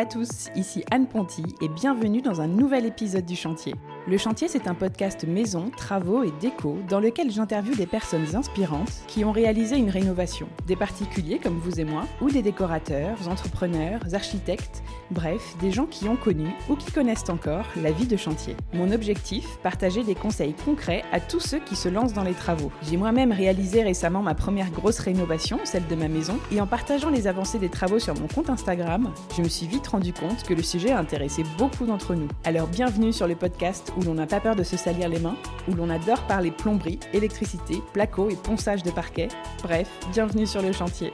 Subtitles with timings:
[0.00, 3.74] à tous, ici Anne Ponty et bienvenue dans un nouvel épisode du Chantier.
[4.08, 9.02] Le Chantier, c'est un podcast maison, travaux et déco dans lequel j'interviewe des personnes inspirantes
[9.08, 10.48] qui ont réalisé une rénovation.
[10.66, 16.08] Des particuliers comme vous et moi, ou des décorateurs, entrepreneurs, architectes, bref, des gens qui
[16.08, 18.56] ont connu ou qui connaissent encore la vie de chantier.
[18.72, 22.70] Mon objectif, partager des conseils concrets à tous ceux qui se lancent dans les travaux.
[22.88, 27.10] J'ai moi-même réalisé récemment ma première grosse rénovation, celle de ma maison, et en partageant
[27.10, 30.54] les avancées des travaux sur mon compte Instagram, je me suis vite rendu compte que
[30.54, 32.28] le sujet a intéressé beaucoup d'entre nous.
[32.44, 35.36] Alors bienvenue sur le podcast où l'on n'a pas peur de se salir les mains,
[35.68, 39.28] où l'on adore parler plomberie, électricité, placo et ponçage de parquet.
[39.62, 41.12] Bref, bienvenue sur le chantier.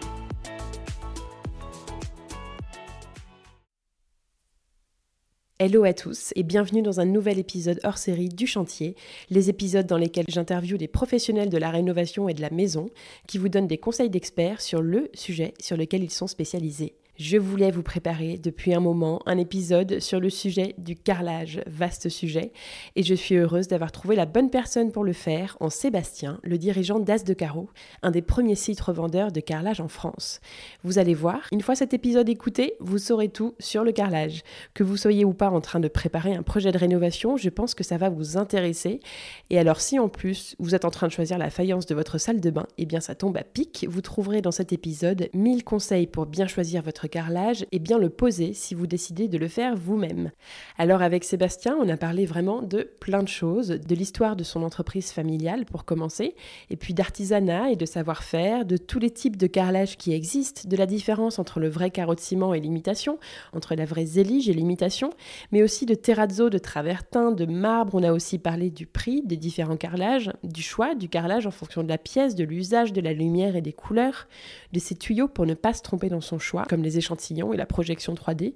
[5.59, 8.95] Hello à tous et bienvenue dans un nouvel épisode hors série du chantier,
[9.30, 12.91] les épisodes dans lesquels j'interviewe des professionnels de la rénovation et de la maison
[13.27, 16.92] qui vous donnent des conseils d'experts sur le sujet sur lequel ils sont spécialisés.
[17.19, 22.11] Je voulais vous préparer depuis un moment un épisode sur le sujet du carrelage, vaste
[22.11, 22.53] sujet,
[22.95, 26.58] et je suis heureuse d'avoir trouvé la bonne personne pour le faire en Sébastien, le
[26.58, 27.70] dirigeant d'As de Carreau,
[28.03, 30.41] un des premiers sites revendeurs de carrelage en France.
[30.84, 34.42] Vous allez voir, une fois cet épisode écouté, vous saurez tout sur le carrelage.
[34.75, 37.75] Que vous soyez ou pas en train de préparer un projet de rénovation, je pense
[37.75, 39.01] que ça va vous intéresser.
[39.48, 42.19] Et alors si en plus vous êtes en train de choisir la faïence de votre
[42.19, 45.64] salle de bain, eh bien ça tombe à pic, vous trouverez dans cet épisode 1000
[45.64, 49.48] conseils pour bien choisir votre carrelage et bien le poser si vous décidez de le
[49.48, 50.30] faire vous-même.
[50.78, 54.62] Alors avec Sébastien, on a parlé vraiment de plein de choses, de l'histoire de son
[54.62, 56.34] entreprise familiale pour commencer,
[56.70, 60.77] et puis d'artisanat et de savoir-faire, de tous les types de carrelage qui existent, de
[60.77, 63.18] la différence entre le vrai carreau de ciment et l'imitation,
[63.52, 65.10] entre la vraie zélige et l'imitation,
[65.52, 67.94] mais aussi de terrazzo, de travertin, de marbre.
[67.94, 71.82] On a aussi parlé du prix des différents carrelages, du choix du carrelage en fonction
[71.82, 74.28] de la pièce, de l'usage de la lumière et des couleurs,
[74.72, 77.57] de ses tuyaux pour ne pas se tromper dans son choix, comme les échantillons et
[77.57, 78.55] la projection 3D,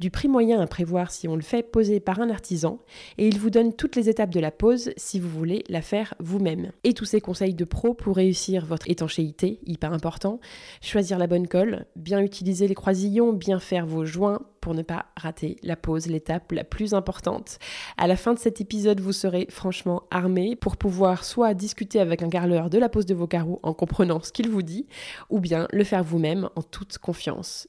[0.00, 2.80] du prix moyen à prévoir si on le fait poser par un artisan,
[3.18, 6.14] et il vous donne toutes les étapes de la pose si vous voulez la faire
[6.18, 6.72] vous-même.
[6.84, 10.40] Et tous ces conseils de pro pour réussir votre étanchéité, hyper important,
[10.80, 15.06] choisir la bonne colle, bien utiliser les croisillons, bien faire vos joints pour ne pas
[15.16, 17.58] rater la pose, l'étape la plus importante.
[17.96, 22.22] À la fin de cet épisode, vous serez franchement armé pour pouvoir soit discuter avec
[22.22, 24.86] un carreleur de la pose de vos carreaux en comprenant ce qu'il vous dit,
[25.28, 27.68] ou bien le faire vous-même en toute confiance.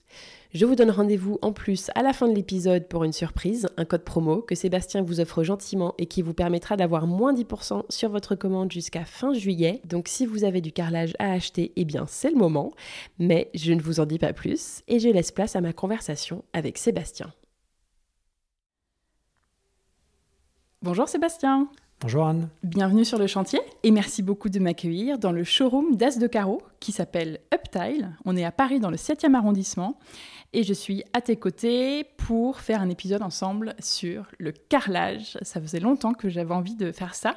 [0.53, 3.85] Je vous donne rendez-vous en plus à la fin de l'épisode pour une surprise, un
[3.85, 8.09] code promo que Sébastien vous offre gentiment et qui vous permettra d'avoir moins 10% sur
[8.09, 9.81] votre commande jusqu'à fin juillet.
[9.85, 12.73] Donc si vous avez du carrelage à acheter, eh bien c'est le moment.
[13.17, 16.43] Mais je ne vous en dis pas plus et je laisse place à ma conversation
[16.51, 17.31] avec Sébastien.
[20.81, 21.69] Bonjour Sébastien.
[22.01, 22.49] Bonjour Anne.
[22.63, 26.63] Bienvenue sur le chantier et merci beaucoup de m'accueillir dans le showroom d'As de Carreau
[26.79, 28.09] qui s'appelle Uptile.
[28.25, 29.99] On est à Paris dans le 7e arrondissement
[30.53, 35.37] et je suis à tes côtés pour faire un épisode ensemble sur le carrelage.
[35.43, 37.35] Ça faisait longtemps que j'avais envie de faire ça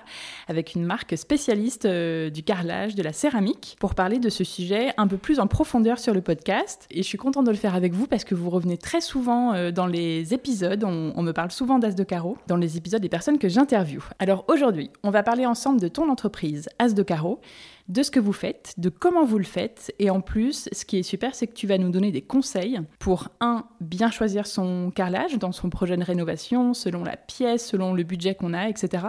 [0.49, 4.93] avec une marque spécialiste euh, du carrelage, de la céramique, pour parler de ce sujet
[4.97, 6.87] un peu plus en profondeur sur le podcast.
[6.91, 9.55] Et je suis contente de le faire avec vous parce que vous revenez très souvent
[9.55, 10.83] euh, dans les épisodes.
[10.85, 14.03] On, me parle souvent d'As de Carreau dans les épisodes des personnes que j'interviewe.
[14.19, 17.41] Alors aujourd'hui, on va parler ensemble de ton entreprise As de Carreau
[17.89, 19.93] de ce que vous faites, de comment vous le faites.
[19.99, 22.81] Et en plus, ce qui est super, c'est que tu vas nous donner des conseils
[22.99, 27.93] pour, un, bien choisir son carrelage dans son projet de rénovation, selon la pièce, selon
[27.93, 29.09] le budget qu'on a, etc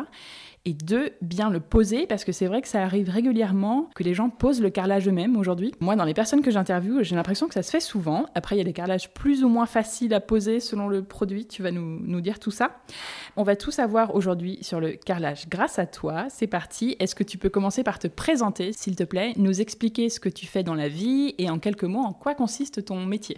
[0.66, 4.14] et deux, bien le poser, parce que c'est vrai que ça arrive régulièrement que les
[4.14, 5.74] gens posent le carrelage eux-mêmes aujourd'hui.
[5.80, 8.26] Moi, dans les personnes que j'interviewe, j'ai l'impression que ça se fait souvent.
[8.34, 11.46] Après, il y a des carrelages plus ou moins faciles à poser selon le produit,
[11.46, 12.78] tu vas nous, nous dire tout ça.
[13.36, 16.26] On va tout savoir aujourd'hui sur le carrelage grâce à toi.
[16.30, 16.96] C'est parti.
[17.00, 20.30] Est-ce que tu peux commencer par te présenter, s'il te plaît, nous expliquer ce que
[20.30, 23.38] tu fais dans la vie et en quelques mots en quoi consiste ton métier?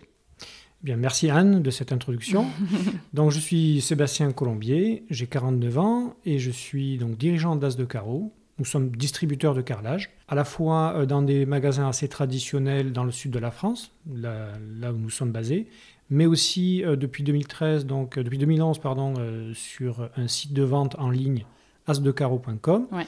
[0.83, 2.45] Bien, merci Anne de cette introduction.
[3.13, 7.85] donc, je suis Sébastien Colombier, j'ai 49 ans et je suis donc dirigeant d'As de
[7.85, 8.31] Carreau.
[8.59, 13.03] Nous sommes distributeurs de carrelage, à la fois euh, dans des magasins assez traditionnels dans
[13.03, 14.47] le sud de la France, là,
[14.79, 15.67] là où nous sommes basés,
[16.09, 20.63] mais aussi euh, depuis 2013, donc euh, depuis 2011 pardon, euh, sur un site de
[20.63, 21.45] vente en ligne
[21.87, 22.87] asdecarreau.com.
[22.91, 23.05] Ouais.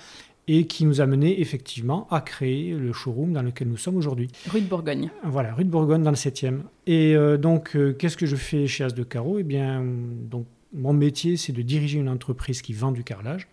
[0.52, 4.30] Et qui nous a mené effectivement à créer le showroom dans lequel nous sommes aujourd'hui.
[4.50, 5.12] Rue de Bourgogne.
[5.24, 6.62] Voilà, rue de Bourgogne dans le 7e.
[6.88, 9.86] Et euh, donc, euh, qu'est-ce que je fais chez As de Carreau Eh bien,
[10.32, 13.48] donc, mon métier, c'est de diriger une entreprise qui vend du carrelage.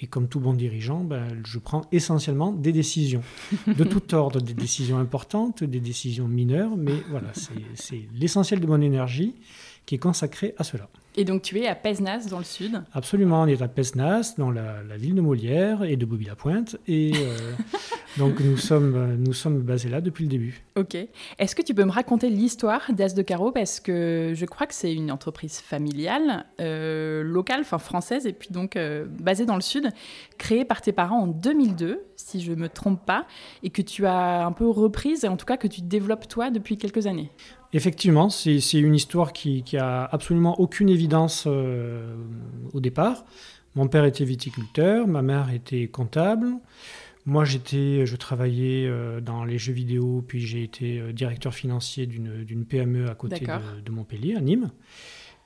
[0.00, 3.22] Et comme tout bon dirigeant, ben, je prends essentiellement des décisions
[3.68, 8.66] de tout ordre, des décisions importantes, des décisions mineures, mais voilà, c'est- c'est l'essentiel de
[8.66, 9.34] mon énergie
[9.86, 10.88] qui est consacré à cela.
[11.16, 14.50] Et donc tu es à Pesnas dans le sud Absolument, on est à Pesnas, dans
[14.50, 16.76] la, ville de Molière et de Bobby-la-Pointe.
[16.88, 17.52] Et euh,
[18.18, 20.64] donc nous sommes, nous sommes basés là depuis le début.
[20.76, 20.96] Ok.
[21.38, 24.74] Est-ce que tu peux me raconter l'histoire d'As de Carreau Parce que je crois que
[24.74, 29.62] c'est une entreprise familiale, euh, locale, enfin française, et puis donc euh, basée dans le
[29.62, 29.90] sud,
[30.36, 33.26] créée par tes parents en 2002, si je ne me trompe pas,
[33.62, 36.50] et que tu as un peu reprise, et en tout cas que tu développes toi
[36.50, 37.30] depuis quelques années.
[37.74, 42.14] Effectivement, c'est une histoire qui, qui a absolument aucune évidence euh,
[42.72, 43.24] au départ.
[43.74, 46.46] Mon père était viticulteur, ma mère était comptable.
[47.26, 52.06] Moi, j'étais, je travaillais euh, dans les jeux vidéo, puis j'ai été euh, directeur financier
[52.06, 54.70] d'une PME à côté de, Montpellier, à Nîmes.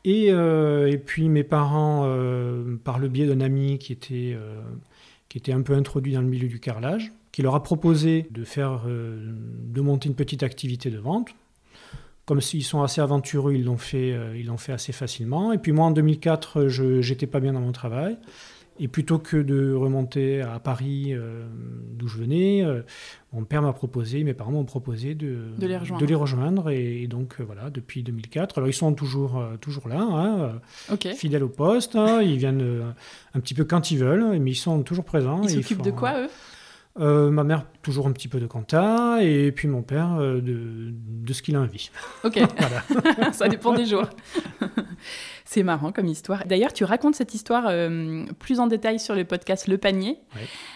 [0.05, 2.09] Et, et puis mes parents,
[2.85, 4.39] par le biais d'un ami qui était,
[5.29, 8.45] qui était un peu introduit dans le milieu du carrelage, qui leur a proposé de
[8.45, 11.35] faire, de monter une petite activité de vente
[12.29, 15.51] comme s'ils sont assez aventureux, ils l'ont fait, euh, ils l'ont fait assez facilement.
[15.55, 18.19] Et puis moi, en 2004, je n'étais pas bien dans mon travail.
[18.79, 21.47] Et plutôt que de remonter à Paris, euh,
[21.95, 22.83] d'où je venais, euh,
[23.33, 26.03] mon père m'a proposé, mes parents m'ont proposé de, de, les rejoindre.
[26.03, 28.59] De les rejoindre et, donc voilà, depuis 2004.
[28.59, 30.61] Alors ils sont toujours, toujours là, hein,
[31.17, 31.97] fidèles au poste.
[31.97, 32.21] Hein.
[32.21, 32.95] ils viennent
[33.35, 35.43] un petit peu quand ils veulent, mais ils sont toujours présents.
[35.45, 36.29] Ils s'occupent de quoi, eux?
[37.01, 40.93] Euh, ma mère, toujours un petit peu de compta, et puis mon père, euh, de,
[40.93, 41.91] de, ce qu'il a envie.
[42.25, 42.41] Ok,
[43.33, 44.09] ça dépend des jours.
[45.45, 46.45] C'est marrant comme histoire.
[46.47, 50.19] D'ailleurs, tu racontes cette histoire euh, plus en détail sur le podcast Le Panier,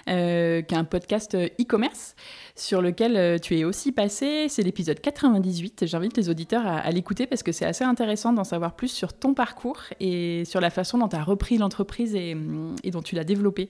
[0.06, 2.15] qui est un podcast e-commerce
[2.55, 4.47] sur lequel tu es aussi passé.
[4.49, 5.87] C'est l'épisode 98.
[5.87, 9.35] J'invite les auditeurs à, l'écouter parce que c'est assez intéressant d'en savoir plus sur ton
[9.35, 12.37] parcours et sur la façon dont tu as repris l'entreprise et,
[12.85, 13.69] et dont tu l'as développée.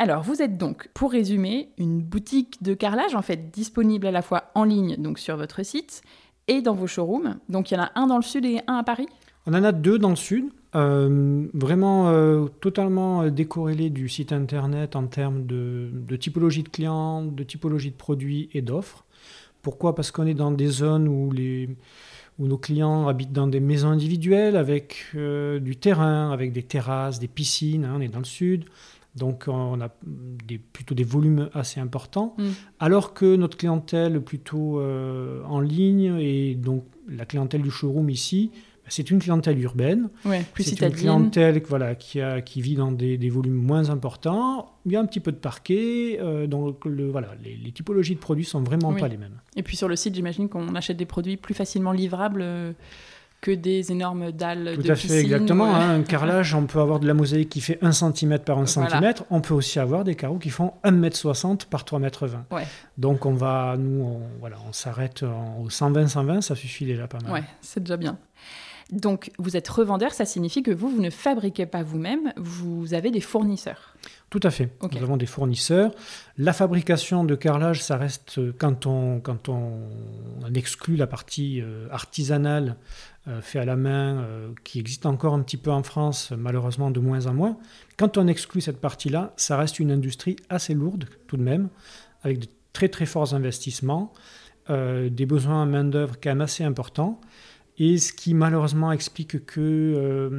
[0.00, 4.22] Alors, vous êtes donc, pour résumer, une boutique de carrelage, en fait, disponible à la
[4.22, 6.00] fois en ligne, donc sur votre site,
[6.48, 7.36] et dans vos showrooms.
[7.50, 9.08] Donc, il y en a un dans le sud et un à Paris?
[9.46, 14.32] On en a deux dans le sud, euh, vraiment euh, totalement euh, décorrélés du site
[14.32, 19.04] internet en termes de, typologie de clients, de typologie de produits et d'offres.
[19.60, 19.94] Pourquoi?
[19.94, 21.68] Parce qu'on est dans des zones où, les,
[22.38, 27.28] où nos clients habitent dans des maisons individuelles avec du terrain, avec des terrasses, des
[27.28, 27.84] piscines.
[27.84, 28.64] Hein, on est dans le sud.
[29.16, 29.88] Donc on a
[30.46, 32.48] des, plutôt des volumes assez importants, mm.
[32.78, 38.50] alors que notre clientèle plutôt euh, en ligne et donc la clientèle du showroom ici,
[38.54, 40.10] bah, c'est une clientèle urbaine.
[40.54, 44.76] plus c'est une clientèle voilà, qui, a, qui vit dans des, volumes moins importants.
[44.86, 48.20] Il y a un petit peu de parquet, euh, donc le, voilà, les, typologies de
[48.20, 49.40] produits sont vraiment pas les mêmes.
[49.56, 52.42] Et puis sur le site, j'imagine qu'on achète des produits plus facilement livrables.
[52.42, 52.72] Euh,
[53.40, 55.74] que des énormes dalles Tout à fait, exactement.
[55.74, 55.96] Hein.
[55.96, 59.14] un carrelage, on peut avoir de la mosaïque qui fait 1 cm par 1 cm.
[59.30, 62.44] On peut aussi avoir des carreaux qui font 1 m 60 par 3 m 20.
[62.98, 67.32] Donc on va, nous, on, voilà, on s'arrête au 120-120, ça suffit déjà pas mal.
[67.32, 68.18] Ouais, c'est déjà bien.
[68.92, 73.10] Donc, vous êtes revendeur, ça signifie que vous, vous ne fabriquez pas vous-même, vous avez
[73.10, 73.94] des fournisseurs.
[74.30, 74.68] Tout à fait.
[74.92, 75.92] Nous avons des fournisseurs.
[76.38, 79.72] La fabrication de carrelage, ça reste quand on, quand on,
[80.54, 83.09] exclut la partie euh, artisanale euh,
[83.42, 87.00] fait à la main, euh, qui existe encore un petit peu en France, malheureusement de
[87.00, 87.58] moins en moins.
[87.98, 91.68] Quand on exclut cette partie-là, ça reste une industrie assez lourde tout de même,
[92.22, 94.14] avec de très très forts investissements,
[94.70, 97.20] euh, des besoins en main-d'œuvre quand même assez importants.
[97.76, 100.30] Et ce qui malheureusement explique que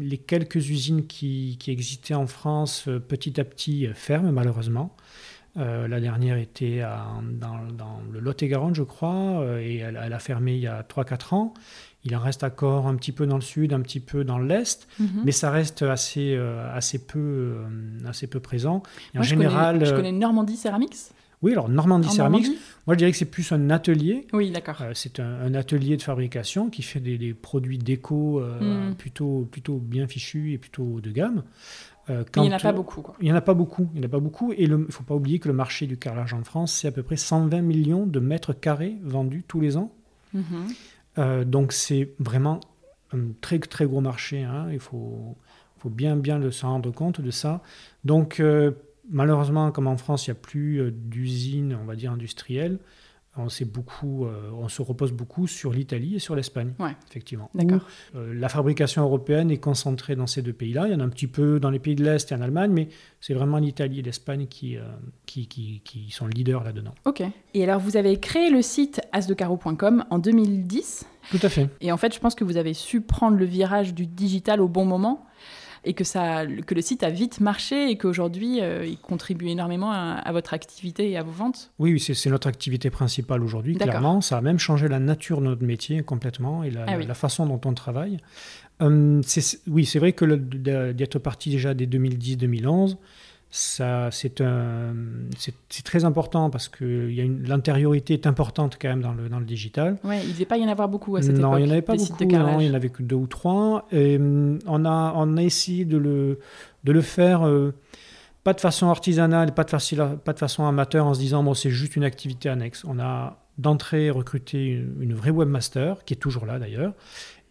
[0.00, 4.96] les quelques usines qui, existaient en France petit à petit ferment malheureusement.
[5.56, 7.60] la dernière était dans,
[8.10, 11.52] le Lot-et-Garonne, je crois, et elle, elle, a fermé il y a 3-4 ans.
[12.04, 14.86] Il en reste encore un petit peu dans le sud, un petit peu dans l'est,
[15.00, 15.22] mhm.
[15.24, 17.66] mais ça reste assez, euh, assez, peu, euh,
[18.06, 18.82] assez peu présent.
[19.16, 20.96] en général, je connais, Normandie Ceramics.
[21.42, 22.48] Oui, alors Normandie Ceramics,
[22.86, 24.26] moi je dirais que c'est plus un atelier.
[24.32, 24.82] Oui, d'accord.
[24.82, 28.94] Euh, c'est un, atelier de fabrication qui fait des, produits déco mhm.
[28.96, 31.42] plutôt, plutôt bien fichus et plutôt de gamme.
[32.08, 33.02] il n'y en a pas beaucoup.
[33.02, 33.16] Quoi.
[33.20, 33.88] Il n'y en a pas beaucoup.
[33.94, 34.52] Il n'y en a pas beaucoup.
[34.52, 36.92] Et il ne faut pas oublier que le marché du carrelage en France, c'est à
[36.92, 39.92] peu près 120 millions de mètres carrés vendus tous les ans.
[40.32, 40.68] Mhm.
[41.18, 42.60] Euh, donc c'est vraiment
[43.12, 44.42] un très très gros marché.
[44.42, 44.68] Hein.
[44.72, 45.36] Il faut,
[45.84, 47.62] bien bien le, s'en rendre compte de ça.
[48.04, 48.72] Donc euh,
[49.10, 52.78] malheureusement, comme en France, il n'y a plus euh, d'usines, on va dire industrielles,
[53.36, 56.72] on, beaucoup, euh, on se repose beaucoup sur l'Italie et sur l'Espagne,
[57.08, 57.50] effectivement.
[57.54, 57.86] D'accord.
[58.14, 60.86] Euh, la fabrication européenne est concentrée dans ces deux pays-là.
[60.86, 62.72] Il y en a un petit peu dans les pays de l'Est et en Allemagne,
[62.72, 62.88] mais
[63.20, 64.82] c'est vraiment l'Italie et l'Espagne qui, euh,
[65.26, 66.94] qui, qui, qui, sont leaders là-dedans.
[67.04, 67.22] Ok.
[67.54, 71.06] Et alors, vous avez créé le site asdecaro.com en 2010.
[71.30, 71.68] Tout à fait.
[71.80, 74.68] Et en fait, je pense que vous avez su prendre le virage du digital au
[74.68, 75.26] bon moment.
[75.84, 79.92] Et que, ça, que le site a vite marché et qu'aujourd'hui, euh, il contribue énormément
[79.92, 84.20] à, votre activité et à vos ventes Oui, c'est notre activité principale aujourd'hui, clairement.
[84.20, 87.46] Ça a même changé la nature de notre métier complètement et la, ah la façon
[87.46, 88.18] dont on travaille.
[88.80, 89.22] Hum,
[89.66, 92.96] oui, c'est vrai que d'être parti déjà dès 2010-2011, ça,
[93.50, 94.34] c'est,
[95.84, 97.10] très important parce que
[97.48, 99.98] l'antériorité est importante quand même dans le, dans le digital.
[100.04, 101.50] Ouais, il ne devait pas y en avoir beaucoup à cette non, époque.
[101.50, 103.86] Non, il n'y en avait pas beaucoup, il n'y en avait que deux ou trois.
[103.90, 106.40] Et, hum, on, a, on a essayé de le,
[106.84, 107.72] de le faire euh,
[108.44, 111.54] pas de façon artisanale, pas de, façon, pas de façon amateur en se disant bon,
[111.54, 112.84] c'est juste une activité annexe.
[112.86, 116.92] On a d'entrée recruté une, une vraie webmaster, qui est toujours là d'ailleurs,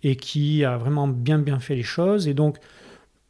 [0.04, 2.28] et qui a vraiment bien bien fait les choses.
[2.28, 2.58] Et donc,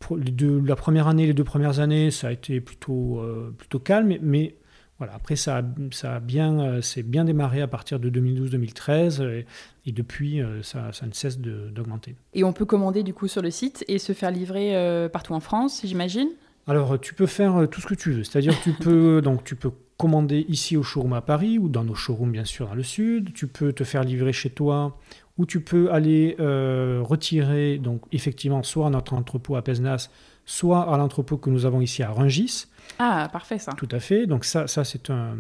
[0.10, 4.56] la première année, les deux premières années, ça a été plutôt, euh, plutôt calme, mais,
[4.98, 9.46] voilà, après ça a, ça a bien, euh, c'est bien démarré à partir de 2012-2013
[9.86, 12.16] et, depuis euh, ça, ça, ne cesse d'augmenter.
[12.34, 15.40] Et on peut commander du coup sur le site et se faire livrer partout en
[15.40, 16.30] France, j'imagine?
[16.66, 19.72] Alors tu peux faire tout ce que tu veux, c'est-à-dire tu peux donc tu peux
[19.96, 23.34] commander ici au showroom à Paris ou dans nos showrooms bien sûr dans le sud,
[23.34, 25.00] tu peux te faire livrer chez toi
[25.38, 30.10] où tu peux aller euh, retirer, donc effectivement, soit à notre entrepôt à Pesnas,
[30.46, 32.66] soit à l'entrepôt que nous avons ici à Rungis.
[33.00, 33.74] Ah, parfait ça.
[33.74, 34.26] Tout à fait.
[34.26, 35.36] Donc ça, ça c'est un,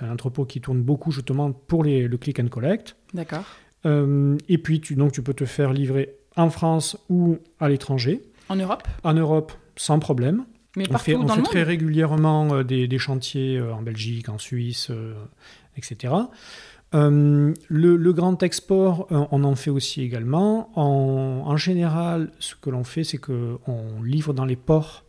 [0.00, 2.96] un, entrepôt qui tourne beaucoup justement pour les, le click and collect.
[3.14, 3.44] D'accord.
[3.86, 8.20] Euh, et puis, tu, donc, tu peux te faire livrer en France ou à l'étranger.
[8.50, 10.44] En Europe En Europe, sans problème.
[10.76, 14.90] Mais on fait, on fait très régulièrement euh, des, des, chantiers en Belgique, en Suisse,
[15.76, 16.12] etc.
[16.94, 20.70] Euh, le, grand export, euh, on en fait aussi également.
[20.76, 25.04] En, général, ce que l'on fait, c'est qu'on livre dans les ports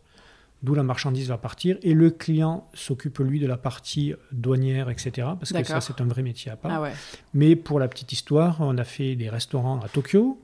[0.62, 5.28] d'où la marchandise va partir, et le client s'occupe, lui, de la partie douanière, etc.,
[5.38, 6.84] parce que ça, c'est un vrai métier à part.
[6.84, 6.90] Ah
[7.34, 10.38] Mais pour la petite histoire, on a fait des restaurants à Tokyo,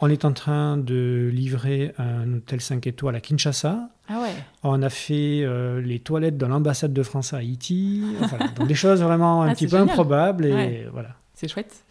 [0.00, 3.88] on est en train de livrer un hôtel 5 étoiles à Kinshasa.
[4.08, 4.34] Ah ouais.
[4.62, 8.02] On a fait euh, les toilettes de l'ambassade de France à Haïti.
[8.56, 10.46] donc des choses vraiment un ah, petit peu improbables.
[10.46, 11.10] Et voilà.
[11.34, 11.84] C'est chouette.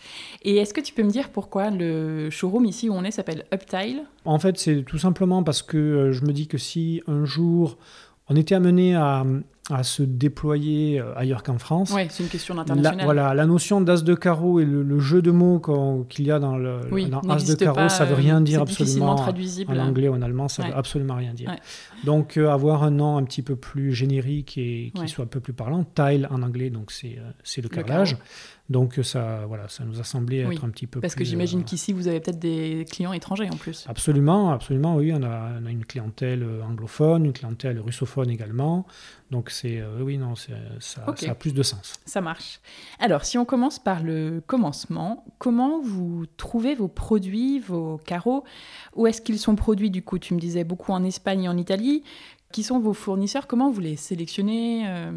[0.44, 3.46] Et est-ce que tu peux me dire pourquoi le showroom ici où on est s'appelle
[3.54, 4.04] Uptile?
[4.26, 7.78] En fait, c'est tout simplement parce que euh, je me dis que si un jour
[8.30, 9.26] on était amené à,
[9.70, 11.92] à se déployer euh, ailleurs qu'en France.
[11.96, 13.06] Oui, c'est une question internationale.
[13.06, 15.62] voilà, la notion d'as de carreau et le, jeu de mots
[16.10, 16.80] qu'il y a dans, le,
[17.30, 19.16] as de carreau, ça veut rien dire absolument.
[19.16, 19.72] traduisible.
[19.72, 21.56] En anglais ou en allemand, ça ne veut absolument rien dire.
[22.04, 25.40] Donc euh, avoir un nom un petit peu plus générique et qui soit un peu
[25.40, 28.18] plus parlant, tile en anglais, donc c'est euh, le carrelage.
[28.70, 31.92] Donc ça, voilà, ça nous a semblé être un petit peu Parce que j'imagine qu'ici,
[31.92, 33.86] vous avez peut-être des clients étrangers en plus.
[33.88, 35.12] Absolument, absolument, oui.
[35.14, 38.86] On a, on a, une clientèle anglophone, une clientèle russophone également.
[39.32, 41.94] Donc c'est euh, oui non ça, ça, a plus de sens.
[42.06, 42.60] Ça marche.
[43.00, 48.44] Alors si on commence par le commencement, comment vous trouvez vos produits, vos carreaux?
[48.96, 50.20] Où est-ce qu'ils sont produits du coup?
[50.20, 52.04] Tu me disais beaucoup en Espagne et en Italie.
[52.52, 53.46] Qui sont vos fournisseurs?
[53.46, 55.12] Comment vous les sélectionnez euh?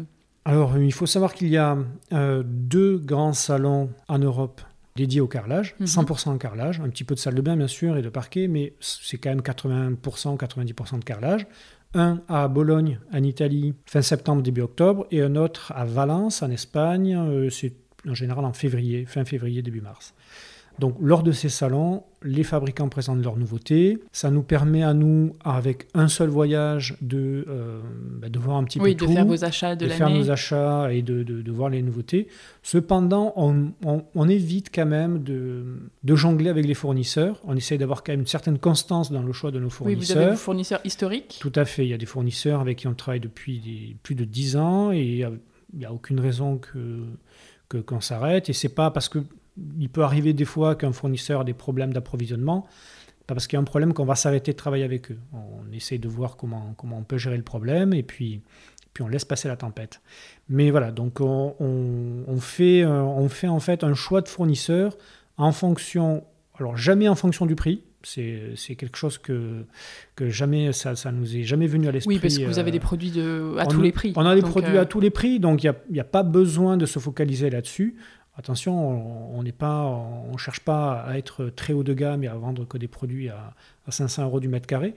[0.45, 1.77] Alors il faut savoir qu'il y a
[2.11, 4.61] euh, deux grands salons en Europe
[4.95, 6.37] dédiés au carrelage, 100% mhm.
[6.37, 9.17] carrelage, un petit peu de salle de bain bien sûr et de parquet, mais c'est
[9.17, 11.47] quand même 80%, 90% de carrelage
[11.93, 16.49] un à Bologne, en Italie, fin septembre, début octobre, et un autre à Valence, en
[16.49, 17.73] Espagne, euh, c'est
[18.07, 20.13] en général en février, fin février, début mars.
[20.79, 23.99] Donc lors de ces salons, les fabricants présentent leurs nouveautés.
[24.11, 27.79] Ça nous permet à nous, avec un seul voyage, de, euh,
[28.19, 30.31] bah, de voir un petit peu tout, de faire vos achats de, de faire nos
[30.31, 32.27] achats et de, de, voir les nouveautés.
[32.63, 37.39] Cependant, on, on, évite quand même de, jongler avec les fournisseurs.
[37.45, 39.99] On essaie d'avoir quand même une certaine constance dans le choix de nos fournisseurs.
[39.99, 41.85] Oui, vous avez des fournisseurs historiques Tout à fait.
[41.85, 45.01] Il y a des fournisseurs avec qui on travaille depuis plus de 10 ans et
[45.01, 46.79] il n'y a, aucune raison que
[47.81, 48.49] qu'on s'arrête.
[48.49, 49.19] Et c'est pas parce que
[49.79, 52.67] il peut arriver des fois qu'un fournisseur a des problèmes d'approvisionnement,
[53.27, 55.19] pas parce qu'il y a un problème qu'on va s'arrêter de travailler avec eux.
[55.33, 58.41] On essaie de voir comment, comment on peut gérer le problème et puis,
[58.93, 60.01] puis on laisse passer la tempête.
[60.49, 64.97] Mais voilà, donc on, on, fait, euh, on fait en fait un choix de fournisseur
[65.37, 66.23] en fonction,
[66.59, 69.65] alors jamais en fonction du prix, c'est quelque chose que,
[70.15, 72.15] que jamais ça, ça nous est jamais venu à l'esprit.
[72.15, 74.13] Oui, parce que vous avez des euh, produits de, à tous les prix.
[74.15, 76.23] On a des produits à euh, tous les prix, donc il n'y a, a, pas
[76.23, 77.95] besoin de se focaliser là-dessus.
[78.35, 82.65] Attention, on pas, on cherche pas à être très haut de gamme et à vendre
[82.67, 83.53] que des produits à,
[83.87, 84.95] 500 euros du mètre carré.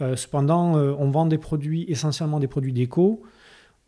[0.00, 3.22] Euh, cependant, euh, on vend des produits, essentiellement des produits déco.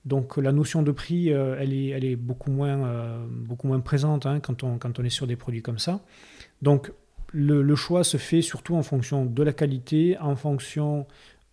[0.04, 3.10] Donc la notion de prix, euh, elle, est, beaucoup moins,
[3.84, 6.00] présente hein, quand, on, est sur des produits comme ça.
[6.62, 6.92] Donc
[7.32, 11.06] le, choix se fait surtout en fonction de la qualité, en fonction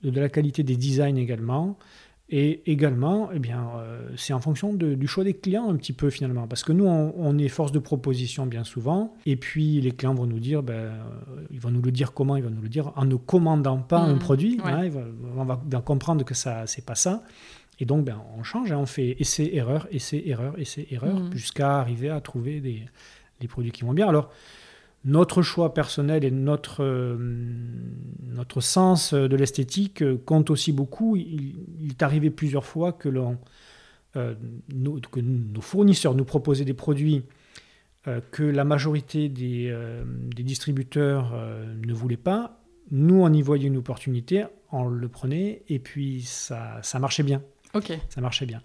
[0.04, 1.78] de la qualité des designs également,
[2.34, 6.10] Et également, eh bien, euh, c'est en fonction du choix des clients un petit peu
[6.10, 6.48] finalement.
[6.48, 9.14] Parce que nous, on, est force de proposition bien souvent.
[9.26, 10.92] Et puis les clients vont nous dire, ben, euh,
[11.52, 14.00] ils vont nous le dire comment Ils vont nous le dire en ne commandant pas
[14.00, 14.20] un mmh.
[14.20, 14.62] produit.
[14.64, 14.90] Hein,
[15.36, 17.22] on va bien comprendre que ça, c'est pas ça.
[17.82, 21.34] Et donc, ben, on change, hein, on fait essai, erreur, essai, erreur, essai, erreur, mmh.
[21.34, 22.86] jusqu'à arriver à trouver des,
[23.42, 24.08] des, produits qui vont bien.
[24.08, 24.32] Alors,
[25.04, 27.18] notre choix personnel et notre, euh,
[28.22, 31.16] notre sens de l'esthétique euh, compte aussi beaucoup.
[31.16, 33.10] Il, est arrivé plusieurs fois que,
[34.16, 34.36] euh,
[34.74, 37.24] nos, que, nos, fournisseurs nous proposaient des produits
[38.32, 39.72] que la majorité des,
[40.36, 41.36] des distributeurs
[41.86, 42.60] ne voulaient pas.
[42.90, 47.44] Nous, on y voyait une opportunité, on le prenait et puis ça, ça marchait bien.
[47.76, 47.94] Ok.
[48.10, 48.64] Ça marchait bien.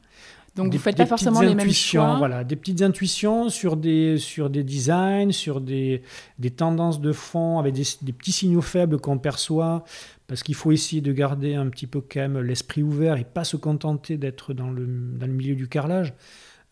[0.56, 2.16] Donc vous faites pas forcément les mêmes choix.
[2.16, 6.02] Voilà, des petites intuitions sur des, sur des designs, sur des,
[6.38, 9.84] des tendances de fond, avec des, des petits signaux faibles qu'on perçoit,
[10.26, 13.44] parce qu'il faut essayer de garder un petit peu quand même l'esprit ouvert et pas
[13.44, 16.14] se contenter d'être dans le, dans le milieu du carrelage.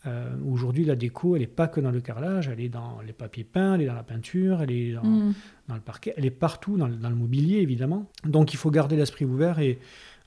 [0.07, 3.15] Euh, Aujourd'hui, la déco, elle n'est pas que dans le carrelage, elle est dans les
[3.15, 5.35] papiers peints, elle est dans la peinture, elle est dans, mm.
[5.69, 8.11] dans le parquet, elle est partout, dans dans le mobilier évidemment.
[8.25, 9.79] Donc il faut garder l'esprit ouvert et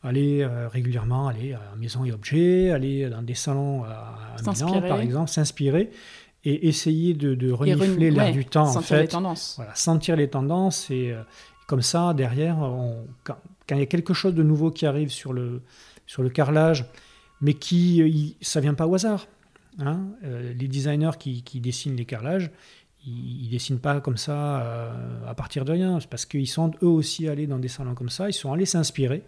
[0.04, 5.00] aller euh, régulièrement aller à Maison et Objets, aller dans des salons à, Milan, par
[5.00, 5.89] exemple, s'inspirer
[6.44, 8.66] et essayer de, de renifler l'air du temps.
[8.66, 9.01] Sentir en fait.
[9.01, 9.54] les tendances.
[9.58, 11.22] Voilà, sentir les tendances et euh,
[11.68, 12.58] comme ça, derrière,
[13.24, 13.36] quand,
[13.72, 15.62] il y a quelque chose de nouveau qui arrive sur le,
[16.06, 16.86] sur le carrelage,
[17.42, 19.27] mais qui, ça vient pas au hasard.
[19.80, 20.08] Hein.
[20.24, 22.50] Euh, les designers qui, qui, dessinent les carrelages,
[23.06, 24.94] ils, ne dessinent pas comme ça
[25.27, 26.00] à partir de rien.
[26.00, 28.66] C'est parce qu'ils sont eux aussi allés dans des salons comme ça, ils sont allés
[28.66, 29.24] s'inspirer.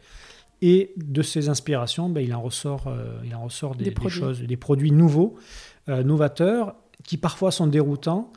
[0.62, 4.20] Et de ces inspirations, ben, il en ressort, euh, il en ressort des, produits.
[4.20, 5.36] choses, des produits nouveaux,
[5.88, 8.32] euh, novateurs, qui parfois sont déroutants,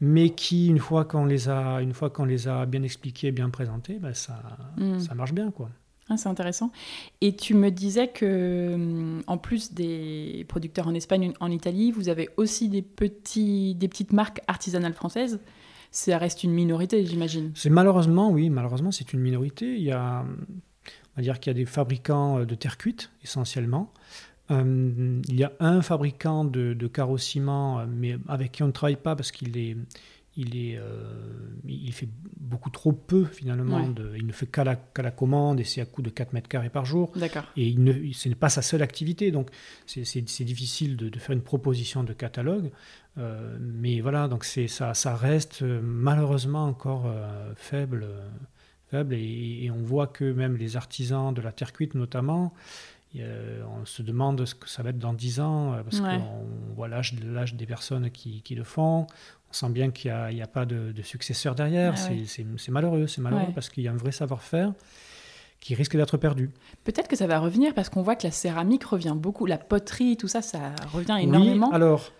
[0.00, 3.50] mais qui, une fois qu'on les a, une fois qu'on les a bien expliqués, bien
[3.50, 4.42] présentés, ben, ça,
[4.78, 4.98] hmm.
[5.00, 5.70] ça marche bien, quoi.
[6.08, 6.70] Ah, c'est intéressant.
[7.20, 12.08] Et tu me disais que, hum, en plus des producteurs en Espagne, en Italie, vous
[12.08, 15.40] avez aussi des petits, des petites marques artisanales françaises.
[15.90, 17.50] Ça reste une minorité, j'imagine.
[17.54, 19.76] C'est malheureusement, oui, malheureusement, c'est une minorité.
[19.76, 20.24] Il y a
[21.16, 23.92] on va dire qu'il y a des fabricants euh, de terre cuite essentiellement.
[24.50, 28.96] Euh, il y a un fabricant de, de euh, mais avec qui on ne travaille
[28.96, 29.76] pas parce qu'il est,
[30.36, 30.78] il, est,
[31.66, 32.08] il fait
[32.38, 33.88] beaucoup trop peu finalement.
[33.88, 36.48] De, il ne fait qu'à la, la, commande et c'est à coût de 4 mètres
[36.48, 37.10] carrés par jour.
[37.56, 39.48] Et il ne, ce n'est pas sa seule activité, donc
[39.86, 42.70] c'est difficile de, de, faire une proposition de catalogue.
[43.58, 47.10] mais voilà, donc ça, ça reste malheureusement encore
[47.56, 48.06] faible
[48.98, 49.14] faible.
[49.14, 52.52] Et, on voit que même les artisans de la terre cuite, notamment,
[53.14, 56.88] on se demande ce que ça va être dans 10 ans, euh, parce qu'on voit
[56.88, 57.14] l'âge
[57.54, 59.06] des personnes qui, le font.
[59.48, 61.94] On sent bien qu'il n'y a, pas de, successeur derrière.
[61.96, 64.72] Ah c'est malheureux, c'est malheureux parce qu'il y a un vrai savoir-faire
[65.60, 66.50] qui risque d'être perdu.
[66.84, 70.16] Peut-être que ça va revenir parce qu'on voit que la céramique revient beaucoup, la poterie,
[70.16, 71.68] tout ça, ça revient énormément.
[71.68, 72.12] Oui, alors,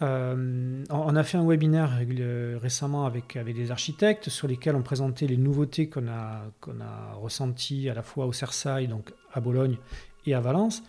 [0.00, 1.98] euh, on a fait un webinaire
[2.60, 7.14] récemment avec, avec des architectes sur lesquels on présentait les nouveautés qu'on a, qu'on a
[7.14, 9.76] ressenties à la fois au Cersailles, donc à Bologne,
[10.26, 10.82] et à Valence.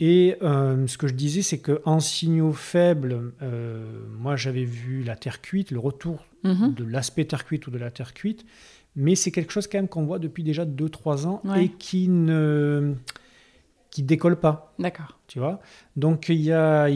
[0.00, 5.16] Et euh, ce que je disais, c'est qu'en signaux faibles, euh, moi j'avais vu la
[5.16, 6.74] terre cuite, le retour mhm.
[6.74, 8.44] de l'aspect terre cuite ou de la terre cuite,
[8.96, 12.94] mais c'est quelque chose quand même qu'on voit depuis déjà 2-3 ans et qui ne
[13.94, 14.74] qui décolle pas.
[14.80, 15.18] D'accord.
[15.28, 15.60] Tu vois?
[15.96, 16.88] Donc il y a,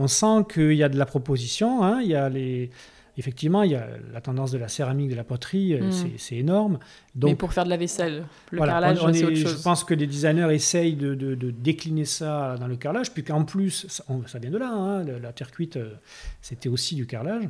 [0.00, 1.84] on sent qu'il y a de la proposition.
[1.84, 2.70] Hein, il y a les,
[3.18, 6.16] effectivement, il y a la tendance de la céramique, de la poterie, euh, hmm.
[6.16, 6.78] c'est énorme.
[7.14, 9.58] Donc, Mais pour faire de la vaisselle, le carrelage, c'est autre chose.
[9.58, 13.44] Je pense que les designers essayent de, de, décliner ça dans le carrelage, puis qu'en
[13.44, 15.94] plus, ça, ça, vient de là, hein, la, terre cuite, euh,
[16.40, 17.44] c'était aussi du carrelage.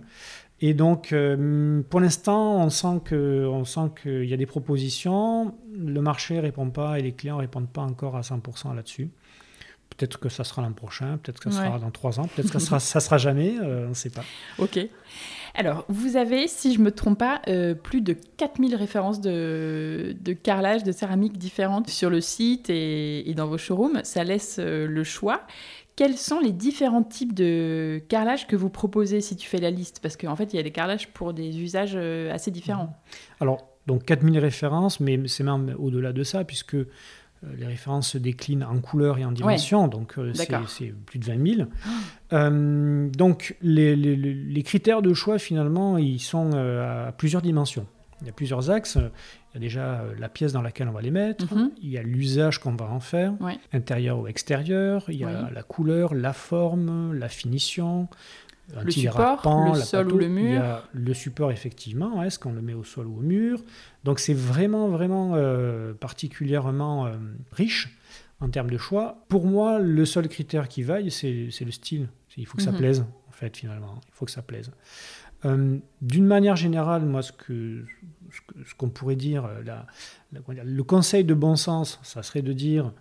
[0.61, 5.55] Et donc, euh, pour l'instant, on sent qu'il y a des propositions.
[5.75, 9.11] Le marché ne répond pas et les clients ne répondent pas encore à 100% là-dessus.
[9.91, 12.59] Peut-être que ça sera l'an prochain, peut-être que ça sera dans trois ans, peut-être que
[12.59, 14.25] ça sera, ça sera jamais, euh, on ne sait pas.
[14.59, 14.79] Ok.
[15.55, 20.15] Alors, vous avez, si je ne me trompe pas, euh, plus de 4000 références de,
[20.21, 24.01] de, carrelage, de céramique différentes sur le site et, et dans vos showrooms.
[24.03, 25.47] Ça laisse le choix
[25.97, 30.01] quels sont les différents types de carrelage que vous proposez si tu fais la liste?
[30.01, 32.85] Parce qu'en fait, il y a des carrelages pour des usages euh, assez différents.
[32.85, 32.93] Mhm.
[33.41, 36.85] Alors, donc 4000 références, mais c'est même au-delà de ça, puisque euh,
[37.57, 41.67] les références se déclinent en couleur et en dimension, donc euh, c'est plus de 20
[42.31, 43.11] 000.
[43.11, 47.87] donc, les, les, critères de choix, finalement, ils sont à plusieurs dimensions.
[48.23, 48.99] Il y a plusieurs axes
[49.57, 51.71] y a déjà euh, la pièce dans laquelle on va les mettre, mhm.
[51.81, 53.33] il y a l'usage qu'on va en faire,
[53.73, 58.09] intérieur ou extérieur, il y a la couleur, la forme, la finition,
[58.75, 60.51] le support, le sol ou le mur.
[60.51, 63.63] Il y a le support, effectivement, est-ce qu'on le met au sol ou au mur
[64.05, 67.15] Donc c'est vraiment, vraiment euh, particulièrement euh,
[67.53, 67.97] riche
[68.41, 69.25] en termes de choix.
[69.29, 72.09] Pour moi, le seul critère qui vaille, c'est le style.
[72.37, 72.79] Il faut que ça Mhm.
[72.79, 73.99] plaise, en fait, finalement.
[74.09, 74.71] Il faut que ça plaise.
[75.45, 77.85] Euh, D'une manière générale, moi, ce que
[78.77, 79.87] qu'on pourrait dire, euh, la-
[80.33, 82.93] la- comment dire, le conseil de bon sens, ça serait de dire,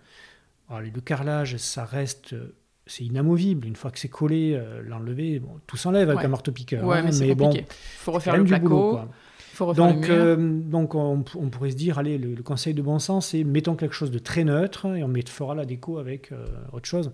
[0.68, 2.54] alors, le carrelage, ça reste, euh,
[2.86, 3.66] c'est inamovible.
[3.66, 6.26] Une fois que c'est collé, euh, l'enlever, bon, tout s'enlève avec Ouais.
[6.26, 6.84] un marteau-piqueur.
[6.84, 7.66] Ouais, hein, mais bon, compliqué.
[7.98, 9.08] faut refaire le placo, boulot, quoi.
[9.52, 12.74] faut refaire Donc, le euh, donc on, on pourrait se dire, allez, le, le conseil
[12.74, 15.98] de bon sens, c'est mettons quelque chose de très neutre et on fera la déco
[15.98, 17.10] avec euh, autre chose.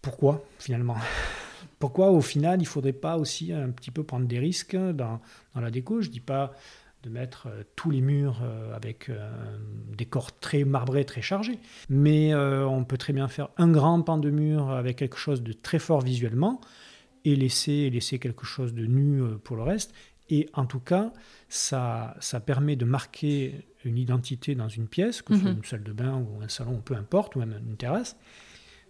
[0.00, 0.96] Pourquoi, finalement?
[1.78, 5.20] Pourquoi, au final, il ne faudrait pas aussi un petit peu prendre des risques dans,
[5.54, 6.00] dans la déco?
[6.00, 6.52] Je ne dis pas
[7.04, 11.58] de mettre euh, tous les murs euh, avec euh, un décor très marbré, très chargé,
[11.88, 15.42] mais euh, on peut très bien faire un grand pan de mur avec quelque chose
[15.42, 16.60] de très fort visuellement
[17.24, 19.94] et laisser, laisser quelque chose de nu pour le reste.
[20.30, 21.12] Et en tout cas,
[21.48, 25.56] ça, ça permet de marquer une identité dans une pièce, que ce soit Mhm.
[25.58, 28.16] une salle de bain ou un salon, peu importe, ou même une terrasse.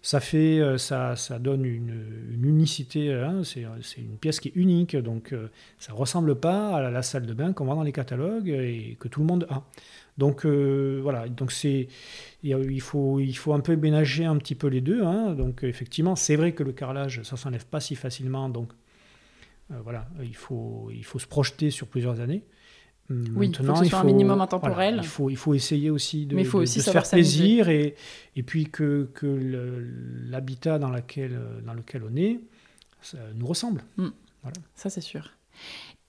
[0.03, 3.13] Ça fait, euh, ça, ça donne une, unicité.
[3.13, 3.63] hein, c'est,
[3.99, 7.53] une pièce qui est unique, donc euh, ça ressemble pas à la, salle de bain
[7.53, 9.65] qu'on voit dans les catalogues et que tout le monde a.
[10.17, 11.89] Donc euh, voilà, donc c'est,
[12.43, 15.03] il faut, il faut un peu ménager un petit peu les deux.
[15.05, 15.35] hein.
[15.35, 18.73] donc effectivement, c'est vrai que le carrelage, ça s'enlève pas si facilement, donc
[19.69, 22.43] voilà, il faut, il faut se projeter sur plusieurs années.
[23.11, 24.75] Oui, il faut que ce soit un minimum intemporel.
[24.75, 26.91] voilà, il, faut, il faut essayer aussi de, Mais il faut de- aussi de se
[26.91, 27.95] faire plaisir et,
[28.37, 29.27] et puis que, que
[30.31, 32.41] l'habitat dans, laquelle, dans lequel on est
[33.01, 33.83] ça nous ressemble.
[34.75, 35.31] Ça, c'est sûr.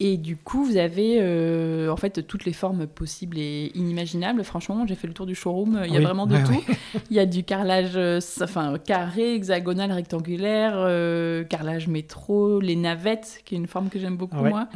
[0.02, 4.46] Et du coup, vous avez euh, en fait toutes les formes possibles et inimaginables.
[4.46, 5.82] Franchement, j'ai fait le tour du showroom.
[5.86, 6.64] Il y a Oui, vraiment de ouais, tout.
[7.10, 13.42] Il y a du carrelage euh, enfin, carré, hexagonal, rectangulaire, euh, carrelage métro, les navettes,
[13.44, 14.70] qui est une forme que j'aime beaucoup, ouais, moi.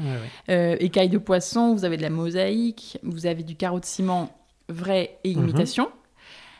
[0.49, 4.29] écailles de poisson, vous avez de la mosaïque, vous avez du carreau de ciment
[4.67, 5.43] vrai et Mhm.
[5.43, 5.87] imitation.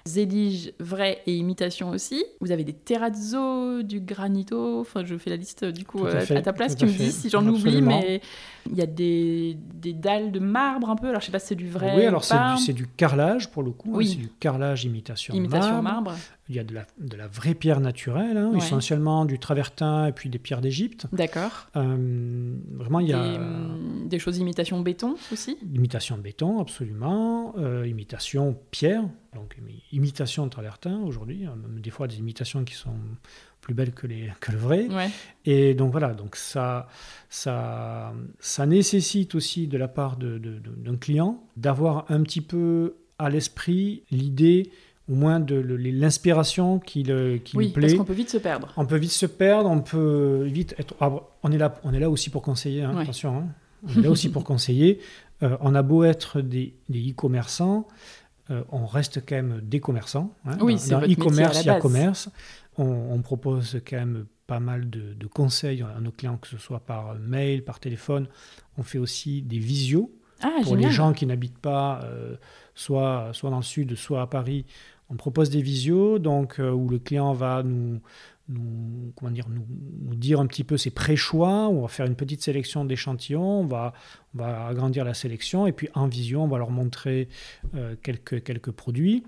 [0.06, 2.26] Zélige vrai et imitation aussi.
[2.42, 4.82] Vous avez des terrazzo, du granito.
[4.82, 6.76] Enfin, je fais la liste du coup à euh, à, ta place.
[6.76, 8.20] Tu me dis si j'en oublie, mais
[8.70, 11.08] il y a des, des dalles de marbre un peu.
[11.08, 11.94] Alors, je sais pas si c'est du vrai.
[11.96, 13.92] oui, ou alors c'est du, c'est du carrelage pour le coup.
[13.92, 14.08] hein, Oui.
[14.10, 16.12] c'est du carrelage imitation, imitation marbre.
[16.12, 16.16] marbre.
[16.50, 18.58] Il y a de la, de la vraie pierre naturelle, hein, Ouais.
[18.58, 21.08] essentiellement du travertin et puis des pierres d'Égypte.
[21.14, 21.68] D'accord.
[21.78, 25.58] Euh, vraiment, il y a hum, des choses imitation béton aussi?
[25.74, 32.08] imitation béton, absolument, euh, imitation pierre, donc imi- imitation de travertin aujourd'hui, même des fois
[32.08, 32.96] des imitations qui sont
[33.62, 34.88] plus belles que, les, que le vrai.
[34.90, 35.10] Ouais.
[35.46, 36.88] Et donc voilà, donc ça,
[37.30, 44.04] ça, ça nécessite aussi de la part d'un client d'avoir un petit peu à l'esprit
[44.12, 44.70] l'idée,
[45.10, 47.98] au moins de l'inspiration qui, le, qui Oui, lui parce plaît.
[47.98, 48.74] qu'on peut vite se perdre.
[48.78, 50.96] On peut vite se perdre, on peut vite être.
[51.00, 51.12] ah,
[51.44, 53.04] on, est là, on est là aussi pour conseiller, hein, Ouais.
[53.04, 53.38] attention.
[53.38, 53.48] hein.
[53.88, 55.00] On est là aussi pour conseiller.
[55.42, 57.86] Euh, on a beau être des des e-commerçants,
[58.52, 60.34] euh, on reste quand même des commerçants.
[60.46, 60.58] hein.
[60.62, 62.30] Oui, Dans- e-commerce, la il y a commerce.
[62.78, 66.58] On, on propose quand même pas mal de, de conseils à nos clients, que ce
[66.58, 68.28] soit par mail, par téléphone.
[68.78, 70.90] On fait aussi des visios Ah, pour génial.
[70.90, 72.36] les gens qui n'habitent pas euh,
[72.76, 74.66] soit, soit dans le sud, soit à Paris,
[75.10, 78.02] on propose des visios donc, euh, où le client va nous,
[78.50, 79.66] nous, comment dire, nous,
[80.02, 83.66] nous dire un petit peu ses pré-choix, on va faire une petite sélection d'échantillons, on
[83.66, 83.94] va,
[84.36, 87.30] on va agrandir la sélection et puis en visio, on va leur montrer
[87.76, 89.24] euh, quelques, quelques produits.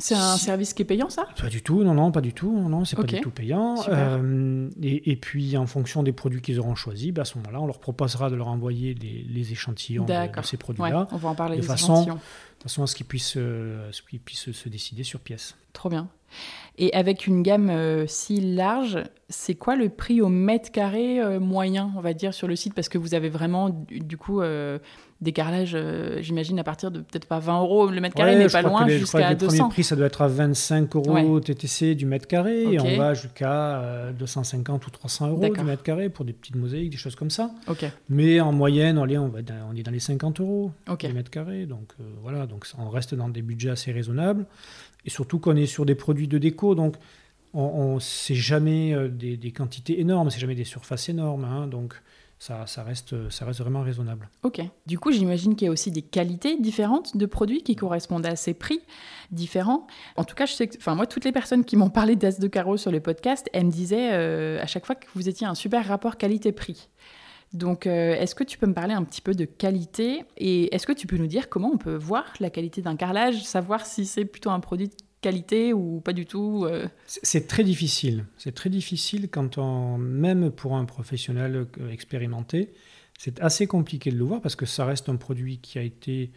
[0.00, 1.26] C'est un service qui est payant, ça?
[1.40, 3.74] Pas du tout, non, non, pas du tout, non, non, c'est pas du tout payant.
[3.88, 7.60] Euh, et, et puis, en fonction des produits qu'ils auront choisis, bah, à ce moment-là,
[7.60, 10.12] on leur proposera de leur envoyer les, les échantillons de,
[10.44, 12.16] ces Ouais, produits-là, on va en parler de façon-.
[12.58, 13.90] De façon à ce qu'ils puissent, euh,
[14.24, 15.56] puissent se décider sur pièce.
[15.72, 16.08] Trop bien.
[16.76, 21.40] Et avec une gamme euh, si large, c'est quoi le prix au mètre carré euh,
[21.40, 22.74] moyen, on va dire, sur le site?
[22.74, 24.40] Parce que vous avez vraiment, du, coup,
[25.20, 28.38] des carrelages, euh, j'imagine, à partir de peut-être pas 20 euros le mètre carré, Ouais,
[28.44, 29.68] mais pas loin, que les, je crois que jusqu'à les premiers 200.
[29.70, 33.80] prix, ça doit être à 25 euros TTC du mètre carré, et on va jusqu'à
[33.80, 37.30] euh, 250 ou 300 euros du mètre carré pour des petites mosaïques, des choses comme
[37.30, 37.50] ça.
[38.08, 40.70] Mais en moyenne, on est, on va dans, on est dans les 50 euros.
[40.88, 41.00] ok.
[41.00, 41.66] des mètres carrés.
[41.66, 44.46] Donc euh, voilà, donc on reste dans des budgets assez raisonnables.
[45.04, 46.94] Et surtout qu'on est sur des produits de déco, donc
[47.54, 51.44] on, on c'est jamais euh, des, des quantités énormes, c'est jamais des surfaces énormes.
[51.44, 51.66] hein.
[51.66, 51.94] donc
[52.38, 54.28] ça, reste, vraiment raisonnable.
[54.44, 54.60] Ok.
[54.86, 58.36] Du coup, j'imagine qu'il y a aussi des qualités différentes de produits qui correspondent à
[58.36, 58.80] ces prix
[59.32, 59.86] différents.
[60.16, 62.38] En tout cas, je sais que, enfin, moi, toutes les personnes qui m'ont parlé d'As
[62.38, 65.46] de Carreau sur les podcasts, elles me disaient euh, à chaque fois que vous étiez
[65.46, 66.88] un super rapport qualité-prix.
[67.52, 70.86] Donc, euh, est-ce que tu peux me parler un petit peu de qualité et est-ce
[70.86, 74.04] que tu peux nous dire comment on peut voir la qualité d'un carrelage, savoir si
[74.06, 78.24] c'est plutôt un produit qualité ou pas du tout euh, C'est très difficile.
[78.36, 82.72] C'est très difficile quand on, même pour un professionnel euh, expérimenté,
[83.18, 86.30] c'est assez compliqué de le voir parce que ça reste un produit qui a été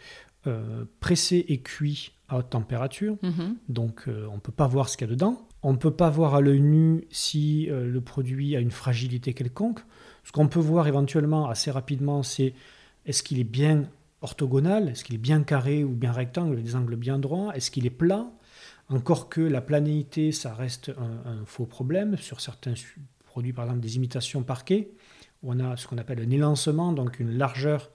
[0.47, 3.17] euh, pressé et cuit à haute température.
[3.21, 3.57] Mhm.
[3.69, 5.47] Donc euh, on ne peut pas voir ce qu'il y a dedans.
[5.63, 9.81] On ne peut pas voir à l'œil nu si le produit a une fragilité quelconque.
[10.23, 12.55] Ce qu'on peut voir éventuellement assez rapidement, c'est
[13.05, 13.87] est-ce qu'il est bien
[14.21, 17.85] orthogonal, est-ce qu'il est bien carré ou bien rectangle, des angles bien droits, est-ce qu'il
[17.85, 18.31] est plat?
[18.91, 22.73] Encore que la planéité, ça reste un, un faux problème sur certains
[23.25, 24.91] produits, par exemple des imitations parquet,
[25.43, 27.89] où on a ce qu'on appelle un élancement, donc une largeur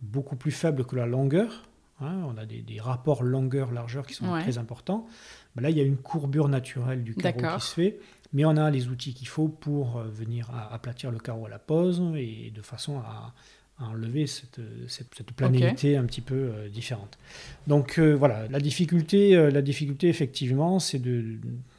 [0.00, 1.68] beaucoup plus faible que la longueur.
[2.00, 2.20] hein.
[2.28, 4.42] on a des, des rapports longueur-largeur qui sont Ouais.
[4.42, 5.06] très importants.
[5.56, 7.98] Ben là, il y a une courbure naturelle du carreau qui se fait,
[8.32, 11.58] mais on a les outils qu'il faut pour euh, venir aplatir le carreau à la
[11.58, 13.32] pose et de façon à,
[13.80, 17.16] à enlever cette, cette, cette planéité un petit peu euh, différente.
[17.66, 21.38] Donc euh, voilà, la difficulté, euh, la difficulté effectivement, c'est de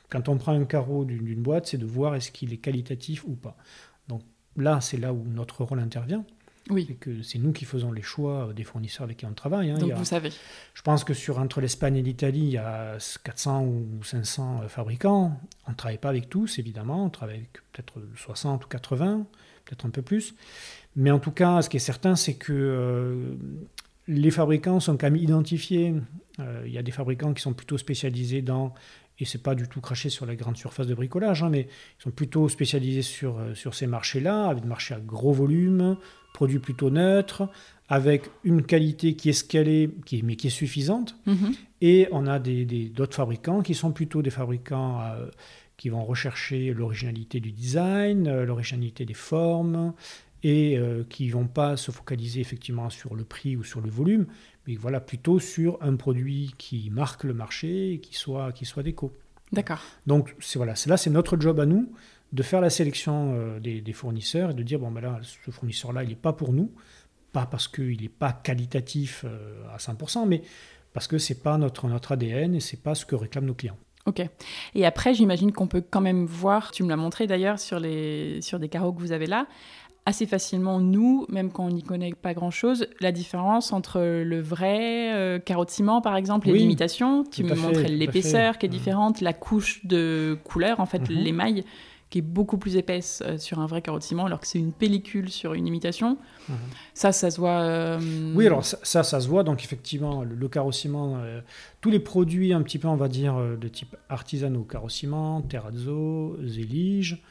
[0.09, 3.35] quand on prend un carreau d'une boîte, c'est de voir est-ce qu'il est qualitatif ou
[3.35, 3.55] pas.
[4.07, 4.21] Donc
[4.57, 6.23] là, c'est là où notre rôle intervient,
[6.71, 9.69] Oui, c'est que c'est nous qui faisons les choix des fournisseurs avec qui on travaille.
[9.69, 9.77] hein.
[9.77, 10.29] Donc a- vous savez.
[10.73, 15.39] je pense que sur entre l'Espagne et l'Italie, il y a 400 ou 500 fabricants.
[15.67, 17.05] On ne travaille pas avec tous, évidemment.
[17.05, 19.27] On travaille avec peut-être 60 ou 80,
[19.69, 20.33] peut-être un peu plus.
[20.95, 23.35] Mais en tout cas, ce qui est certain, c'est que euh,
[24.07, 25.93] les fabricants sont quand même identifiés.
[26.39, 28.73] Euh, il y a des fabricants qui sont plutôt spécialisés dans,
[29.19, 31.67] et c'est pas du tout craché sur la grande surface de bricolage, hein, mais
[31.99, 35.97] ils sont plutôt spécialisés sur, euh, sur ces marchés-là, avec des marchés à gros volume,
[36.33, 37.47] produits plutôt neutres,
[37.87, 41.15] avec une qualité qui est scalée, qui est- mais qui est suffisante.
[41.25, 41.53] Mhm.
[41.81, 45.27] Et on a des- des- d'autres fabricants qui sont plutôt des fabricants euh,
[45.79, 49.93] qui vont rechercher l'originalité du design, euh, l'originalité des formes,
[50.43, 53.89] et euh, qui ne vont pas se focaliser effectivement sur le prix ou sur le
[53.89, 54.27] volume,
[54.67, 58.83] mais voilà, plutôt sur un produit qui marque le marché et qui soit, qui soit
[58.83, 59.13] déco.
[59.51, 59.81] D'accord.
[60.05, 61.91] Donc c'est voilà, c'est là c'est notre job à nous
[62.33, 65.49] de faire la sélection euh, des, des fournisseurs et de dire bon ben là ce
[65.49, 66.71] fournisseur là il n'est pas pour nous,
[67.31, 70.43] pas parce qu'il n'est pas qualitatif euh, à 100%, mais
[70.93, 73.77] parce que c'est pas notre notre ADN et c'est pas ce que réclament nos clients.
[74.05, 74.21] Ok.
[74.75, 78.41] Et après, j'imagine qu'on peut quand même voir, tu me l'as montré d'ailleurs sur, les,
[78.41, 79.45] sur des carreaux que vous avez là,
[80.05, 85.13] assez facilement, nous, même quand on n'y connaît pas grand-chose, la différence entre le vrai
[85.13, 87.23] euh, carreau de ciment, par exemple, et Oui, l'imitation.
[87.29, 88.73] Tu me montrais l'épaisseur qui est Mhm.
[88.73, 91.15] différente, la couche de couleur, en fait, Mhm.
[91.15, 91.63] l'émail
[92.09, 94.57] qui est beaucoup plus épaisse euh, sur un vrai carreau de ciment, alors que c'est
[94.59, 96.17] une pellicule sur une imitation.
[96.49, 96.55] Mhm.
[96.95, 97.61] Ça, ça se voit...
[97.61, 97.99] euh,
[98.35, 99.43] Oui, alors ça, ça, ça se voit.
[99.43, 101.41] Donc, effectivement, le, le carrossiment, euh,
[101.81, 107.21] tous les produits un petit peu, on va dire, de type artisanaux, carrossiment, terrazzo, zélige,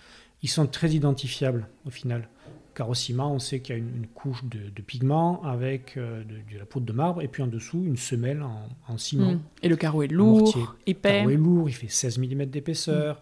[0.42, 2.28] ils sont très identifiables au final.
[2.74, 6.22] Carrossiment, on sait qu'il y a une, une couche de, de pigment avec de,
[6.54, 9.32] de la poudre de marbre et puis en dessous une semelle en, en ciment.
[9.32, 9.40] mm.
[9.64, 10.60] Et le carreau est lourd, mortier.
[10.62, 11.18] Le épais.
[11.18, 13.18] carreau est lourd, il fait 16 mm d'épaisseur.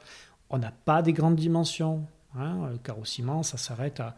[0.50, 2.06] On n'a pas des grandes dimensions.
[2.38, 2.68] hein.
[2.70, 4.16] Le carrossiment, ça s'arrête à,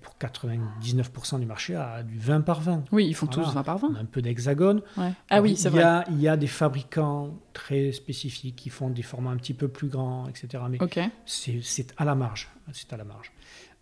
[0.00, 2.84] pour 99% du marché à du 20 par 20.
[2.92, 3.48] Oui, ils font Voilà.
[3.48, 3.88] tous 20 par 20.
[3.92, 4.82] On a un peu d'hexagone.
[4.96, 5.12] Ouais.
[5.30, 5.82] Ah oui, c'est il y vrai.
[5.84, 9.68] a, il y a des fabricants très spécifiques qui font des formats un petit peu
[9.68, 10.62] plus grands, etc.
[10.68, 10.98] Mais Ok.
[11.26, 12.48] c'est à la marge.
[12.72, 13.32] C'est à la marge.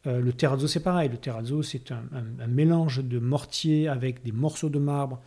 [0.07, 1.09] Euh, le terrazzo, c'est pareil.
[1.09, 5.21] Le terrazzo, c'est un, un- un mélange de mortier avec des morceaux de marbre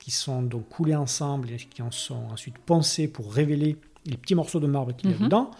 [0.00, 4.34] qui sont donc coulés ensemble et qui en sont ensuite poncés pour révéler les petits
[4.34, 5.24] morceaux de marbre qu'il y a Mhm.
[5.24, 5.50] dedans.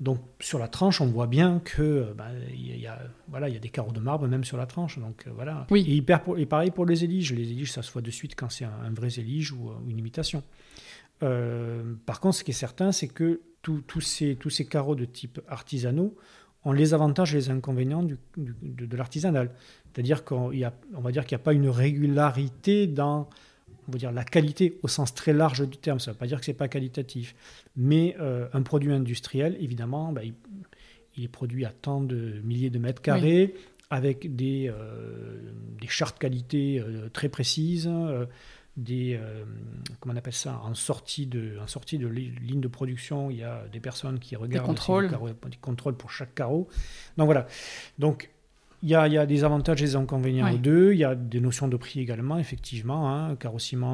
[0.00, 3.54] Donc sur la tranche, on voit bien que euh, bah, y y a, voilà, il
[3.54, 4.98] y a des carreaux de marbre même sur la tranche.
[4.98, 5.66] Donc euh, voilà.
[5.70, 5.84] Oui.
[5.88, 7.32] Et, hyper pour- et pareil pour les éliges.
[7.32, 9.74] Les éliges, ça se voit de suite quand c'est un, un vrai élige ou, euh,
[9.86, 10.42] ou une imitation.
[11.22, 15.04] Euh, par contre, ce qui est certain, c'est que tous- ces, tous ces carreaux de
[15.04, 16.14] type artisanaux
[16.64, 19.50] ont les avantages et les inconvénients du- du- de, de l'artisanal.
[19.92, 23.28] C'est-à-dire qu'on va dire qu'il n'y a pas une régularité dans
[23.88, 25.98] on va dire, la qualité au sens très large du terme.
[26.00, 27.34] Ça ne veut pas dire que ce n'est pas qualitatif.
[27.76, 30.34] Mais euh, un produit industriel, évidemment, bah, il,
[31.16, 33.54] il est produit à tant de milliers de mètres carrés,
[33.90, 35.38] avec des, euh,
[35.80, 38.26] des chartes qualité euh, très précises, euh,
[38.76, 39.20] des,
[40.00, 43.36] comment on appelle ça, en sortie de, en sortie de li- ligne de production, il
[43.36, 45.10] y a des personnes qui regardent le contrôles.
[45.48, 46.66] des contrôles pour chaque carreau.
[47.16, 47.46] Donc voilà.
[48.00, 48.30] Donc
[48.84, 50.54] il y, a, il y a des avantages et des inconvénients Ouais.
[50.54, 50.92] aux deux.
[50.92, 53.10] Il y a des notions de prix également, effectivement.
[53.10, 53.34] Hein.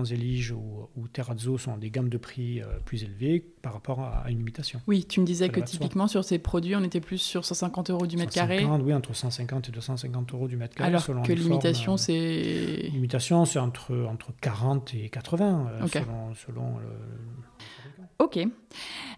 [0.05, 4.25] Zélige ou, ou Terrazzo sont des gammes de prix euh, plus élevées par rapport à,
[4.25, 4.81] à une imitation.
[4.89, 8.07] Oui, tu me disais que typiquement sur ces produits, on était plus sur 150 euros
[8.09, 10.89] du mètre carré, 150, Oui, entre 150 et 250 euros du mètre carré.
[10.89, 12.89] alors selon que l'imitation, c'est...
[12.93, 16.87] L'imitation, c'est entre, entre 40 et 80, euh, selon, selon le-
[18.19, 18.39] Ok.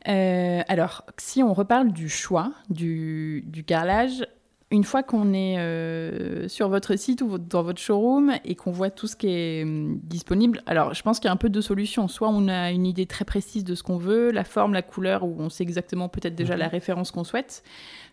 [0.08, 4.24] Euh, alors, si on reparle du choix du, du carrelage,
[4.72, 8.90] une fois qu'on est euh, sur votre site ou dans votre showroom et qu'on voit
[8.90, 11.60] tout ce qui est hum, disponible, alors je pense qu'il y a un peu deux
[11.62, 12.08] solutions.
[12.08, 15.24] Soit on a une idée très précise de ce qu'on veut, la forme, la couleur,
[15.24, 16.60] où on sait exactement peut-être déjà Mhm.
[16.60, 17.62] la référence qu'on souhaite.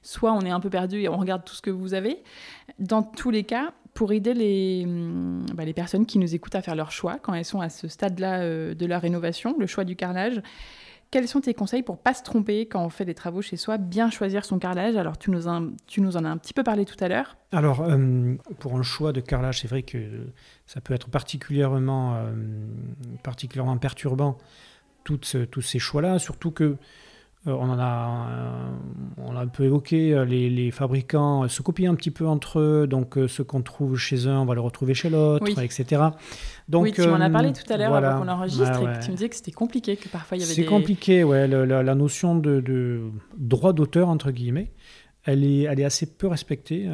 [0.04, 2.22] Soit on est un peu perdu et on regarde tout ce que vous avez.
[2.78, 6.62] Dans tous les cas, pour aider les, hum, bah, les personnes qui nous écoutent à
[6.62, 9.86] faire leur choix quand elles sont à ce stade-là euh, de leur rénovation, le choix
[9.86, 10.42] du carrelage.
[11.12, 13.80] Quels sont tes conseils pour pas se tromper quand on fait des travaux chez soi,
[13.80, 14.96] bien choisir son carrelage?
[14.96, 17.36] Alors tu nous, en, tu nous en as un petit peu parlé tout à l'heure.
[17.52, 19.98] Alors euh, pour un choix de carrelage, c'est vrai que
[20.68, 22.32] ça peut être particulièrement, euh,
[23.24, 24.38] particulièrement perturbant
[25.04, 26.78] toutes, tous ces choix-là, surtout que
[27.46, 28.70] on en a, euh,
[29.18, 32.88] on a un peu évoqué, euh, les, fabricants se copient un petit peu entre eux,
[32.88, 36.02] donc ce qu'on trouve chez un, on va le retrouver chez l'autre, etc.
[36.68, 39.16] Donc, oui, tu m'en as parlé tout à l'heure avant qu'on enregistre, et tu me
[39.16, 43.02] disais que c'était compliqué, que parfois il y avait C'est compliqué, ouais, la, notion de,
[43.38, 44.72] droit d'auteur, entre guillemets,
[45.30, 46.88] elle est, elle est assez peu respectée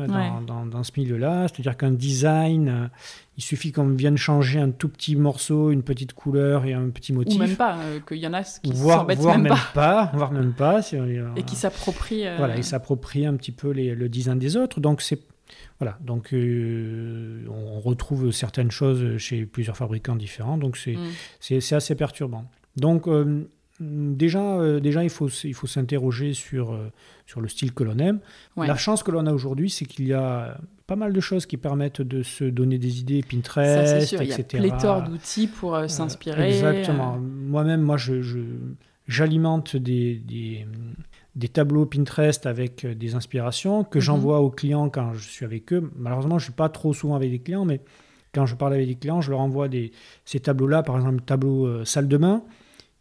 [0.45, 1.47] dans, dans, ce milieu-là.
[1.47, 2.89] C'est-à-dire qu'un design,
[3.37, 7.11] il suffit qu'on vienne changer un tout petit morceau, une petite couleur et un petit
[7.11, 7.35] motif.
[7.35, 10.11] Ou même pas, euh, qu'il y en a qui s'embêtent même, même, pas.
[10.13, 10.81] Voire même pas.
[11.35, 12.27] et qui s'approprient...
[12.27, 14.79] Euh, voilà, ils s'approprient un petit peu les, le design des autres.
[14.79, 15.19] Donc c'est...
[15.79, 21.59] Voilà, donc euh, on retrouve certaines choses chez plusieurs fabricants différents, donc c'est mm.
[21.61, 22.45] c'est assez perturbant.
[22.77, 23.07] Donc
[23.79, 26.77] déjà, déjà il faut, il faut s'interroger sur,
[27.25, 28.19] sur le style que l'on aime.
[28.57, 30.57] La chance que l'on a aujourd'hui, c'est qu'il y a
[30.87, 34.17] pas mal de choses qui permettent de se donner des idées, Pinterest, Ça, etc.
[34.21, 36.49] Il y a pléthore d'outils pour euh, s'inspirer.
[36.49, 37.17] exactement.
[37.17, 38.21] Moi-même, moi, je,
[39.07, 40.67] j'alimente des, des,
[41.35, 44.03] des, tableaux Pinterest avec des inspirations que mhm.
[44.03, 45.91] j'envoie aux clients quand je suis avec eux.
[45.95, 47.81] Malheureusement, je ne suis pas trop souvent avec des clients, mais
[48.33, 49.91] quand je parle avec des clients, je leur envoie des,
[50.23, 52.43] ces tableaux-là, par exemple, le tableau euh, salle de bain.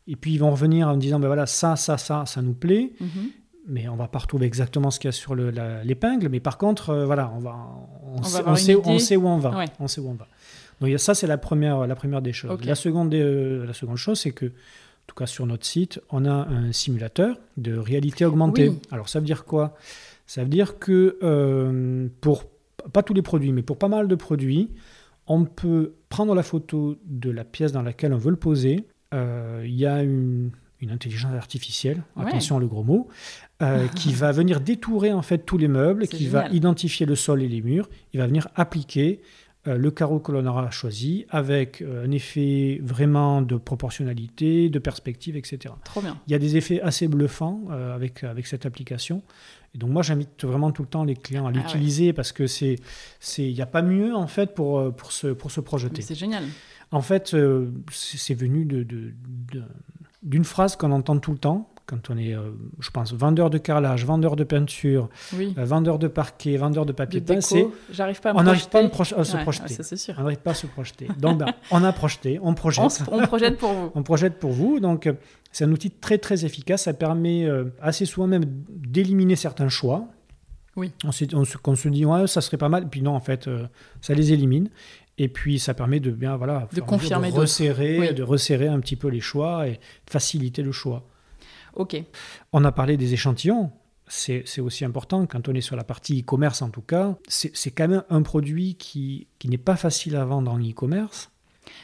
[0.06, 2.54] Et puis ils vont revenir en me disant, ben voilà, ça, ça, ça, ça nous
[2.54, 2.92] plaît.
[3.00, 3.30] Mhm
[3.66, 6.28] mais on va pas retrouver exactement ce qu'il y a sur l'épingle.
[6.28, 7.56] Mais par contre, euh, voilà, on va,
[8.02, 9.64] on, sait, on, sait, on, sait, où on va.
[9.80, 10.28] On sait où on va.
[10.80, 12.60] Donc ça, c'est la première, la première des choses.
[12.64, 16.24] La, seconde, euh, la seconde chose, c'est que, en tout cas sur notre site, on
[16.24, 18.72] a un simulateur de réalité augmentée.
[18.90, 19.76] Alors ça veut dire quoi?
[20.26, 22.44] Ça veut dire que euh, pour
[22.92, 24.70] pas tous les produits, mais pour pas mal de produits,
[25.26, 28.86] on peut prendre la photo de la pièce dans laquelle on veut le poser.
[29.14, 30.50] Il y a une,
[30.84, 33.08] une intelligence artificielle, attention le gros mot,
[33.62, 37.42] euh, qui va venir détourer en fait tous les meubles, qui va identifier le sol
[37.42, 39.20] et les murs, il va venir appliquer
[39.66, 44.78] euh, le carreau que l'on aura choisi avec euh, un effet vraiment de proportionnalité, de
[44.78, 45.74] perspective, etc.
[45.84, 46.18] Trop bien.
[46.26, 49.22] Il y a des effets assez bluffants avec, avec cette application.
[49.74, 52.46] Et donc moi j'invite vraiment tout le temps les clients à ah l'utiliser parce que
[52.46, 52.78] c'est
[53.38, 56.02] il n'y a pas mieux en fait pour, pour, se, pour se projeter.
[56.02, 56.44] C'est génial.
[56.94, 57.36] En fait,
[57.90, 62.50] c'est venu de, d'une de, phrase qu'on entend tout le temps, quand on est, euh,
[62.78, 67.20] je pense, vendeur de carrelage, vendeur de peinture, euh, vendeur de parquet, vendeur de papier
[67.90, 69.82] j'arrive pas à on n'arrive pas à, se projeter.
[69.96, 70.14] sûr.
[70.16, 71.08] On n'arrive pas à se projeter.
[71.18, 73.02] Donc, ben, on a projeté, on projette.
[73.10, 73.90] On, projette pour vous.
[73.94, 74.80] on projette pour vous.
[74.80, 75.14] Donc, euh,
[75.52, 76.84] c'est un outil très très efficace.
[76.84, 77.48] Ça permet
[77.82, 80.06] assez souvent même d'éliminer certains choix.
[80.76, 80.90] Oui.
[81.04, 82.88] On, on, se dit ouais, ça serait pas mal.
[82.88, 83.48] Puis non, en fait,
[84.00, 84.70] ça les élimine.
[85.16, 88.96] Et puis ça permet de bien voilà de confirmer de resserrer, de resserrer un petit
[88.96, 91.06] peu les choix et faciliter le choix.
[91.74, 91.96] Ok.
[92.52, 93.70] On a parlé des échantillons.
[94.06, 97.16] C'est aussi important quand on est sur la partie e-commerce en tout cas.
[97.28, 101.30] C'est quand même un produit qui, qui n'est pas facile à vendre en e-commerce.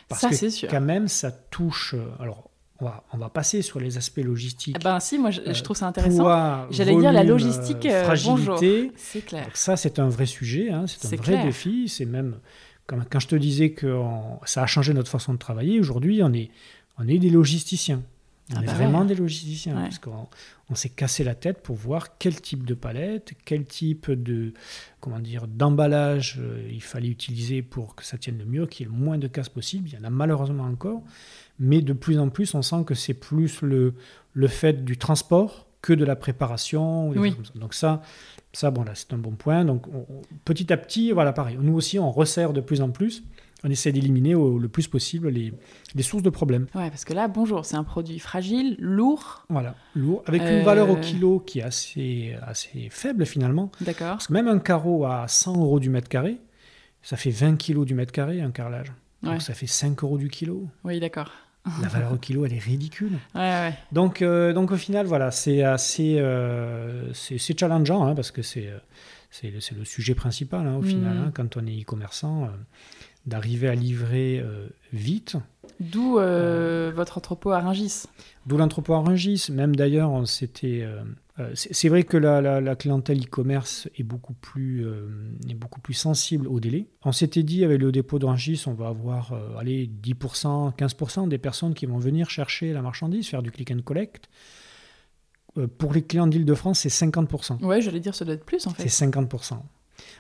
[0.08, 0.68] Parce ça, que sûr.
[0.68, 1.94] quand même, ça touche.
[1.94, 4.76] Euh, alors, on va, on va, passer sur les aspects logistiques.
[4.78, 6.66] Eh ben si, moi je, trouve ça intéressant.
[6.70, 8.92] J'allais dire la logistique, euh, fragilité.
[8.96, 9.48] C'est clair.
[9.54, 11.88] ça, c'est un vrai sujet, hein, c'est un vrai défi.
[11.88, 12.38] C'est même
[12.90, 14.00] quand, quand, je te disais que
[14.44, 15.79] ça a changé notre façon de travailler.
[15.79, 16.50] Aujourd'hui, on est,
[16.98, 18.03] on est des logisticiens.
[18.53, 20.26] On ah est bah vraiment des logisticiens, parce qu'on
[20.70, 24.55] on, s'est cassé la tête pour voir quel type de palette, quel type de
[24.98, 28.88] comment dire d'emballage euh, il fallait utiliser pour que ça tienne le mieux, qu'il y
[28.88, 29.88] ait le moins de casse possible.
[29.88, 31.00] Il y en a malheureusement encore,
[31.61, 33.94] mais de plus en plus, on sent que c'est plus le,
[34.33, 37.12] le fait du transport que de la préparation.
[37.54, 38.02] Donc ça,
[38.52, 39.64] ça bon là, c'est un bon point.
[39.64, 39.86] Donc
[40.44, 41.58] petit à petit, voilà, pareil.
[41.60, 43.24] Nous aussi, on resserre de plus en plus
[43.64, 45.52] on essaie d'éliminer le plus possible les,
[46.02, 46.66] sources de problèmes.
[46.74, 49.44] Ouais, parce que là, bonjour, c'est un produit fragile, lourd.
[49.48, 53.70] Voilà, lourd, avec une valeur au euh, kilo qui est assez, assez faible finalement.
[53.80, 54.12] D'accord.
[54.12, 56.38] Parce que même un carreau à 100 euros du mètre carré,
[57.02, 58.92] ça fait 20 kilos du mètre carré, un carrelage.
[59.22, 60.68] Donc ça fait 5 euros du kilo.
[60.84, 61.30] Oui, d'accord.
[61.82, 63.18] La valeur au kilo, elle est ridicule.
[63.34, 63.74] Ouais, ouais.
[63.92, 68.70] Donc, euh, donc au final, voilà, c'est assez euh, c'est challengeant hein, parce que c'est
[69.30, 71.18] c'est le, sujet principal hein, au final mm.
[71.18, 72.50] hein, quand on est e-commerçant
[73.26, 75.36] d'arriver à livrer euh, vite.
[75.78, 78.04] D'où euh, votre entrepôt à Rungis.
[78.46, 79.46] D'où l'entrepôt à Rungis.
[79.50, 80.86] Même d'ailleurs, on s'était.
[81.40, 84.87] Euh, c'est vrai que la, clientèle e-commerce est beaucoup plus
[85.48, 86.87] est beaucoup plus sensible au délai.
[87.05, 91.38] On s'était dit avec le dépôt de Rungis, on va avoir allez 10%, 15% des
[91.38, 94.28] personnes qui vont venir chercher la marchandise, faire du click and collect.
[95.78, 97.64] pour les clients d'Île-de-France, c'est 50%.
[97.64, 98.88] Ouais, j'allais dire ça doit être plus en fait.
[98.88, 99.59] C'est 50%.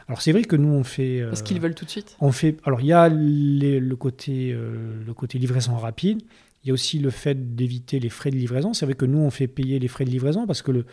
[0.08, 1.24] Alors c'est vrai que nous on fait.
[1.28, 2.16] Parce qu'ils veulent tout de suite.
[2.20, 2.56] On fait.
[2.64, 6.22] Alors il y a le côté le côté livraison rapide.
[6.62, 8.74] Il y a aussi le fait d'éviter les frais de livraison.
[8.74, 10.84] C'est vrai que nous on fait payer les frais de livraison parce que le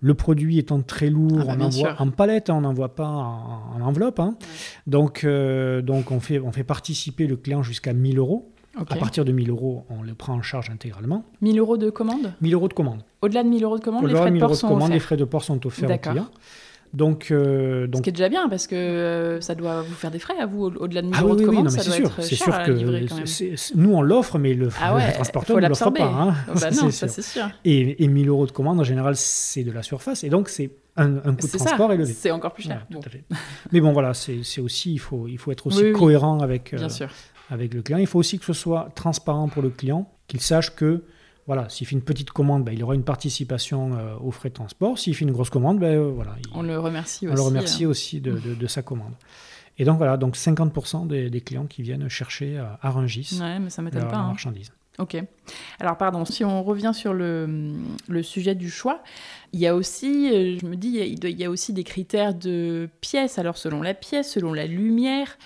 [0.00, 1.96] le produit étant très lourd, Ah bah, on envoie sûr.
[2.00, 4.20] en palette, hein, on n'envoie pas en, en enveloppe.
[4.20, 4.36] hein.
[4.86, 8.52] Donc, euh, donc on, fait, on fait participer le client jusqu'à 1000 euros.
[8.76, 11.24] À partir de 1000 euros, on le prend en charge intégralement.
[11.40, 12.32] 1000 euros de commande?
[12.40, 13.02] 1000 euros de commande.
[13.22, 14.68] Au-delà de 1000 euros de commande, les frais de de 1000 port euros de sont
[14.68, 15.02] commande, les offerts.
[15.02, 16.30] frais de port sont offerts au D'accord.
[16.94, 20.10] Donc, euh, Ce donc qui est déjà bien parce que euh, ça doit vous faire
[20.10, 21.64] des frais à vous au- au-delà de 1000 ah euros oui, de oui, oui, commande,
[21.64, 23.26] non, ça doit sûr, être cher sûr à que livrer quand même.
[23.26, 26.04] c'est- c'est- nous on l'offre, mais le, Ah ouais, le transporteur ne l'offre pas.
[26.04, 26.34] hein.
[26.48, 27.10] Bah Ça, non, c'est ça sûr.
[27.10, 27.50] c'est sûr.
[27.64, 30.70] Et, et 1000 euros de commande, en général, c'est de la surface, et donc c'est
[30.96, 32.12] un, un coût de transport ça, élevé.
[32.12, 32.76] c'est encore plus cher.
[32.90, 33.24] Ouais, Bon, tout à fait.
[33.72, 36.88] Mais bon, voilà, c'est aussi, il faut, il faut être aussi Oui, cohérent avec, euh,
[37.50, 37.98] avec le client.
[37.98, 41.02] Il faut aussi que ce soit transparent pour le client, qu'il sache que,
[41.48, 44.54] voilà, s'il fait une petite commande, ben, il aura une participation euh, aux frais de
[44.54, 44.98] transport.
[44.98, 47.36] S'il fait une grosse commande, ben, euh, voilà, il- On le remercie on aussi.
[47.36, 47.88] le remercie euh.
[47.88, 49.14] aussi de, de- de sa commande.
[49.78, 53.58] Et donc voilà, donc 50% des, des clients qui viennent chercher à, à Rungis Ouais,
[53.58, 54.16] mais ça m'étonne leur, pas.
[54.16, 54.28] leur hein.
[54.28, 54.72] marchandise.
[54.98, 55.16] Ok.
[55.78, 57.72] Alors, pardon, si on revient sur le,
[58.08, 59.00] le sujet du choix,
[59.52, 61.44] il y a aussi, euh, je me dis, il y a- il doit- il y
[61.44, 63.38] a aussi des critères de pièces.
[63.38, 65.38] Alors, selon la pièce, selon la lumière,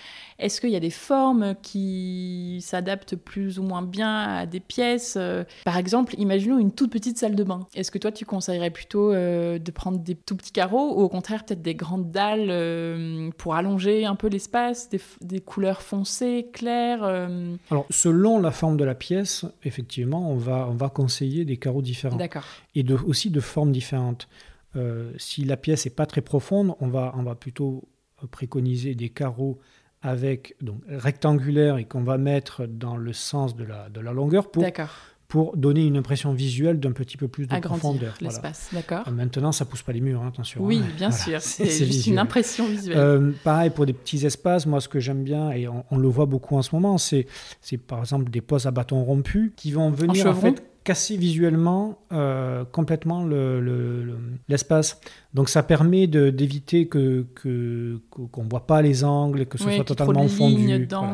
[0.43, 5.15] est-ce qu'il y a des formes qui s'adaptent plus ou moins bien à des pièces
[5.17, 7.67] euh, Par exemple, imaginons une toute petite salle de bain.
[7.75, 11.09] Est-ce que toi, tu conseillerais plutôt euh, de prendre des tout petits carreaux ou au
[11.09, 14.91] contraire peut-être des grandes dalles euh, pour allonger un peu l'espace,
[15.21, 20.69] des, couleurs foncées, claires euh, Alors, selon la forme de la pièce, effectivement, on va,
[20.69, 22.45] on va conseiller des carreaux différents D'accord.
[22.75, 24.29] et de, aussi de formes différentes.
[25.19, 27.85] Si la pièce n'est pas très profonde, on va, on va plutôt
[28.31, 29.59] préconiser des carreaux
[30.03, 34.51] avec donc rectangulaires et qu'on va mettre dans le sens de la, de la longueur
[34.51, 34.65] pour,
[35.29, 38.15] pour donner une impression visuelle d'un petit peu plus de agrandir profondeur.
[38.21, 38.33] Voilà.
[38.33, 39.09] l'espace, d'accord.
[39.11, 40.63] Maintenant, ça pousse pas les murs, hein, attention.
[40.63, 40.89] Oui, hein.
[40.97, 42.13] bien Voilà, sûr, c'est- juste visuel.
[42.15, 42.99] une impression visuelle.
[42.99, 46.09] Euh, pareil pour des petits espaces, moi ce que j'aime bien, et on, on le
[46.09, 47.27] voit beaucoup en ce moment, c'est
[47.61, 51.99] c'est par exemple des poses à bâton rompu qui vont venir en, fait casser visuellement
[52.13, 54.19] euh, complètement le- le- le-
[54.49, 55.01] l'espace.
[55.35, 57.27] Donc ça permet de- d'éviter que
[58.11, 60.67] qu'on ne voit pas les angles, que ce oui, soit totalement fondu.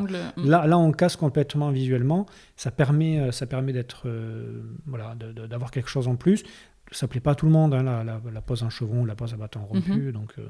[0.08, 0.32] Voilà.
[0.36, 0.48] Mm.
[0.48, 2.26] Là, là, on casse complètement visuellement.
[2.56, 6.42] Ça permet, euh, ça permet d'être, euh, voilà, d'avoir quelque chose en plus.
[6.90, 9.14] Ça plaît pas à tout le monde, hein, la, la- la pose en chevron, la
[9.14, 9.92] pose à bâton rompu.
[9.92, 10.12] Mhm.
[10.12, 10.48] Donc, euh,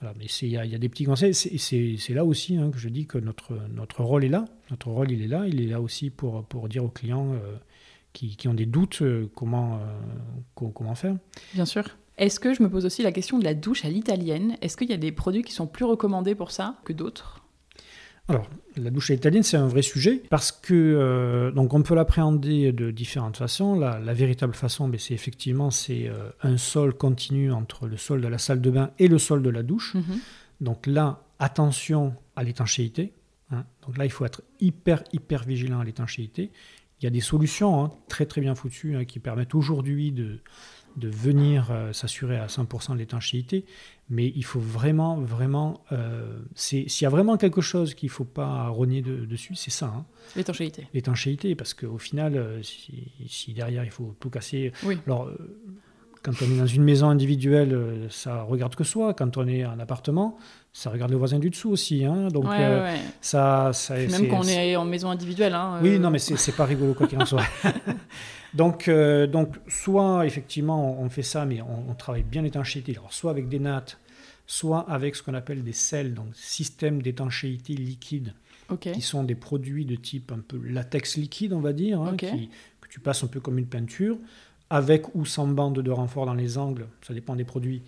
[0.00, 0.14] voilà.
[0.16, 1.34] Mais il y, y a des petits conseils.
[1.34, 4.44] C'est- là aussi hein, que je dis que notre, notre rôle est là.
[4.70, 5.44] Notre rôle, il est là.
[5.48, 7.32] Il est là aussi pour, pour dire aux clients
[8.12, 9.78] qui, qui ont des doutes euh, comment, euh,
[10.54, 11.16] co- comment faire.
[11.54, 11.84] Bien sûr.
[12.18, 14.56] Est-ce que je me pose aussi la question de la douche à l'italienne?
[14.60, 17.38] Est-ce qu'il y a des produits qui sont plus recommandés pour ça que d'autres?
[18.28, 21.94] Alors, la douche à l'italienne, c'est un vrai sujet parce que euh, donc on peut
[21.94, 23.78] l'appréhender de différentes façons.
[23.78, 28.20] La, la véritable façon, ben, c'est effectivement c'est euh, un sol continu entre le sol
[28.20, 29.94] de la salle de bain et le sol de la douche.
[29.94, 30.20] Mhm.
[30.60, 33.12] Donc là, attention à l'étanchéité.
[33.50, 33.64] hein.
[33.86, 36.52] Donc là, il faut être hyper hyper vigilant à l'étanchéité.
[37.02, 40.38] Il y a des solutions hein, très très bien foutues hein, qui permettent aujourd'hui de
[40.98, 43.64] de venir euh, s'assurer à 100% de l'étanchéité,
[44.10, 48.26] mais il faut vraiment, vraiment, euh, s'il y a vraiment quelque chose qu'il ne faut
[48.26, 50.04] pas rogner de- dessus, c'est ça, hein,
[50.36, 50.86] L'étanchéité.
[50.92, 54.98] l'étanchéité, parce qu'au final, euh, si, si derrière il faut tout casser, Oui.
[55.06, 55.30] alors
[56.22, 59.78] quand on est dans une maison individuelle, ça regarde que soi, quand on est en
[59.80, 60.36] appartement,
[60.72, 64.38] ça regarde le voisin du dessous aussi, hein, donc Ouais, euh, ouais, ça, Même quand
[64.38, 65.54] on c'est- est en maison individuelle.
[65.54, 67.42] hein, oui, euh, non, mais c'est pas rigolo quoi qu'il en soit.
[68.54, 72.92] donc, euh, donc, soit effectivement on, fait ça, mais on, on travaille bien l'étanchéité.
[72.96, 73.98] Alors, soit avec des nattes,
[74.46, 78.34] soit avec ce qu'on appelle des sels, donc système d'étanchéité liquide,
[78.70, 78.90] Ok.
[78.92, 82.48] qui sont des produits de type un peu latex liquide, on va dire, hein, qui-
[82.80, 84.16] que tu passes un peu comme une peinture,
[84.70, 87.82] avec ou sans bande de renfort dans les angles, ça dépend des produits.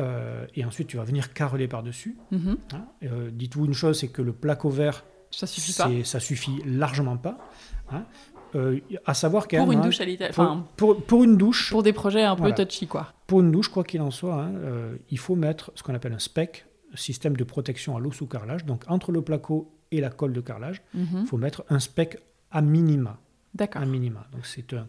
[0.00, 2.16] Euh, et ensuite, tu vas venir careler par-dessus.
[2.30, 2.56] Mhm.
[2.72, 2.84] hein.
[3.04, 5.88] Euh, Dites-vous une chose, c'est que le placo vert Ça suffit pas.
[6.04, 7.38] Ça suffit largement pas.
[7.92, 8.04] hein.
[8.56, 10.34] Euh, à savoir quand Pour même, une hein, douche à l'italienne.
[10.34, 10.64] pour,
[10.96, 12.54] pour- pour une douche, pour des projets un peu Voilà.
[12.64, 13.12] touchy, quoi.
[13.28, 16.12] pour une douche, quoi qu'il en soit, hein, euh, il faut mettre ce qu'on appelle
[16.14, 18.64] un spec, système de protection à l'eau sous carrelage.
[18.64, 21.20] Donc entre le placo et la colle de carrelage, Mhm.
[21.20, 22.18] il faut mettre un spec
[22.50, 23.18] à minima.
[23.54, 23.82] D'accord.
[23.82, 24.26] À minima.
[24.32, 24.88] Donc c'est un,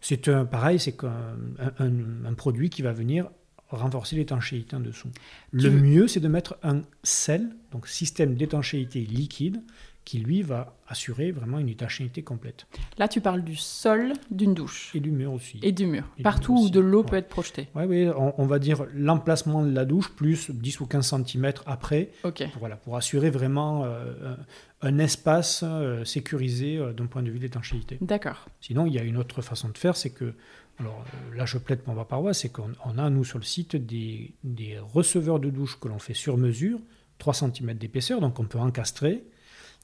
[0.00, 3.28] c'est un pareil, c'est un- un produit qui va venir
[3.68, 5.08] renforcer l'étanchéité en dessous.
[5.52, 9.62] Le mieux, c'est de mettre un sel, donc système d'étanchéité liquide,
[10.04, 12.66] qui lui va assurer vraiment une étanchéité complète.
[12.98, 15.58] Là, tu parles du sol d'une douche Et du mur aussi.
[15.62, 16.04] et du mur.
[16.14, 17.08] Et du Partout mur où de l'eau ouais.
[17.08, 17.68] peut être projetée.
[17.74, 22.10] Oui, on, on va dire l'emplacement de la douche plus 10 ou 15 cm après,
[22.22, 22.44] Ok.
[22.52, 24.34] pour, voilà, pour assurer vraiment euh,
[24.82, 27.96] un, un espace euh, sécurisé euh, d'un point de vue d'étanchéité.
[28.02, 28.46] D'accord.
[28.60, 30.34] Sinon, il y a une autre façon de faire, c'est que,
[30.80, 33.44] alors euh, là je plaide pour ma paroisse, c'est qu'on on a nous sur le
[33.44, 36.80] site des, des receveurs de douche que l'on fait sur mesure
[37.18, 39.24] 3 cm d'épaisseur, donc on peut encastrer,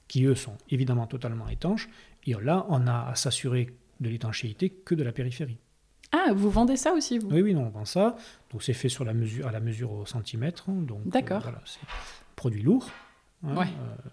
[0.07, 1.87] qui eux sont évidemment totalement étanches.
[2.25, 5.57] Et là, on a à s'assurer de l'étanchéité que de la périphérie.
[6.11, 7.29] Ah, vous vendez ça aussi, vous?
[7.31, 8.17] Oui, oui, non, on vend ça.
[8.51, 10.69] Donc c'est fait sur la mesure, à la mesure au centimètre.
[10.69, 11.41] hein, donc, D'accord.
[11.41, 11.79] voilà, c'est
[12.35, 12.89] produit lourd.
[13.45, 13.65] hein, Ouais.
[13.67, 14.09] euh,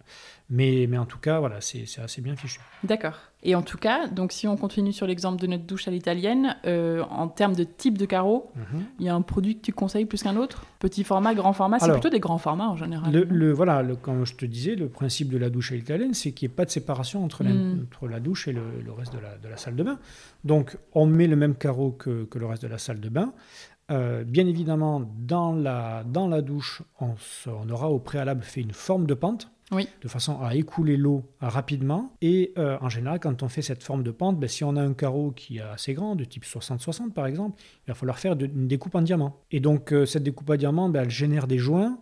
[0.48, 2.60] mais, mais en tout cas, voilà, c'est c'est assez bien fichu.
[2.84, 3.18] D'accord.
[3.44, 6.56] Et en tout cas, donc si on continue sur l'exemple de notre douche à l'italienne,
[6.66, 8.82] euh, en termes de type de carreau, Mhm.
[8.98, 10.64] il y a un produit que tu conseilles plus qu'un autre?
[10.80, 11.78] Petit format, grand format?
[11.78, 13.12] C'est plutôt des grands formats en général.
[13.12, 13.26] Le, non?
[13.30, 16.32] le- voilà, le, comme je te disais, le principe de la douche à l'italienne, c'est
[16.32, 17.86] qu'il n'y ait pas de séparation entre, la, Mm.
[17.86, 19.98] entre la douche et le, le reste de la, de la salle de bain.
[20.44, 23.32] Donc, on met le même carreau que, que le reste de la salle de bain.
[23.90, 28.60] Euh, bien évidemment, dans la, dans la douche, on, se- on aura au préalable fait
[28.60, 29.86] une forme de pente, Oui.
[30.02, 32.14] de façon à écouler l'eau rapidement.
[32.22, 34.82] Et euh, en général, quand on fait cette forme de pente, ben, si on a
[34.82, 38.34] un carreau qui est assez grand, de type 60-60 par exemple, il va falloir faire
[38.36, 39.40] de- une découpe en diamant.
[39.50, 41.98] Et donc, euh, cette découpe en diamant, ben, elle génère des joints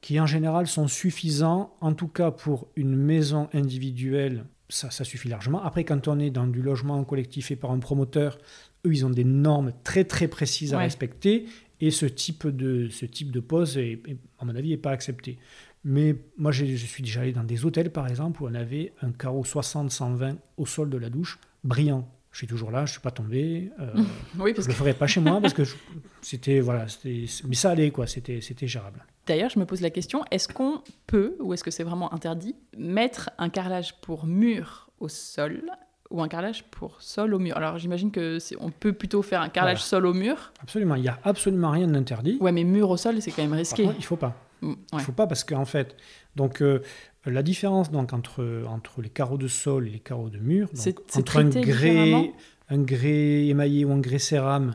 [0.00, 5.28] qui en général sont suffisants, en tout cas pour une maison individuelle, ça, ça suffit
[5.28, 5.62] largement.
[5.62, 8.38] Après, quand on est dans du logement collectif et par un promoteur,
[8.84, 10.84] eux, ils ont des normes très très précises à Ouais.
[10.84, 11.46] respecter,
[11.80, 14.90] et ce type de, ce type de pose, est, est, à mon avis, n'est pas
[14.92, 15.38] accepté.
[15.84, 19.10] Mais moi, je suis déjà allé dans des hôtels, par exemple, où on avait un
[19.10, 22.08] carreau 60-120 au sol de la douche, brillant.
[22.30, 23.70] Je suis toujours là, je ne suis pas tombé.
[23.80, 23.92] euh,
[24.38, 25.74] Oui, je ne que le ferai pas chez moi parce que je-
[26.22, 29.04] c'était voilà, c'était- mais ça allait quoi, c'était c'était gérable.
[29.26, 32.54] d'ailleurs, je me pose la question est-ce qu'on peut, ou est-ce que c'est vraiment interdit,
[32.78, 35.62] mettre un carrelage pour mur au sol
[36.10, 37.54] ou un carrelage pour sol au mur?
[37.56, 39.86] Alors j'imagine que c'est- on peut plutôt faire un carrelage Voilà.
[39.88, 40.52] sol au mur.
[40.62, 42.38] Absolument, il y a absolument rien d'interdit.
[42.40, 43.82] Ouais, mais mur au sol, c'est quand même risqué.
[43.84, 44.34] contre, il faut pas.
[44.62, 45.02] Mm, Il ouais.
[45.02, 45.96] faut pas parce qu'en fait,
[46.36, 46.80] donc euh,
[47.26, 51.00] la différence donc entre entre les carreaux de sol et les carreaux de mur, donc,
[51.14, 52.32] entre un grès
[52.68, 54.74] un grès émaillé ou un grès cérame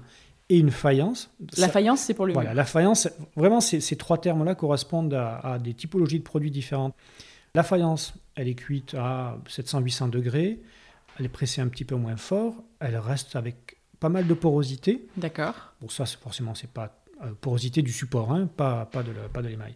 [0.50, 1.30] et une faïence.
[1.58, 2.58] La ça- faïence, c'est pour le Voilà, mur.
[2.58, 6.94] la faïence, vraiment, ces, ces trois termes-là correspondent à, à des typologies de produits différentes.
[7.56, 10.60] La faïence, elle est cuite à 700-800 degrés,
[11.20, 15.08] elle est pressée un petit peu moins fort, elle reste avec pas mal de porosité.
[15.18, 15.74] D'accord.
[15.82, 17.02] Bon, ça, c'est- forcément, c'est pas
[17.42, 19.76] porosité du support, hein, pas, pas de l'émail.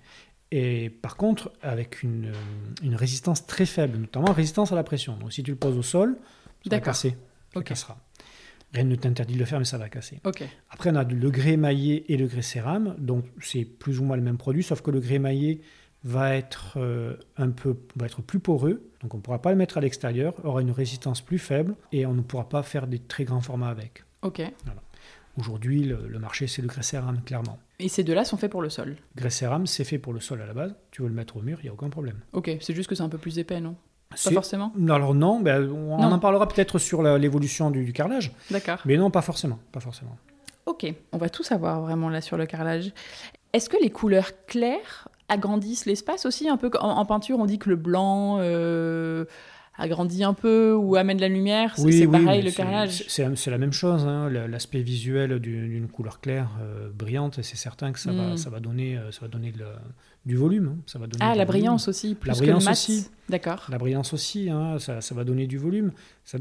[0.52, 5.16] Et par contre, avec une, euh, une résistance très faible, notamment résistance à la pression.
[5.16, 6.18] Donc, si tu le poses au sol,
[6.64, 7.16] ça va casser.
[7.54, 7.98] Ça cassera.
[8.74, 10.20] Rien ne t'interdit de le faire, mais ça va casser.
[10.26, 10.44] Ok.
[10.70, 12.96] Après, on a le grès émaillé et le grès cérame.
[13.00, 15.62] Donc, c'est plus ou moins le même produit, sauf que le grès émaillé
[16.04, 18.89] va être euh, un peu va être plus poreux.
[19.02, 22.06] Donc, on ne pourra pas le mettre à l'extérieur, aura une résistance plus faible et
[22.06, 24.04] on ne pourra pas faire des très grands formats avec.
[24.22, 24.42] Ok.
[25.40, 27.58] Aujourd'hui, le, le marché, c'est le grès cérame, clairement.
[27.80, 28.98] Et ces deux-là sont faits pour le sol.
[29.16, 30.76] Grès cérame, c'est fait pour le sol à la base.
[30.92, 32.18] Tu veux le mettre au mur, il n'y a aucun problème.
[32.34, 32.52] Ok.
[32.60, 33.76] C'est juste que c'est un peu plus épais, non?
[34.10, 34.74] Pas forcément?
[34.76, 36.12] Non, Alors non, ben, on Non.
[36.12, 38.80] en parlera peut-être sur l'évolution du, du carrelage, D'accord.
[38.86, 40.18] mais non, pas forcément, pas forcément.
[40.66, 40.86] Ok.
[41.14, 42.92] On va tout savoir vraiment là sur le carrelage.
[43.54, 46.50] Est-ce que les couleurs claires agrandissent l'espace aussi?
[46.50, 49.24] Un peu en, en peinture, on dit que le blanc euh,
[49.82, 51.74] agrandit un peu ou amène la lumière.
[51.78, 53.04] C'est pareil le carrelage.
[53.08, 54.06] C'est la même chose.
[54.06, 58.60] hein, L'aspect visuel d'une couleur claire, euh, brillante, c'est certain que ça, va, ça va
[58.60, 59.66] donner, euh, ça va donner le-
[60.26, 60.76] du volume.
[60.78, 61.48] hein, Ça va donner Ah, la volume.
[61.48, 63.08] brillance aussi, plus La que brillance le aussi.
[63.30, 63.66] D'accord.
[63.70, 65.92] La brillance aussi, hein, ça, ça va donner du volume.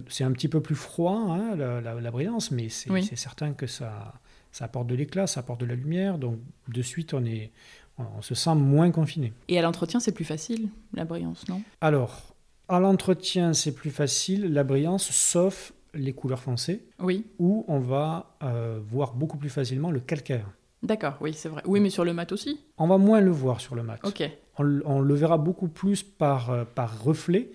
[0.09, 3.09] C'est un petit peu plus froid, hein, la, la- la brillance, mais c'est Oui.
[3.15, 4.15] certain que ça,
[4.53, 6.19] ça apporte de l'éclat, ça apporte de la lumière.
[6.19, 6.39] Donc,
[6.69, 7.51] de suite, on, est,
[7.99, 9.33] on se sent moins confiné.
[9.49, 11.63] Et à l'entretien, c'est plus facile, la brillance, non?
[11.81, 12.30] Alors,
[12.71, 17.27] à l'entretien, c'est plus facile, la brillance, sauf les couleurs foncées, Oui.
[17.41, 20.47] où on va euh, voir beaucoup plus facilement le calcaire.
[20.83, 21.63] D'accord, oui, c'est vrai.
[21.67, 22.61] Oui, mais sur le mat aussi?
[22.79, 23.99] On va moins le voir sur le mat.
[24.05, 24.23] Ok.
[24.57, 27.51] On, le verra beaucoup plus par, euh, par reflet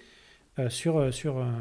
[0.60, 1.54] euh, sur, sur, un,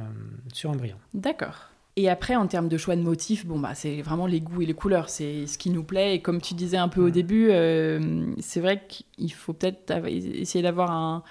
[0.53, 0.99] sur un brillant.
[1.15, 1.71] D'accord.
[1.97, 4.67] Et après, en termes de choix de motifs, bon, bah, c'est vraiment les goûts et
[4.67, 5.09] les couleurs.
[5.09, 6.17] C'est ce qui nous plaît.
[6.17, 7.11] Et comme tu disais un peu au Ouais.
[7.13, 7.51] début,
[8.41, 11.23] c'est vrai qu'il faut peut-être essayer d'avoir un,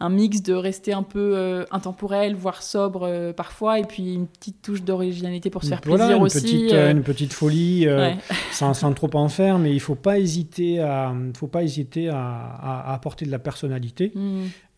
[0.00, 4.26] un mix de rester un peu euh, intemporel, voire sobre euh, parfois, et puis une
[4.26, 6.40] petite touche d'originalité pour se faire Voilà, plaisir une aussi.
[6.40, 8.16] Petite, euh, une petite folie, ouais.
[8.52, 12.08] sans, sans trop en faire, mais il ne faut pas hésiter, à, faut pas hésiter
[12.08, 14.12] à, à- à apporter de la personnalité.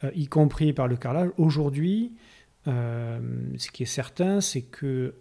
[0.05, 1.31] Euh, y compris par le carrelage.
[1.39, 2.12] Aujourd'hui,
[2.67, 5.14] ce qui est certain, c'est que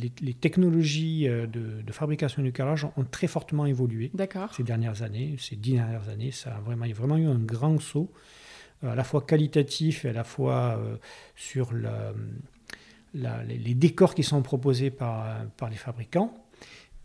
[0.00, 1.46] les, les technologies de,
[1.86, 4.10] de fabrication du carrelage ont, très fortement évolué
[4.56, 6.30] ces dernières années, ces dix dernières années.
[6.30, 8.10] Ça a vraiment, il y a vraiment eu un grand saut,
[8.82, 10.96] à la fois qualitatif et à la fois euh,
[11.36, 12.12] sur la-
[13.14, 16.32] la- les, les décors qui sont proposés par, par les fabricants.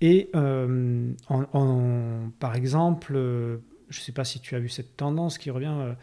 [0.01, 3.57] Et euh, en- en- par exemple, euh,
[3.89, 5.93] je ne sais pas si tu as vu cette tendance qui revient euh,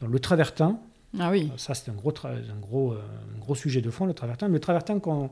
[0.00, 0.80] dans le travertin.
[1.20, 1.52] Ah oui.
[1.56, 3.00] Ça, c'est un gros, un, gros, euh,
[3.36, 4.48] un gros sujet de fond, le travertin.
[4.48, 5.30] Le travertin qu'on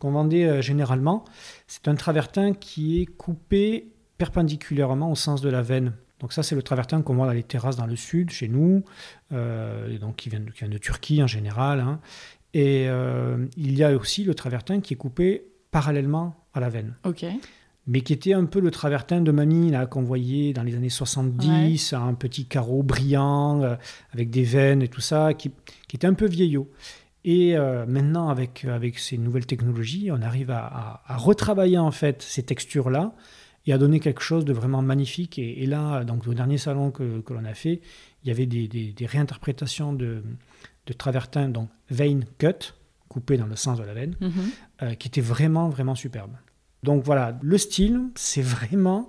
[0.00, 1.24] vendait euh, généralement,
[1.68, 5.92] c'est un travertin qui est coupé perpendiculairement au sens de la veine.
[6.20, 8.84] Donc ça, c'est le travertin qu'on voit dans les terrasses dans le sud, chez nous,
[9.32, 11.80] euh, donc qui vient, de, qui vient, de, Turquie en général.
[11.80, 12.00] Hein.
[12.52, 16.94] Et euh, il y a aussi le travertin qui est coupé parallèlement à la veine.
[17.04, 17.24] Ok.
[17.86, 20.90] Mais qui était un peu le travertin de mamie là qu'on voyait dans les années
[20.90, 23.76] 70, un petit carreau brillant euh,
[24.12, 25.50] avec des veines et tout ça, qui,
[25.88, 26.70] qui était un peu vieillot.
[27.24, 31.90] Et euh, maintenant, avec, avec ces nouvelles technologies, on arrive à, à, à retravailler en
[31.90, 33.14] fait ces textures-là
[33.70, 35.38] et à donner quelque chose de vraiment magnifique.
[35.38, 37.80] Et, et là, donc au dernier salon que, que l'on a fait,
[38.22, 40.22] il y avait des, des, des réinterprétations de,
[40.86, 42.74] de travertin, donc vein cut,
[43.08, 44.30] coupé dans le sens de la veine, Mhm.
[44.82, 46.32] euh, qui était vraiment, vraiment superbe.
[46.82, 49.08] Donc voilà, le style, c'est vraiment...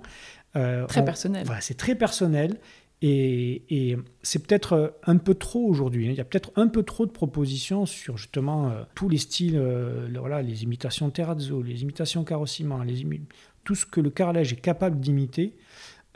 [0.56, 1.44] euh, Très on- personnel.
[1.46, 2.58] Voilà, c'est très personnel.
[3.04, 6.06] Et, et c'est peut-être un peu trop aujourd'hui.
[6.06, 6.12] hein.
[6.12, 9.56] Il y a peut-être un peu trop de propositions sur justement euh, tous les styles,
[9.56, 13.22] euh, le- voilà, les imitations terrazzo, les imitations carrossiment, les imi-
[13.64, 15.56] tout ce que le carrelage est capable d'imiter.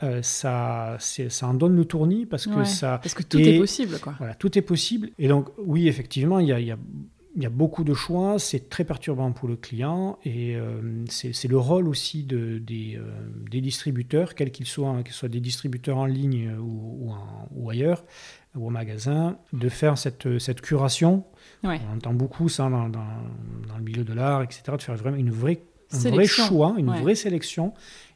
[0.03, 2.65] euh, ça, ça en donne le tournis parce que Ouais.
[2.65, 4.13] ça, Parce que tout est possible, quoi.
[4.19, 5.09] voilà, tout est possible.
[5.17, 6.77] Et donc, oui, effectivement, il y a, il y a-
[7.35, 8.37] il y a beaucoup de choix.
[8.37, 10.19] C'est très perturbant pour le client.
[10.23, 13.09] Et euh, c'est c'est le rôle aussi de, des, euh,
[13.49, 17.47] des distributeurs, quels qu'ils soient, hein, qu'ils soient des distributeurs en ligne ou, ou en-
[17.55, 18.03] ou ailleurs,
[18.55, 21.23] ou au magasin, de faire cette, cette curation.
[21.63, 21.79] Ouais.
[21.91, 23.23] On entend beaucoup ça dans, dans-
[23.67, 25.61] dans le milieu de l'art, etc., de faire vraiment une vraie,
[25.93, 27.01] un vrai choix, une Ouais.
[27.01, 27.73] vraie sélection.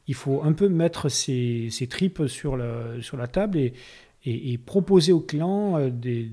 [0.07, 3.73] Il faut un peu mettre ses, ses tripes sur, le, sur la table et,
[4.25, 6.29] et, et proposer aux clients, euh, des,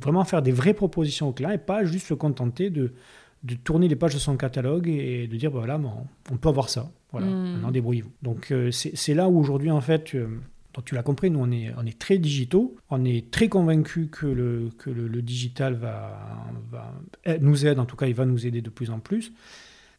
[0.00, 2.92] vraiment faire des vraies propositions aux clients et pas juste se contenter de,
[3.44, 5.80] de tourner les pages de son catalogue et de dire bah voilà,
[6.30, 6.90] on peut avoir ça.
[7.12, 7.52] Voilà, Mm.
[7.52, 8.12] maintenant débrouillez-vous.
[8.22, 10.26] Donc euh, c'est là où aujourd'hui, en fait, euh,
[10.74, 14.08] donc tu l'as compris, nous on est, on est très digitaux, on est très convaincus
[14.12, 16.18] que le, que le, le digital va,
[16.70, 16.92] va
[17.40, 19.32] nous aide, en tout cas il va nous aider de plus en plus.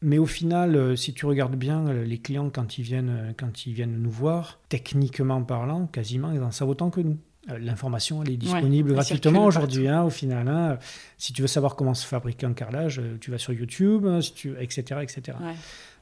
[0.01, 3.31] Mais au final, euh, si tu regardes bien, euh, les clients, quand ils viennent, euh,
[3.37, 7.17] quand ils viennent nous voir, techniquement parlant, quasiment, ils en savent autant que nous.
[7.59, 10.47] L'information, elle est disponible gratuitement aujourd'hui, hein, au final.
[10.47, 10.77] hein.
[11.17, 14.33] Si tu veux savoir comment se fabrique un carrelage, tu vas sur YouTube, hein, si
[14.33, 14.99] tu, etc.
[15.01, 15.37] etc.
[15.41, 15.53] Ouais.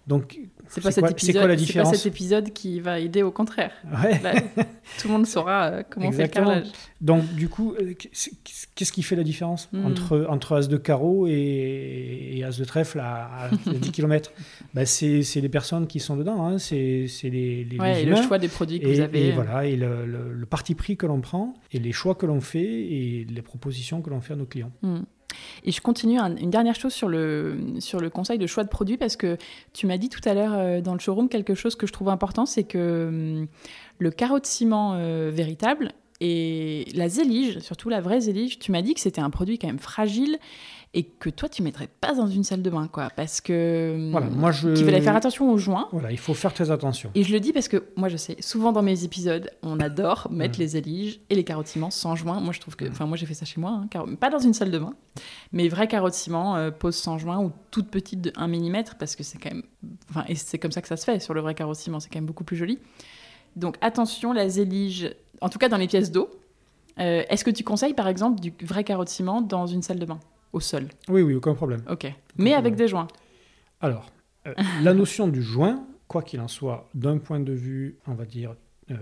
[0.08, 0.39] Donc,
[0.70, 3.72] C'est pas, cet épisode, quoi la c'est pas cet épisode qui va aider au contraire.
[4.03, 4.20] ouais.
[4.24, 4.36] Là,
[4.99, 6.68] tout le monde saura euh, comment faire le carrelage.
[7.01, 8.10] Donc, du coup, euh, qu'est-
[8.74, 9.86] qu'est-ce qui fait la différence Hmm.
[9.86, 14.32] entre, entre As de carreau et, et As de trèfle à, à 10 km
[14.74, 18.16] bah, C'est les personnes qui sont dedans, hein, c'est les, les, Ouais, les et le
[18.16, 19.28] choix des produits que et, vous avez.
[19.28, 22.26] et voilà, et le, le- le parti pris que l'on prend, et les choix que
[22.26, 24.72] l'on fait, et les propositions que l'on fait à nos clients.
[24.82, 25.01] Hmm.
[25.63, 28.69] Et je continue un- une dernière chose sur le, sur le conseil de choix de
[28.69, 29.38] produits parce que
[29.73, 32.09] tu m'as dit tout à l'heure euh, dans le showroom quelque chose que je trouve
[32.09, 33.47] important, c'est que hum,
[33.99, 38.82] le carreau de ciment euh, véritable et la zélige, surtout la vraie zélige, tu m'as
[38.82, 40.39] dit que c'était un produit quand même fragile
[40.93, 44.11] et que toi tu mettrais pas dans une salle de bain quoi parce que hum,
[44.11, 44.69] Voilà, moi je.
[44.73, 45.89] qu'il fallait faire attention aux joints.
[45.91, 47.11] Voilà, il faut faire très attention.
[47.13, 50.27] Et je le dis parce que moi je sais, souvent dans mes épisodes, on adore
[50.31, 50.61] mettre Mm.
[50.61, 52.39] les éliges et les ciment sans joint.
[52.39, 54.53] Moi je trouve que, enfin moi j'ai fait ça chez moi, hein, pas dans une
[54.53, 54.93] salle de bain,
[55.51, 59.23] mais vrai ciment, euh, pose sans joint ou toute petite de 1 mm parce que
[59.23, 59.63] c'est quand même,
[60.09, 62.17] enfin et c'est comme ça que ça se fait sur le vrai ciment, c'est quand
[62.19, 62.79] même beaucoup plus joli.
[63.55, 66.29] Donc attention, la zélige, en tout cas dans les pièces d'eau.
[66.99, 70.19] euh, Est-ce que tu conseilles par exemple du vrai ciment dans une salle de bain?
[70.54, 71.82] Au sol Oui, oui, aucun problème.
[71.89, 73.08] Ok, mais avec des joints.
[73.82, 74.12] Alors,
[74.48, 78.26] euh, la notion du joint, quoi qu'il en soit, d'un point de vue, on va
[78.26, 78.56] dire,
[78.91, 78.95] euh,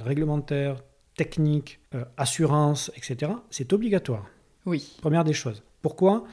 [0.00, 0.82] réglementaire,
[1.16, 4.26] technique, euh, assurance, etc., c'est obligatoire.
[4.66, 4.96] Oui.
[5.00, 5.62] Première des choses.
[5.82, 6.24] Pourquoi?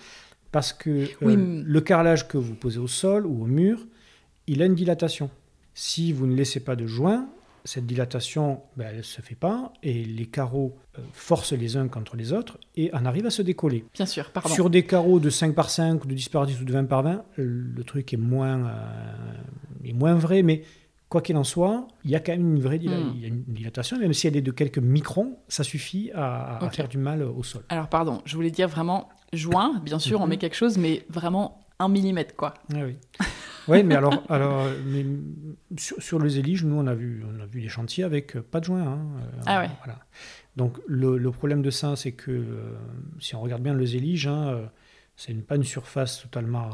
[0.51, 3.85] Parce que Oui, mais- le carrelage que vous posez au sol ou au mur,
[4.47, 5.29] il a une dilatation.
[5.73, 7.27] Si vous ne laissez pas de joint,
[7.65, 11.87] cette dilatation, ben, elle ne se fait pas et les carreaux euh, forcent les uns
[11.89, 13.83] contre les autres et en arrivent à se décoller.
[13.93, 14.49] Bien sûr, pardon.
[14.53, 17.03] Sur des carreaux de 5 par 5, de 10 par 10 ou de 20 par
[17.03, 19.33] 20, le truc est moins, euh,
[19.83, 20.61] est moins vrai, mais
[21.09, 23.23] quoi qu'il en soit, il y a quand même une vraie Mm.
[23.23, 27.23] une dilatation, même si elle est de quelques microns, ça suffit à, faire du mal
[27.23, 27.63] au sol.
[27.69, 30.29] Alors pardon, je voulais dire vraiment joint, bien sûr on Mhm.
[30.29, 32.53] met quelque chose, mais vraiment un millimètre quoi.
[32.73, 32.97] Ah oui.
[33.67, 35.05] Oui, mais alors, alors mais
[35.77, 38.41] sur, sur les éliges, nous, on a vu, on a vu des chantiers avec euh,
[38.41, 38.81] pas de joint.
[38.83, 39.69] hein, euh, Ah ouais.
[39.83, 39.99] Voilà.
[40.55, 42.73] Donc, le, le problème de ça, c'est que euh,
[43.19, 44.65] si on regarde bien les éliges, hein, euh,
[45.15, 46.69] c'est une, pas une surface totalement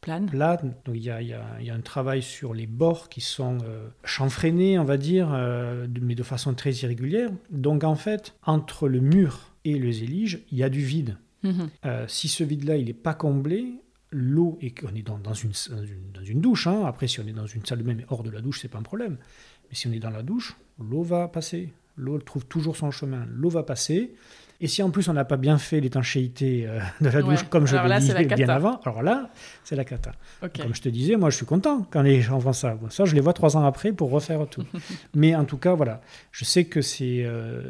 [0.00, 0.26] Plane.
[0.26, 0.64] plate.
[0.64, 4.78] Donc, il y y y a un travail sur les bords qui sont euh, chanfreinés,
[4.78, 7.30] on va dire, euh, mais de façon très irrégulière.
[7.50, 11.16] Donc, en fait, entre le mur et les éliges, il y a du vide.
[11.42, 11.68] Mhm.
[11.86, 13.80] Euh, si ce vide-là, il n'est pas comblé,
[14.16, 15.50] l'eau, et qu'on est dans, dans une,
[16.14, 16.84] dans une- douche, hein.
[16.86, 18.68] après si on est dans une salle de bain, mais hors de la douche, c'est
[18.68, 19.16] pas un problème.
[19.68, 21.72] Mais si on est dans la douche, l'eau va passer.
[21.96, 24.14] L'eau trouve toujours son chemin, l'eau va passer.
[24.60, 27.46] Et si en plus on n'a pas bien fait l'étanchéité euh, de la douche, Ouais.
[27.50, 29.30] comme je l'ai dit bien avant, alors là,
[29.64, 30.12] c'est la cata.
[30.40, 32.74] Comme je te disais, moi je suis content quand les gens font ça.
[32.74, 34.64] Bon, ça, je les vois trois ans après pour refaire tout.
[35.14, 36.00] mais en tout cas, voilà,
[36.30, 37.62] je sais que c'est euh,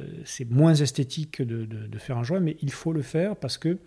[0.50, 3.78] moins esthétique de, de- de faire un joint, mais il faut le faire parce que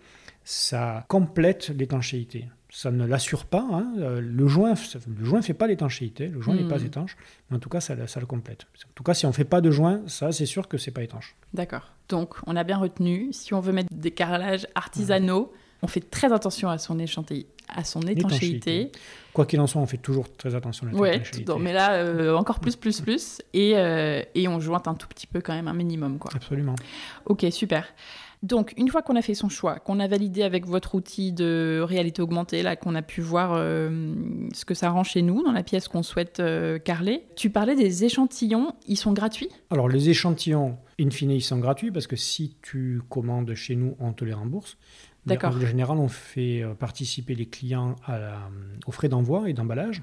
[0.52, 2.46] ça complète l'étanchéité.
[2.70, 3.66] Ça ne l'assure pas.
[3.70, 3.92] hein.
[3.98, 6.28] Euh, Le joint ça- le joint ne fait pas l'étanchéité.
[6.28, 6.86] Le joint n'est pas Mhm.
[6.86, 7.16] étanche.
[7.50, 8.62] Mais en tout cas, ça, le- ça le complète.
[8.86, 10.90] En tout cas, si on ne fait pas de joint, ça, c'est sûr que c'est
[10.90, 11.36] pas étanche.
[11.52, 11.92] D'accord.
[12.08, 16.32] Donc, on a bien retenu, si on veut mettre des carrelages artisanaux, on fait très
[16.32, 18.90] attention à son, échantillon, à son étanchéité.
[19.34, 21.44] Quoi qu'il en soit, on fait toujours très attention à Ouais, l'étanchéité.
[21.44, 23.42] tout- mais là, euh, encore plus, plus, plus.
[23.52, 26.18] Et, euh, et on jointe un tout petit peu quand même, un minimum.
[26.18, 26.30] Quoi.
[26.34, 26.74] Absolument.
[27.26, 27.86] Ok, super.
[28.42, 31.80] Donc, une fois qu'on a fait son choix, qu'on a validé avec votre outil de
[31.82, 34.14] réalité augmentée, là, qu'on a pu voir euh,
[34.54, 37.74] ce que ça rend chez nous dans la pièce qu'on souhaite euh, carreler, tu parlais
[37.74, 39.48] des échantillons, ils sont gratuits?
[39.70, 43.96] Alors, les échantillons, in fine, ils sont gratuits parce que si tu commandes chez nous,
[43.98, 44.76] on te les rembourse.
[45.26, 45.50] D'accord.
[45.50, 48.48] En règle générale, on fait euh, participer les clients à la-
[48.86, 50.02] aux frais d'envoi et d'emballage.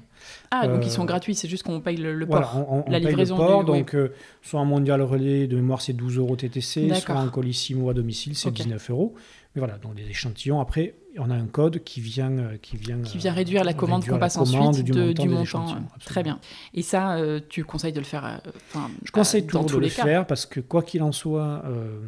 [0.52, 2.68] Ah, donc Euh, ils sont gratuits, c'est juste qu'on paye le, le Voilà, port.
[2.70, 3.78] on, on- on la paye livraison le port, du- oui.
[3.78, 4.12] donc euh,
[4.42, 7.16] soit en mondial relais de mémoire c'est 12 euros TTC, soit D'accord.
[7.16, 8.54] en colissimo à domicile c'est Ok.
[8.54, 9.14] 19 euros.
[9.56, 12.30] Mais voilà, donc les échantillons, après on a un code qui vient...
[12.30, 15.14] euh, Qui vient, Qui vient euh, réduire la commande qu'on passe ensuite du montant du
[15.14, 15.42] des montant.
[15.42, 16.38] échantillons, euh, Très bien.
[16.74, 19.80] Et ça, euh, tu conseilles de le faire euh, Je conseille euh, toujours tous de
[19.80, 20.04] le cas.
[20.04, 21.98] faire parce que quoi qu'il en soit, euh,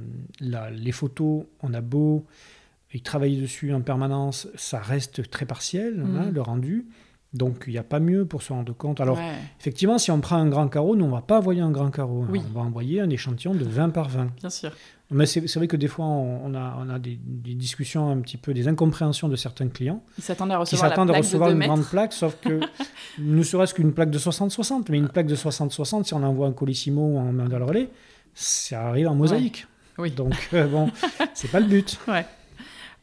[0.41, 2.27] la- les photos, on a beau
[2.95, 6.87] y travailler dessus en permanence, ça reste très partiel, hein, le rendu.
[7.35, 9.03] Donc il n'y a pas mieux pour se rendre compte.
[9.03, 11.71] Alors Ouais, effectivement, si on prend un grand carreau, nous on va pas envoyer un
[11.71, 12.25] grand carreau.
[12.31, 12.41] Oui.
[12.49, 14.29] on va envoyer un échantillon de 20 par 20.
[14.41, 14.73] bien sûr.
[15.11, 18.19] Mais c'est vrai que des fois on, on a, on a des, des discussions un
[18.19, 21.25] petit peu, des incompréhensions de certains clients Ils s'attendaient à recevoir la s'attendent à plaque
[21.25, 21.73] recevoir de 2 une mètres.
[21.75, 22.61] grande plaque, sauf que
[23.19, 26.53] ne serait-ce qu'une plaque de 60-60, mais une plaque de 60-60, si on envoie un
[26.53, 27.91] colissimo ou un main relais,
[28.35, 29.67] ça arrive en mosaïque.
[29.99, 30.11] Oui.
[30.13, 30.91] Donc euh, bon,
[31.35, 31.99] c'est pas le but.
[32.07, 32.25] Ouais.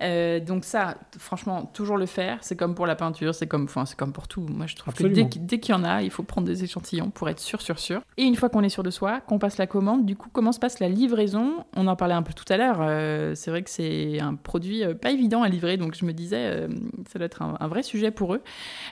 [0.02, 2.38] Euh, donc ça, franchement, toujours le faire.
[2.42, 4.42] C'est comme pour la peinture, c'est comme, enfin, c'est comme pour tout.
[4.42, 5.30] Moi, je trouve Absolument.
[5.30, 7.80] que dès, qu'il- y en a, il faut prendre des échantillons pour être sûr, sûr,
[7.80, 8.02] sûr.
[8.18, 10.52] Et une fois qu'on est sûr de soi, qu'on passe la commande, du coup, comment
[10.52, 11.66] se passe la livraison?
[11.76, 12.80] On en parlait un peu tout à l'heure.
[12.82, 16.14] euh, c'est vrai que c'est un produit euh, pas évident à livrer, donc je me
[16.14, 16.68] disais, euh,
[17.08, 18.42] ça doit être un, un vrai sujet pour eux.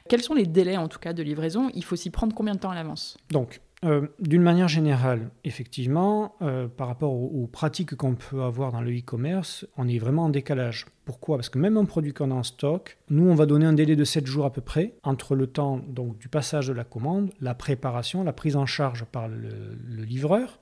[0.10, 1.70] Quels sont les délais, en tout cas, de livraison?
[1.74, 3.18] Il faut s'y prendre combien de temps à l'avance?
[3.32, 8.72] Donc, euh, d'une manière générale, effectivement, euh, par rapport aux, aux pratiques qu'on peut avoir
[8.72, 10.86] dans le e-commerce, on est vraiment en décalage.
[11.06, 11.38] Pourquoi?
[11.38, 13.96] Parce que même un produit qu'on a en stock, nous, on va donner un délai
[13.96, 17.32] de 7 jours à peu près entre le temps donc, du passage de la commande,
[17.42, 19.50] la préparation, la prise en charge par le,
[19.86, 20.60] le livreur,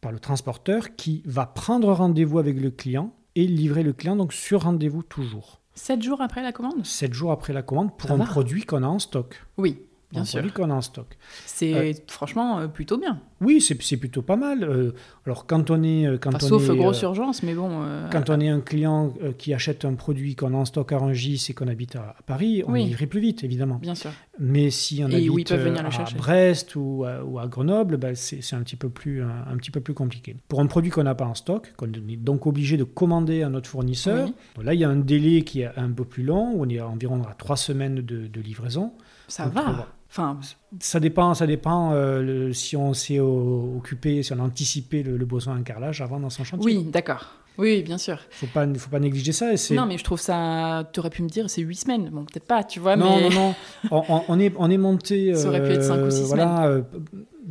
[0.00, 4.32] par le transporteur, qui va prendre rendez-vous avec le client et livrer le client donc
[4.32, 5.60] sur rendez-vous toujours.
[5.74, 6.84] 7 jours après la commande?
[6.84, 8.24] 7 jours après la commande pour Ça un va.
[8.24, 9.40] produit qu'on a en stock.
[9.56, 9.82] Oui,
[10.12, 10.40] bien sûr.
[10.40, 11.16] produit qu'on a en stock.
[11.46, 13.20] C'est franchement euh, plutôt bien.
[13.40, 14.64] Oui, c'est c'est plutôt pas mal.
[14.64, 14.92] Euh,
[15.26, 17.70] alors quand on est, euh, quand Enfin, on sauf est, grosse euh, urgence, mais bon.
[17.82, 20.92] euh, quand on est un client euh, qui achète un produit qu'on a en stock
[20.92, 22.84] à Rungis et qu'on habite à, à Paris, on Oui.
[22.84, 23.76] livré plus vite, évidemment.
[23.76, 24.10] Bien sûr.
[24.38, 26.16] Mais si on Et habite peuvent venir euh, à chercher.
[26.16, 29.56] Brest ou à, ou à Grenoble, ben, c'est c'est un petit peu plus un, un
[29.56, 30.36] petit peu plus compliqué.
[30.48, 33.48] Pour un produit qu'on n'a pas en stock, qu'on est donc obligé de commander à
[33.48, 34.34] notre fournisseur, Oui.
[34.56, 36.68] donc là il y a un délai qui est un peu plus long, où on
[36.68, 38.92] est environ à trois semaines de, de livraison.
[39.28, 39.88] Ça Donc, va.
[40.10, 40.38] Enfin,
[40.80, 45.16] Ça dépend, ça dépend euh, le- si on s'est occupé, si on a anticipé le,
[45.16, 46.64] le besoin en carrelage avant dans son chantier.
[46.64, 47.26] oui, d'accord.
[47.58, 48.18] Oui, bien sûr.
[48.30, 49.52] Faut pas, faut pas négliger ça.
[49.52, 50.88] et Non, mais je trouve ça.
[50.94, 52.08] Tu aurais pu me dire, c'est 8 semaines.
[52.10, 53.28] Bon, peut-être pas, tu vois, non, mais.
[53.28, 53.54] non,
[53.90, 54.04] non.
[54.28, 55.34] On, est, on est monté.
[55.34, 56.82] Ça aurait pu être cinq ou six voilà, euh,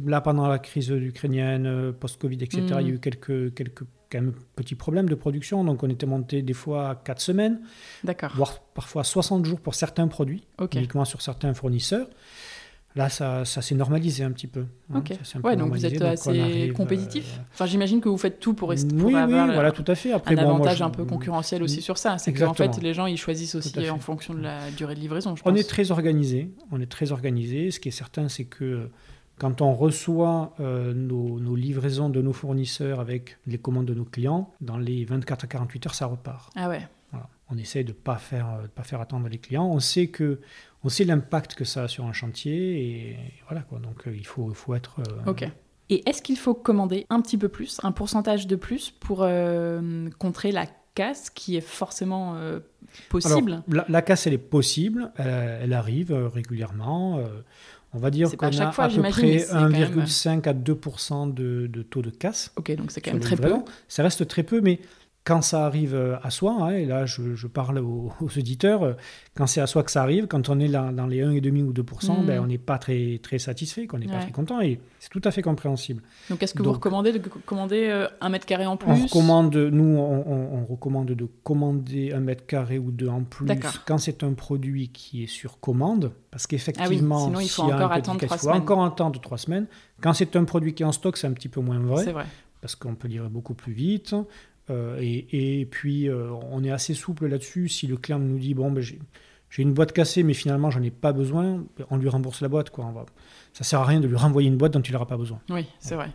[0.06, 2.80] là, pendant la crise ukrainienne, euh, post-Covid, etc., Mm.
[2.82, 5.64] il y a eu quelques, quelques quand même, petits problèmes de production.
[5.64, 7.60] Donc, on était monté des fois à 4 semaines,
[8.04, 8.32] D'accord.
[8.36, 12.08] voire parfois 60 jours pour certains produits, uniquement sur certains fournisseurs.
[12.96, 14.66] Là, ça, ça s'est normalisé un petit peu.
[14.94, 15.02] hein.
[15.02, 17.36] Peu donc vous êtes donc assez arrive, compétitif.
[17.38, 19.84] euh, Enfin, j'imagine que vous faites tout pour, rester, pour oui, avoir oui, voilà, tout
[19.88, 20.12] à fait.
[20.12, 22.18] Après, un bon, moi, avantage je- un peu concurrentiel aussi sur ça.
[22.18, 25.36] C'est qu'en fait, les gens, ils choisissent aussi en fonction de la durée de livraison,
[25.36, 25.60] je On pense.
[25.60, 26.52] est très organisé.
[26.72, 27.70] On est très organisé.
[27.72, 28.90] Ce qui est certain, c'est que
[29.38, 34.04] quand on reçoit euh, nos, nos livraisons de nos fournisseurs avec les commandes de nos
[34.04, 36.52] clients, dans les 24 à 48 heures, ça repart.
[36.56, 36.82] Ah ouais.
[37.52, 39.66] On essaie de ne pas, faire, de pas faire attendre les clients.
[39.68, 40.40] On sait que
[40.84, 43.80] on sait l'impact que ça a sur un chantier et voilà quoi.
[43.80, 45.00] Donc euh, il faut, il faut être.
[45.00, 45.46] euh, Ok.
[45.90, 50.08] Et est-ce qu'il faut commander un petit peu plus, un pourcentage de plus pour euh,
[50.20, 52.64] contrer la casse qui est forcément euh, Alors,
[53.10, 55.12] possible la, la casse, elle est possible.
[55.18, 57.20] Elle, elle arrive régulièrement.
[57.94, 60.80] on va dire qu'on a fois, à peu près c'est quand même- 1,5 à 2
[61.34, 62.52] de, de taux de casse.
[62.56, 63.56] Ok, donc c'est quand même très peu.
[63.88, 64.80] Ça reste très peu, mais
[65.30, 68.84] quand ça arrive euh, à soi, hein, et là je, je parle aux, aux auditeurs,
[68.84, 68.94] euh,
[69.36, 71.74] quand c'est à soi que ça arrive, quand on est là, dans les 1,5 ou
[71.74, 72.26] 2%, Mm.
[72.26, 75.22] ben, on n'est pas très, très satisfait, qu'on n'est pas très content, et c'est tout
[75.24, 76.02] à fait compréhensible.
[76.30, 78.90] Donc, est-ce que vous recommandez de commander euh, un mètre carré en plus?
[78.92, 83.24] On recommande, nous, on, on- on recommande de commander un mètre carré ou deux en
[83.24, 83.72] plus D'accord.
[83.86, 88.20] quand c'est un produit qui est sur commande, parce qu'effectivement, sinon, il faut encore attendre
[88.26, 88.62] trois semaines.
[88.62, 89.68] encore attendre trois semaines.
[90.02, 92.04] Quand c'est un produit qui est en stock, c'est un petit peu moins vrai.
[92.04, 92.26] C'est vrai.
[92.62, 94.16] parce qu'on peut livrer beaucoup plus vite.
[94.70, 97.70] Euh, et, et puis, euh, on est assez souple là-dessus.
[97.70, 99.00] Si le client nous dit, bon, ben, j'ai
[99.50, 102.50] j'ai une boîte cassée, mais finalement, j'en ai pas besoin, ben, on lui rembourse la
[102.50, 102.70] boîte.
[102.70, 102.86] Quoi.
[102.86, 103.06] On va...
[103.52, 105.40] Ça sert à rien de lui renvoyer une boîte dont il n'aura pas besoin.
[105.50, 106.12] Oui, c'est vrai.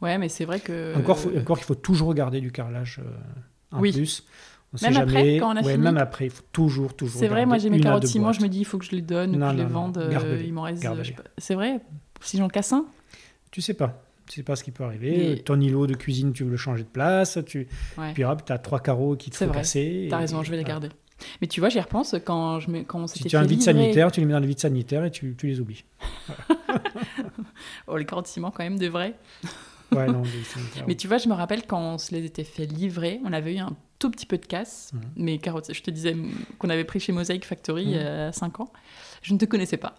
[0.00, 0.96] Ouais, mais c'est vrai que.
[0.96, 3.92] Encore, faut- encore qu'il faut toujours garder du carrelage euh, en Oui.
[3.92, 4.24] plus.
[4.72, 5.38] On sait Même après, jamais.
[5.38, 7.18] quand on a ouais, fini même après, il faut toujours, toujours.
[7.18, 8.34] C'est vrai, moi j'ai mes carottes boîtes.
[8.36, 9.96] je me dis il faut que je les donne, ou Non, que je les vende.
[9.98, 10.84] euh, il m'en reste.
[10.84, 11.02] euh.
[11.38, 11.80] C'est vrai
[12.20, 12.84] Si j'en casse un
[13.50, 14.04] Tu sais pas.
[14.28, 15.42] Tu sais pas ce qui peut arriver.
[15.44, 17.38] Ton îlot de cuisine, tu veux le changer de place.
[17.46, 17.66] Tu...
[17.96, 18.12] Ouais.
[18.12, 20.06] Puis hop, tu as trois carreaux qui te font casser.
[20.10, 20.88] T'as et- raison, je vais les garder.
[21.40, 23.42] Mais tu vois, j'y repense quand, je me, quand on Si s'était tu as un
[23.42, 25.84] vide livrer- sanitaire, tu les mets dans le vide sanitaire et tu, tu les oublies.
[27.86, 29.14] Oh, les carottes ciment, quand même, de vrai.
[29.90, 30.22] Ouais, non,
[30.86, 33.54] Mais tu vois, je me rappelle quand on se les était fait livrer, on avait
[33.54, 34.90] eu un tout petit peu de casse.
[34.92, 35.00] Mhm.
[35.16, 36.14] Mais carottes, je te disais
[36.58, 38.70] qu'on avait pris chez Mosaic Factory il y a 5 ans.
[39.22, 39.94] Je ne te connaissais pas.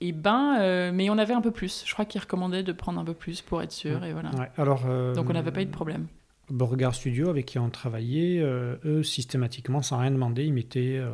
[0.00, 1.84] Et ben, euh, mais on avait un peu plus.
[1.86, 4.04] Je crois qu'ils recommandaient de prendre un peu plus pour être sûr.
[4.04, 4.30] Et voilà.
[4.30, 6.06] Ouais, alors, euh, Donc on n'avait pas eu de problème.
[6.48, 11.10] Beauregard Studio, avec qui on travaillait, euh, eux, systématiquement, sans rien demander, ils mettaient euh,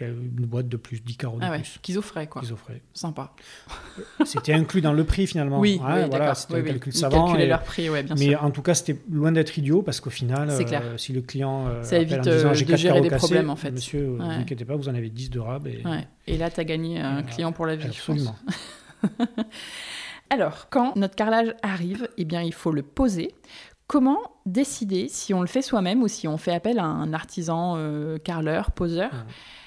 [0.00, 2.42] une boîte de plus, 10 carreaux de Ah ouais, plus qu'ils offraient quoi.
[2.42, 2.82] qu'ils offraient.
[2.92, 3.32] Sympa.
[4.24, 5.60] C'était inclus dans le prix finalement.
[5.60, 6.68] Oui, Ouais, oui, voilà, c'était Oui, un oui.
[6.70, 7.24] calcul Ils savant.
[7.26, 8.42] calculaient et- leur prix, ouais, bien mais sûr.
[8.44, 10.82] en tout cas, c'était loin d'être idiot parce qu'au final, C'est euh, clair.
[10.96, 13.70] si le client euh, Ça évite, disant de gérer des cassés, problèmes, en fait.
[13.70, 15.68] monsieur, ne vous inquiétez pas, vous en avez 10 de rab.
[15.68, 15.82] Et...
[15.84, 16.06] Ouais.
[16.26, 17.86] Et là, tu as gagné un client pour la vie.
[17.86, 18.36] Absolument.
[20.30, 23.32] Alors, quand notre carrelage arrive, eh bien, il faut le poser.
[23.88, 27.74] Comment décider si on le fait soi-même ou si on fait appel à un artisan
[27.78, 29.18] euh, carreleur, poseur Ouais.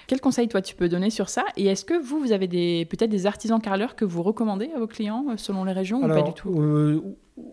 [0.08, 2.86] Quel conseil toi tu peux donner sur ça Et est-ce que vous, vous avez des
[2.86, 6.08] peut-être des artisans carreleurs que vous recommandez à vos clients euh, selon les régions ou
[6.08, 6.54] pas du tout?
[6.62, 7.02] euh,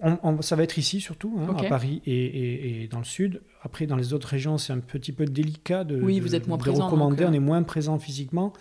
[0.03, 3.05] on- on- ça va être ici surtout, hein, à Paris et, et- et dans le
[3.05, 3.41] sud.
[3.63, 6.49] Après, dans les autres régions, c'est un petit peu délicat de, Oui, de- vous êtes
[6.49, 7.17] moins de présent, recommander.
[7.17, 7.31] donc, euh.
[7.31, 8.53] On est moins présent physiquement.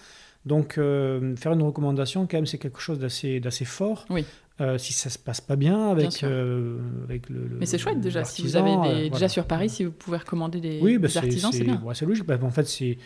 [0.46, 4.06] Donc, euh, faire une recommandation, quand même, c'est quelque chose d'assez d'assez fort.
[4.12, 4.24] Oui.
[4.60, 8.02] Euh, si ça se passe pas bien avec, euh, avec le, le- Mais c'est chouette
[8.02, 10.98] déjà, si vous avez des, euh, déjà sur Paris, si vous pouvez recommander des, Oui,
[10.98, 11.80] bah, des artisans, c'est bien.
[11.86, 12.26] ouais, c'est logique.
[12.26, 12.98] Bah, en fait, c'est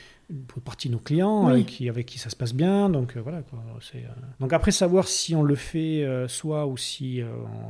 [0.48, 1.52] pour partie de nos clients Oui.
[1.52, 2.90] avec, qui, avec qui ça se passe bien.
[2.90, 3.42] Donc euh, voilà.
[3.44, 4.10] Quoi, c'est, euh,
[4.40, 7.26] Donc après, savoir si on le fait euh, soi ou si, euh,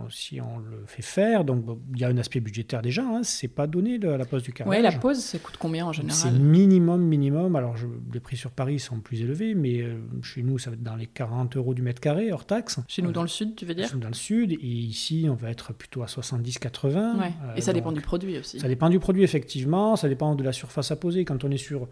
[0.05, 1.43] on, si on le fait faire.
[1.43, 3.03] Donc bon, il y a un aspect budgétaire déjà.
[3.03, 4.77] Hein, c'est pas donné le- la pose du carrelage.
[4.77, 7.55] Ouais, la pause, ça coûte combien en C'est général minimum, minimum.
[7.55, 10.75] Alors, je- les prix sur Paris sont plus élevés, mais euh, chez nous, ça va
[10.75, 12.79] être dans les 40 euros du mètre carré, hors taxe.
[12.87, 13.89] Chez nous Euh, dans le sud, tu veux dire?
[13.97, 14.51] Dans le sud.
[14.53, 17.17] Et ici, on va être plutôt à 70-80.
[17.19, 17.33] Ouais.
[17.43, 18.59] Euh, Et ça dépend du produit aussi.
[18.59, 19.95] ça dépend du produit, effectivement.
[19.95, 21.25] Ça dépend de la surface à poser.
[21.25, 21.87] Quand on est sur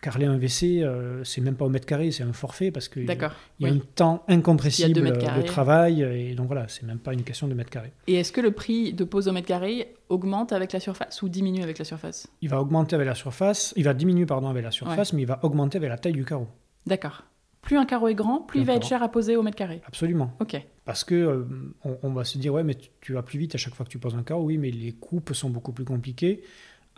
[0.00, 3.04] carreler un WC, euh, c'est même pas au mètre carré, c'est un forfait parce qu'il
[3.04, 3.30] y a
[3.60, 3.70] oui.
[3.70, 6.02] un temps incompressible de travail.
[6.02, 7.92] Et donc voilà, c'est même pas une question de mètre carré.
[8.06, 11.28] Et est-ce que le prix de pose au mètre carré augmente avec la surface ou
[11.28, 12.28] diminue avec la surface?
[12.42, 15.28] Il va augmenter avec la surface, il va diminuer pardon avec la surface, mais il
[15.28, 16.48] va augmenter avec la taille du carreau.
[16.86, 17.24] D'accord.
[17.60, 19.56] Plus un carreau est grand, plus Plus il va être cher à poser au mètre
[19.56, 19.82] carré.
[19.86, 20.32] Absolument.
[20.40, 20.62] Ok.
[20.84, 21.44] Parce que euh,
[21.84, 23.84] on, on va se dire, ouais, mais tu, tu vas plus vite à chaque fois
[23.84, 24.44] que tu poses un carreau.
[24.44, 26.42] Oui, mais les coupes sont beaucoup plus compliquées.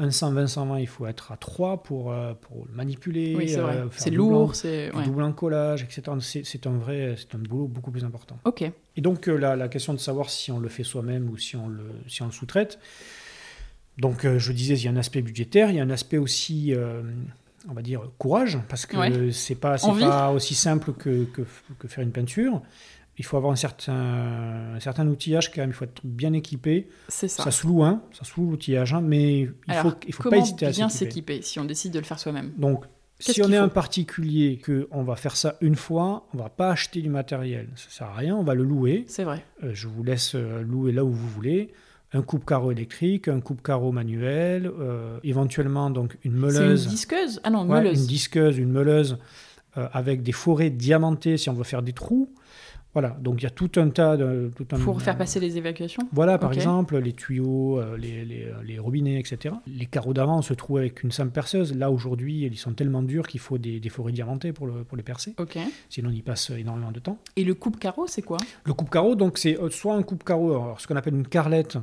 [0.01, 3.35] Un 120, 120, il faut être à 3 pour, euh, pour le manipuler.
[3.37, 4.91] Oui, c'est euh, C'est lourd, c'est.
[4.95, 5.05] ouais.
[5.05, 6.03] double encollage, etc.
[6.43, 8.39] C'est un vrai, c'est un boulot beaucoup plus important.
[8.45, 8.63] Ok.
[8.63, 11.55] Et donc euh, la, la question de savoir si on le fait soi-même ou si
[11.57, 12.79] on le, si on le sous-traite.
[13.99, 16.73] Donc je disais, il y a un aspect budgétaire, il y a un aspect aussi,
[16.75, 17.03] euh,
[17.69, 19.33] on va dire, courage, parce que Ouais.
[19.33, 21.43] c'est pas, c'est pas aussi simple que, que,
[21.79, 22.63] que faire une peinture.
[23.21, 23.93] Il faut avoir un certain,
[24.77, 26.89] un certain outillage quand même, il faut être bien équipé.
[27.09, 27.43] C'est ça.
[27.45, 30.23] Ça, se loue, hein, ça se loue l'outillage, hein, mais il Alors, faut, il faut
[30.23, 31.35] comment pas hésiter à bien s'équiper.
[31.35, 32.53] s'équiper si on décide de le faire soi-même?
[32.57, 32.87] Donc,
[33.19, 36.71] si on est un particulier, que on va faire ça une fois, on va pas
[36.71, 37.69] acheter du matériel.
[37.77, 39.05] Ça sert à rien, on va le louer.
[39.07, 39.45] C'est vrai.
[39.63, 41.69] Euh, je vous laisse euh, louer là où vous voulez.
[42.15, 47.41] Un coupe-carreau électrique, un coupe-carreau manuel, euh, éventuellement donc une C'est une meuleuse, disqueuse?
[47.45, 48.01] Ah non, Ouais, meuleuse.
[48.01, 49.19] une disqueuse, une meuleuse
[49.77, 52.29] euh, avec des forêts diamantées si on veut faire des trous.
[52.93, 54.51] Voilà, donc il y a tout un tas de...
[54.57, 58.53] Tout un, Pour faire passer les évacuations Voilà, par exemple, les tuyaux, euh, les, les-
[58.65, 59.55] les robinets, etc.
[59.69, 61.77] Les carreaux d'avant, on se trouve avec une simple perceuse.
[61.77, 64.97] Là, aujourd'hui, ils sont tellement durs qu'il faut des, des forêts diamantées pour, le- pour
[64.97, 65.35] les percer.
[65.39, 65.57] Ok.
[65.89, 67.19] Sinon, on y passe énormément de temps.
[67.37, 68.39] Et le coupe-carreau, c'est quoi?
[68.65, 71.79] Le coupe-carreau, donc c'est euh, soit un coupe-carreau, alors, ce qu'on appelle une carlette,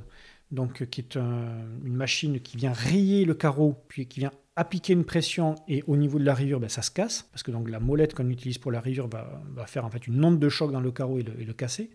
[0.52, 4.32] donc euh, qui est un- une machine qui vient rayer le carreau, puis qui vient
[4.58, 7.52] appliquer une pression et au niveau de la rayure, ben, ça se casse parce que
[7.52, 10.50] donc la molette qu'on utilise pour la rayure va, faire en fait une onde de
[10.50, 11.92] choc dans le carreau et le, et le casser.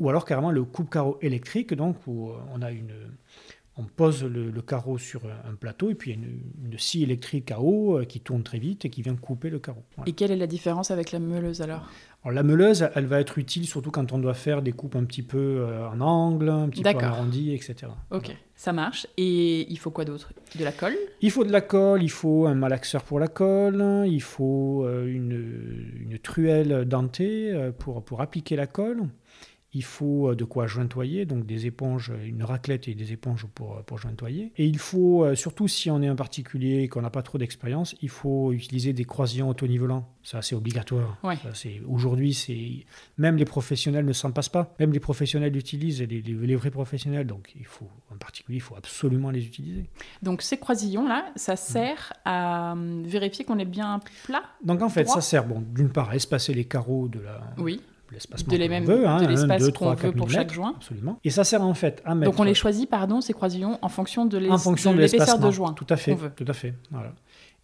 [0.00, 2.92] Ou alors carrément le coupe-carreau électrique, donc où euh, on a une,
[3.76, 6.78] on pose le, le carreau sur un plateau et puis il y a une, une
[6.78, 9.82] scie électrique à eau euh, qui tourne très vite et qui vient couper le carreau.
[9.96, 10.08] Voilà.
[10.10, 11.88] Et quelle est la différence avec la meuleuse alors?
[12.24, 15.04] Alors, la meuleuse, elle va être utile surtout quand on doit faire des coupes un
[15.04, 17.74] petit peu euh, en angle, un petit peu en arrondi, etc.
[18.12, 18.38] Ok, Voilà.
[18.54, 19.06] ça marche.
[19.16, 20.32] Et il faut quoi d'autre?
[20.56, 20.94] De la colle?
[21.20, 25.06] Il faut de la colle, il faut un malaxeur pour la colle, il faut euh,
[25.06, 29.02] une, une truelle dentée pour, pour appliquer la colle.
[29.74, 33.82] Il faut euh, de quoi jointoyer, donc des éponges, une raclette et des éponges pour,
[33.84, 34.52] pour jointoyer.
[34.56, 37.38] Et il faut, euh, surtout si on est un particulier et qu'on n'a pas trop
[37.38, 40.08] d'expérience, il faut utiliser des croisillons auto-nivelants.
[40.24, 41.16] Ça, c'est obligatoire.
[41.24, 41.36] Ouais.
[41.88, 42.84] Aujourd'hui, c'est
[43.18, 44.74] même les professionnels ne s'en passent pas.
[44.78, 47.26] Même les professionnels l'utilisent, les, les- les vrais professionnels.
[47.26, 49.86] Donc, il faut, en particulier, il faut absolument les utiliser.
[50.22, 55.14] Donc ces croisillons-là, ça sert à vérifier qu'on est bien plat Donc en fait, Droit.
[55.16, 57.80] ça sert, bon, d'une part, à espacer les carreaux de la, Oui.
[58.12, 60.74] L'espacement De les mêmes- veut, hein, de un, l'espace qu'on veut pour chaque joint.
[60.76, 61.18] Absolument.
[61.24, 62.30] Et ça sert en fait à mettre...
[62.30, 65.46] Donc on les choisit, pardon, ces croisillons, en fonction de de, l'épaisseur l'espacement.
[65.46, 65.72] de joint.
[65.74, 66.30] Tout à fait, veut.
[66.34, 66.74] tout à fait.
[66.90, 67.12] Voilà.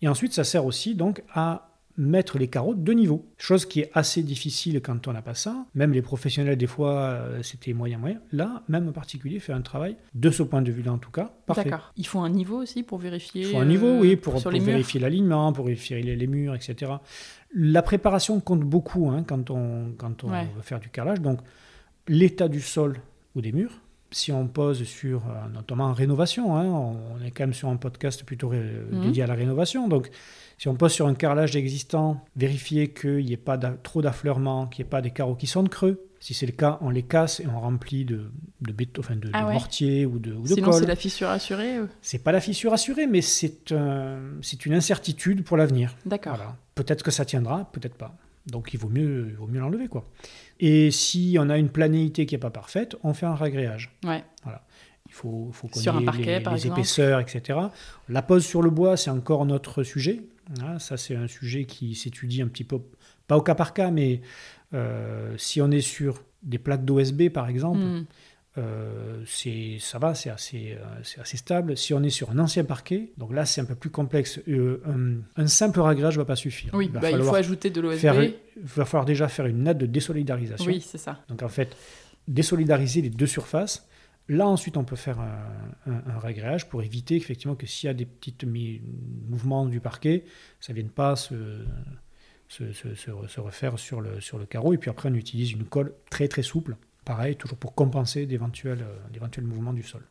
[0.03, 1.65] Et ensuite, ça sert aussi donc à
[1.97, 3.27] mettre les carreaux de niveau.
[3.39, 5.67] Chose qui est assez difficile quand on n'a pas ça.
[5.75, 8.21] Même les professionnels, des fois, euh, c'était moyen moyen.
[8.31, 11.33] Là, même en particulier, fait un travail, de ce point de vue-là en tout cas,
[11.47, 11.65] parfait.
[11.65, 11.93] D'accord.
[11.97, 13.43] Il faut un niveau aussi pour vérifier.
[13.43, 14.69] Il faut un niveau, euh, oui, pour, sur pour les murs.
[14.69, 16.93] vérifier l'alignement, pour vérifier les, les murs, etc.
[17.55, 20.47] La préparation compte beaucoup hein, quand on, quand on Ouais.
[20.55, 21.21] veut faire du carrelage.
[21.21, 21.41] Donc,
[22.07, 22.97] l'état du sol
[23.35, 23.81] ou des murs.
[24.11, 27.69] Si on pose sur, euh, notamment en rénovation, hein, on on est quand même sur
[27.69, 29.03] un podcast plutôt ré- Mhm.
[29.03, 29.89] dédié à la rénovation.
[29.89, 30.09] Donc,
[30.57, 34.85] si on pose sur un carrelage existant, vérifier qu'il n'y ait pas trop d'affleurement, qu'il
[34.85, 36.08] n'y ait pas des carreaux qui sont creux.
[36.21, 39.31] Si c'est le cas, on les casse et on remplit de, de, béton, enfin de,
[39.33, 40.81] Ah de mortier ou de, ou de Sinon, colle.
[40.81, 41.77] c'est la fissure assurée.
[41.79, 41.87] euh.
[42.03, 45.95] C'est pas la fissure assurée, mais c'est un- c'est une incertitude pour l'avenir.
[46.07, 46.35] D'accord.
[46.37, 46.57] Voilà.
[46.75, 48.17] Peut-être que ça tiendra, peut-être pas.
[48.47, 49.89] Donc il vaut mieux, il vaut mieux l'enlever.
[49.89, 50.09] quoi.
[50.59, 53.97] Et si on a une planéité qui n'est pas parfaite, on fait un ragréage.
[54.05, 54.25] Ouais.
[54.47, 57.59] Il faut, faut qu'on ait parquet, les, épaisseurs, etc.
[58.09, 60.23] La pose sur le bois, c'est encore notre sujet.
[60.63, 62.79] Hein, ça, c'est un sujet qui s'étudie un petit peu,
[63.27, 64.21] pas au cas par cas, mais
[64.75, 68.05] euh, si on est sur des plaques d'OSB, par exemple, Hmm.
[68.59, 71.77] euh, c'est ça va, c'est assez, euh, c'est assez stable.
[71.77, 74.41] Si on est sur un ancien parquet, donc là c'est un peu plus complexe.
[74.49, 76.71] Un, un simple ragrage ne va pas suffire.
[76.75, 78.05] Oui, il va bah, il faut ajouter de l'OSB.
[78.05, 80.67] il va falloir déjà faire une natte de désolidarisation.
[80.71, 81.21] Oui, c'est ça.
[81.29, 81.77] Donc en fait,
[82.27, 83.87] désolidariser les deux surfaces.
[84.31, 88.05] Là ensuite, on peut faire un, un, pour éviter effectivement que s'il y a des
[88.05, 88.37] petits
[89.27, 90.25] mouvements du parquet,
[90.61, 91.35] ça ne vienne pas se,
[92.49, 94.73] se, se- se- se refaire sur le, sur le carreau.
[94.73, 96.77] Et puis après, on utilise une colle très très souple.
[97.05, 100.03] Pareil, toujours pour compenser d'éventuels euh, mouvements du sol.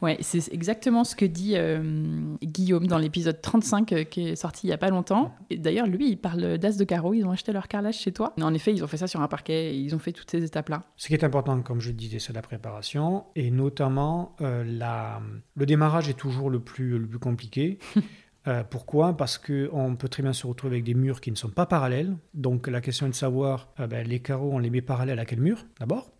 [0.00, 4.68] Ouais, c'est exactement ce que dit euh, Guillaume dans l'épisode 35 euh, qui est sorti
[4.68, 5.34] il y a pas longtemps.
[5.50, 7.14] Et d'ailleurs, lui, il parle d'as de carreau.
[7.14, 8.32] Ils ont acheté leur carrelage chez toi.
[8.40, 9.74] En effet, ils ont fait ça sur un parquet.
[9.74, 10.84] Et ils ont fait toutes ces étapes-là.
[10.96, 15.20] Ce qui est important, comme je le disais, c'est la préparation et notamment euh, la,
[15.56, 17.78] le démarrage est toujours le plus, le plus compliqué.
[18.46, 19.16] Euh, pourquoi?
[19.16, 22.16] Parce qu'on peut très bien se retrouver avec des murs qui ne sont pas parallèles.
[22.34, 25.24] Donc la question est de savoir, euh, ben, les carreaux, on les met parallèles à
[25.24, 26.10] quel mur d'abord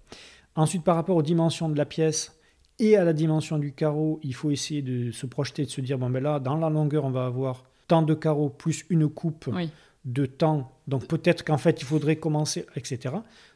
[0.56, 2.38] Ensuite, par rapport aux dimensions de la pièce
[2.78, 5.98] et à la dimension du carreau, il faut essayer de se projeter, de se dire,
[5.98, 9.48] bon ben là, dans la longueur, on va avoir tant de carreaux plus une coupe
[9.52, 9.70] Oui.
[10.04, 10.72] de temps.
[10.88, 13.14] Donc peut-être qu'en fait, il faudrait commencer, etc.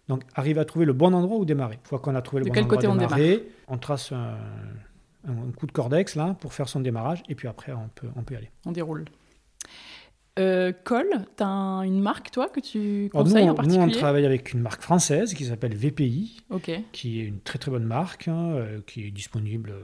[0.08, 1.76] Donc arriver à trouver le bon endroit où démarrer.
[1.76, 4.12] Une fois qu'on a trouvé le De bon quel endroit côté on démarrer, on trace
[4.12, 4.36] un,
[5.26, 8.22] un- coup de cordex là pour faire son démarrage et puis après on peut, on
[8.22, 8.50] peut y aller.
[8.66, 9.04] On déroule.
[10.38, 13.84] Euh, Cole, t'as un- une marque, toi, que tu nous, conseilles on- en nous, particulier
[13.84, 16.38] on travaille avec une marque française qui s'appelle VPI,
[16.92, 19.82] qui est une très très bonne marque, hein, euh, qui est disponible euh,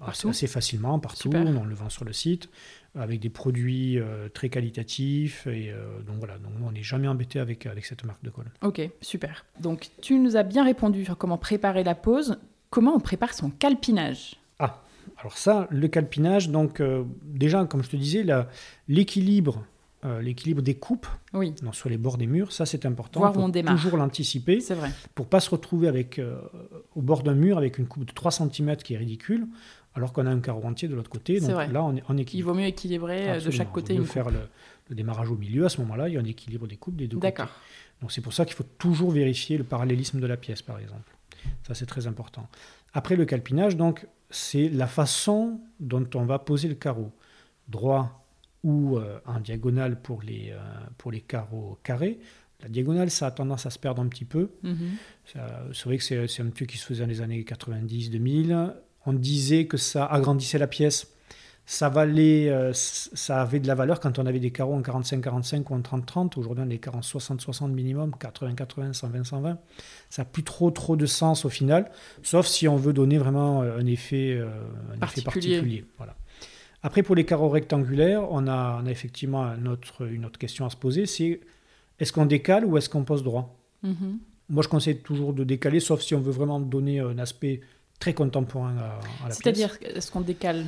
[0.00, 1.30] assez, assez facilement partout.
[1.30, 1.46] Super.
[1.46, 2.48] On le vend sur le site
[2.98, 5.72] avec des produits euh, très qualitatifs et
[6.06, 6.38] donc voilà.
[6.38, 8.50] Donc nous, on n'est jamais embêté avec avec cette marque de colle.
[8.62, 9.44] Ok, super.
[9.60, 12.38] Donc, tu nous as bien répondu sur comment préparer la pause.
[12.70, 14.36] Comment on prépare son calpinage?
[15.22, 18.24] Alors ça, le calpinage, donc euh, déjà, comme je te disais,
[18.88, 19.64] l'équilibre,
[20.04, 23.20] euh, l'équilibre des coupes Oui, non, sur les bords des murs, ça c'est important.
[23.20, 23.76] Voir où on démarre.
[23.76, 24.90] toujours l'anticiper c'est vrai.
[25.14, 26.40] pour pas se retrouver avec euh,
[26.96, 29.46] au bord d'un mur avec une coupe de 3 cm qui est ridicule,
[29.94, 31.38] alors qu'on a un carreau entier de l'autre côté.
[31.38, 31.68] C'est Donc vrai.
[31.68, 32.48] là, on est en Il équilibre.
[32.52, 34.40] vaut mieux équilibrer de chaque côté Il vaut une mieux faire le,
[34.88, 35.64] le démarrage au milieu.
[35.66, 37.28] À ce moment-là, il y a un équilibre des coupes des deux côtés.
[37.28, 37.50] D'accord.
[38.00, 41.14] Donc c'est pour ça qu'il faut toujours vérifier le parallélisme de la pièce, par exemple.
[41.66, 42.48] Ça, c'est très important.
[42.94, 47.12] Après le calpinage, donc, c'est la façon dont on va poser le carreau.
[47.68, 48.24] Droit
[48.64, 50.58] ou euh, en diagonale pour les, euh,
[50.98, 52.18] pour les carreaux carrés.
[52.60, 54.50] La diagonale, ça a tendance à se perdre un petit peu.
[54.62, 54.90] Mhm.
[55.24, 58.74] Ça- C'est vrai que c'est c'est un truc qui se faisait dans les années 90-2000.
[59.06, 61.11] On disait que ça agrandissait la pièce.
[61.64, 65.64] Ça valait, euh, ça avait de la valeur quand on avait des carreaux en 45-45
[65.70, 66.38] ou en 30-30.
[66.38, 69.56] Aujourd'hui, on a des carreaux en 60-60 minimum, 80-80, 120-120.
[70.10, 71.90] Ça n'a plus trop trop de sens au final,
[72.22, 74.48] sauf si on veut donner vraiment euh, un effet, euh,
[74.90, 75.84] un effet Particulier.
[75.98, 76.16] Voilà.
[76.82, 80.66] Après, pour les carreaux rectangulaires, on a, on a effectivement un autre- une autre question
[80.66, 81.40] à se poser, c'est
[82.00, 83.56] est-ce qu'on décale ou est-ce qu'on pose droit?
[83.84, 84.18] Mhm.
[84.48, 87.60] Moi, je conseille toujours de décaler, sauf si on veut vraiment donner un aspect
[88.00, 89.38] très contemporain à, à la pièce.
[89.38, 90.64] C'est-à-dire, est-ce qu'on décale?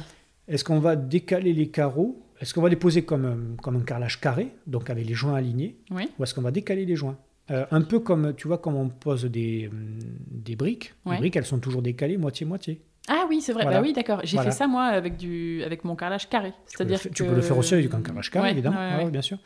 [0.49, 2.21] Est-ce qu'on va décaler les carreaux?
[2.41, 5.35] Est-ce qu'on va les poser comme un, comme un carrelage carré, donc avec les joints
[5.35, 5.77] alignés?
[5.91, 6.09] Oui.
[6.19, 7.17] Ou est-ce qu'on va décaler les joints?
[7.51, 9.99] Euh, Un peu comme, tu vois, comme on pose des, hum,
[10.31, 10.95] des briques.
[11.07, 11.15] Ouais.
[11.15, 12.81] Les briques, elles sont toujours décalées moitié-moitié.
[13.09, 13.65] Ah oui, c'est vrai.
[13.65, 13.81] Voilà.
[13.81, 14.21] Bah oui, d'accord.
[14.25, 14.51] J'ai Voilà.
[14.51, 16.53] fait ça moi avec du avec mon carrelage carré.
[16.71, 18.53] Tu peux, le C'est-à-dire que tu peux le faire aussi avec un carrelage carré, Ouais,
[18.53, 18.79] évidemment.
[18.79, 19.11] ouais, Ouais, ouais.
[19.11, 19.37] bien sûr.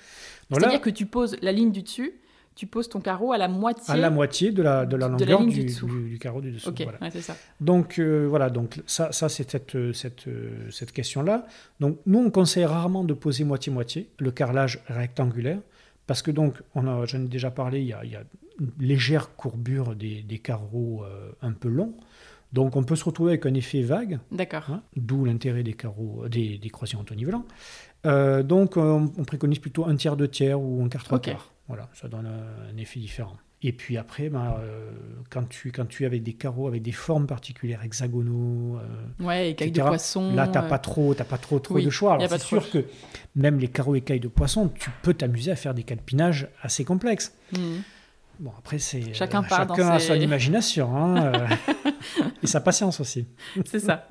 [0.50, 2.12] Là, C'est-à-dire que tu poses la ligne du dessus,
[2.58, 3.94] tu poses ton carreau à la moitié.
[3.94, 5.86] à la moitié de la, de la de la longueur ligne du, du dessous.
[5.86, 6.68] du- du carreau du dessous.
[6.70, 6.98] Ok, voilà.
[7.00, 7.36] ouais, c'est ça.
[7.60, 11.46] Donc euh, voilà, donc ça, ça c'est cette, euh, cette, euh, cette question-là.
[11.78, 15.60] Donc nous, on conseille rarement de poser moitié-moitié, le carrelage rectangulaire,
[16.08, 18.24] parce que donc, on j'en ai déjà parlé, il y a, il y a
[18.60, 21.94] une légère courbure des, des carreaux euh, un peu longs.
[22.52, 24.64] Donc on peut se retrouver avec un effet vague, D'accord.
[24.70, 27.44] hein, d'où l'intérêt des carreaux, des, des croisillons autonivelants.
[28.06, 31.24] Euh, donc on, on préconise plutôt un tiers, deux tiers ou un quart, trois Ok.
[31.24, 31.52] quarts.
[31.68, 33.36] Voilà, ça donne un, un effet différent.
[33.60, 34.90] Et puis après, ben, euh,
[35.30, 39.50] quand, tu, quand tu es avec des carreaux avec des formes particulières, hexagonaux, euh, Ouais,
[39.50, 40.32] écailles de poisson.
[40.34, 42.14] là, tu n'as euh, pas trop, pas trop, trop oui, de choix.
[42.14, 42.84] Alors, c'est sûr que
[43.34, 47.34] même les carreaux écailles de poisson, tu peux t'amuser à faire des calpinages assez complexes.
[47.52, 47.82] mhm.
[48.40, 51.48] Bon, après, c'est Chacun euh, part dans chacun a ses- son imagination hein,
[52.42, 53.26] et sa patience aussi.
[53.66, 54.06] C'est ça.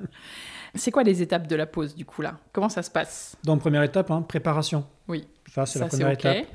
[0.74, 2.38] C'est quoi les étapes de la pose du coup là?
[2.52, 3.34] Comment ça se passe?
[3.42, 4.84] Donc, première étape, hein, préparation.
[5.08, 5.26] Oui.
[5.50, 6.46] Ça, c'est la première étape.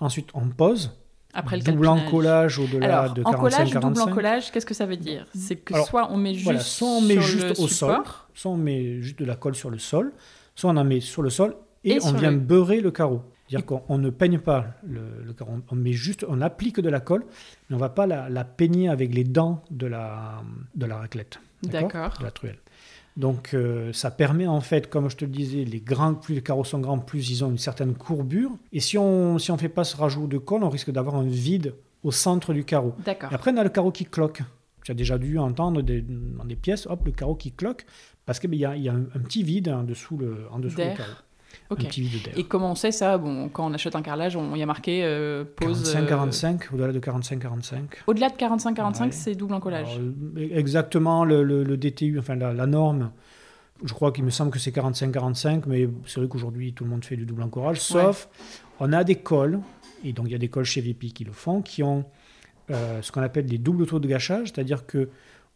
[0.00, 0.96] Ensuite, on pose.
[1.34, 2.06] Après le double calpinage.
[2.08, 4.00] encollage au-delà Alors, de encollage, double 45-45.
[4.00, 6.88] encollage, qu'est-ce que ça veut dire C'est que Alors, soit on met juste, Voilà, soit
[6.88, 8.02] on met sur juste le au sol,
[8.34, 10.12] soit on met juste de la colle sur le sol,
[10.54, 13.22] soit on en met sur le sol et, Et on vient le- beurrer le carreau.
[13.46, 16.88] C'est-à-dire qu'on on ne peigne pas le, le carreau, on met juste, on applique de
[16.88, 17.24] la colle,
[17.68, 20.42] mais on va pas la, la peigner avec les dents de la,
[20.74, 22.14] de la raclette, D'accord.
[22.18, 22.58] de la truelle.
[23.18, 26.42] Donc euh, ça permet en fait, comme je te le disais, les grands, plus les
[26.42, 28.52] carreaux sont grands, plus ils ont une certaine courbure.
[28.72, 31.24] Et si on si on fait pas ce rajout de colle, on risque d'avoir un
[31.24, 32.94] vide au centre du carreau.
[33.04, 33.30] D'accord.
[33.32, 34.42] Et après, on a le carreau qui cloque.
[34.84, 37.84] Tu as déjà dû entendre des- dans des pièces, hop, le carreau qui cloque,
[38.24, 40.78] parce qu'il y a, y a un, un petit vide en dessous le, en dessous
[40.92, 41.12] le carreau.
[41.70, 42.10] Un petit.
[42.36, 43.18] Et comment on sait ça?
[43.18, 45.94] Bon, quand on achète un carrelage, il y a marqué euh, pose.
[45.94, 47.78] euh, 45-45, au-delà de 45-45.
[48.06, 49.12] Au-delà de 45-45, Ouais.
[49.12, 49.88] c'est double encollage.
[49.96, 50.00] Alors,
[50.38, 53.10] euh, Exactement, le, le- le DTU, enfin la, la norme,
[53.84, 57.04] je crois qu'il me semble que c'est 45-45, mais c'est vrai qu'aujourd'hui tout le monde
[57.04, 58.28] fait du double encollage, sauf
[58.80, 59.60] on a des cols,
[60.04, 62.04] et donc il y a des cols chez VP qui le font, qui ont
[62.70, 65.10] euh, ce qu'on appelle des doubles taux de gâchage, c'est-à-dire que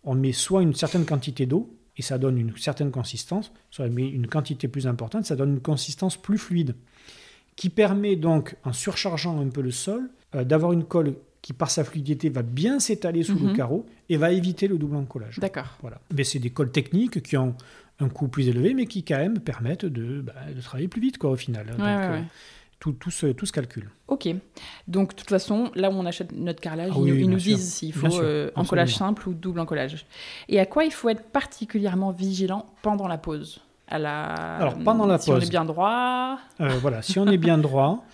[0.05, 4.27] on met soit une certaine quantité d'eau, et ça donne une certaine consistance, met une
[4.27, 6.75] quantité plus importante, ça donne une consistance plus fluide,
[7.55, 11.71] qui permet donc, en surchargeant un peu le sol, euh, d'avoir une colle qui, par
[11.71, 13.49] sa fluidité, va bien s'étaler sous Mhm.
[13.51, 15.39] le carreau et va éviter le double encollage.
[15.39, 15.77] D'accord.
[15.81, 16.01] Voilà.
[16.17, 17.55] Mais c'est des colles techniques qui ont
[18.01, 21.19] un coût plus élevé, mais qui quand même permettent de, bah, de travailler plus vite,
[21.19, 21.67] quoi, au final.
[21.67, 22.21] Donc, Ouais, ouais, euh.
[22.83, 23.89] Tout, tout, se, tout se calcule.
[24.09, 24.29] Ok.
[24.89, 27.21] Donc, de toute façon, là où on achète notre carrelage, Ah ils, oui, nous- oui,
[27.21, 27.57] ils bien nous sûr.
[27.57, 30.05] disent s'il faut sûr, euh, encollage simple ou double encollage.
[30.49, 33.61] Et à quoi il faut être particulièrement vigilant pendant la pause?
[33.87, 34.25] À la...
[34.57, 35.45] Alors, pendant la si on pause.
[35.47, 36.41] est bien droit.
[36.61, 38.05] Euh, voilà, si on est bien droit,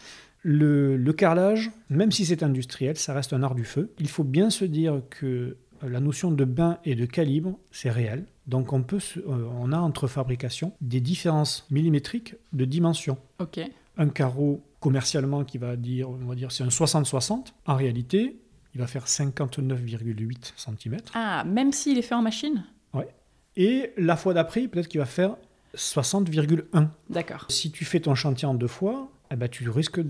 [0.42, 3.90] le, le carrelage, même si c'est industriel, ça reste un art du feu.
[3.98, 8.26] Il faut bien se dire que la notion de bain et de calibre, c'est réel.
[8.46, 13.16] Donc on, peut euh, on a entre fabrications des différences millimétriques de dimension.
[13.38, 13.60] Ok.
[13.98, 18.40] Un carreau commercialement qui va dire, on va dire c'est un 60-60, en réalité,
[18.74, 20.96] il va faire 59,8 cm.
[21.14, 22.64] Ah, même s'il est fait en machine?
[23.60, 25.36] Et la fois d'après, peut-être qu'il va faire
[25.74, 26.88] 60,1.
[27.10, 27.46] D'accord.
[27.48, 30.00] Si tu fais ton chantier en deux fois, eh ben, tu risques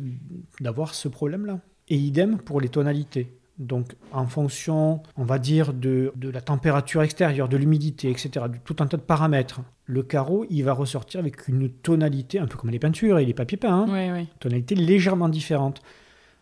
[0.61, 1.61] d'avoir ce problème-là.
[1.89, 3.38] Et idem pour les tonalités.
[3.59, 8.59] Donc, en fonction, on va dire, de, de la température extérieure, de l'humidité, etc., de
[8.65, 12.57] tout un tas de paramètres, le carreau, il va ressortir avec une tonalité, un peu
[12.57, 14.29] comme les peintures et les papiers peints, hein, Oui, oui.
[14.39, 15.83] tonalité légèrement différente.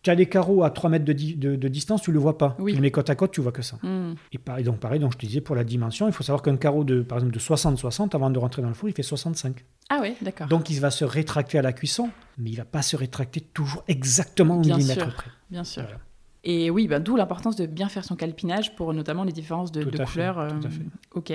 [0.03, 2.19] Tu as des carreaux à 3 mètres de, di- de- de distance, tu ne le
[2.19, 2.55] vois pas.
[2.59, 2.71] Oui.
[2.71, 3.77] Tu les mets côte à côte, tu vois que ça.
[3.81, 4.13] Hmm.
[4.31, 6.55] Et pareil, donc pareil, donc je te disais pour la dimension, il faut savoir qu'un
[6.55, 9.65] carreau de, par exemple, de 60-60, avant de rentrer dans le four, il fait 65.
[9.89, 10.47] Ah ouais, d'accord.
[10.47, 13.83] Donc il va se rétracter à la cuisson, mais il va pas se rétracter toujours
[13.87, 15.31] exactement au millimètre près.
[15.49, 15.81] Bien sûr.
[15.81, 15.97] Voilà.
[16.49, 19.83] Et oui, bah, d'où l'importance de bien faire son calpinage pour notamment les différences de,
[19.83, 20.35] de fait, couleurs.
[20.35, 20.85] tout à euh, fait.
[21.13, 21.33] Ok.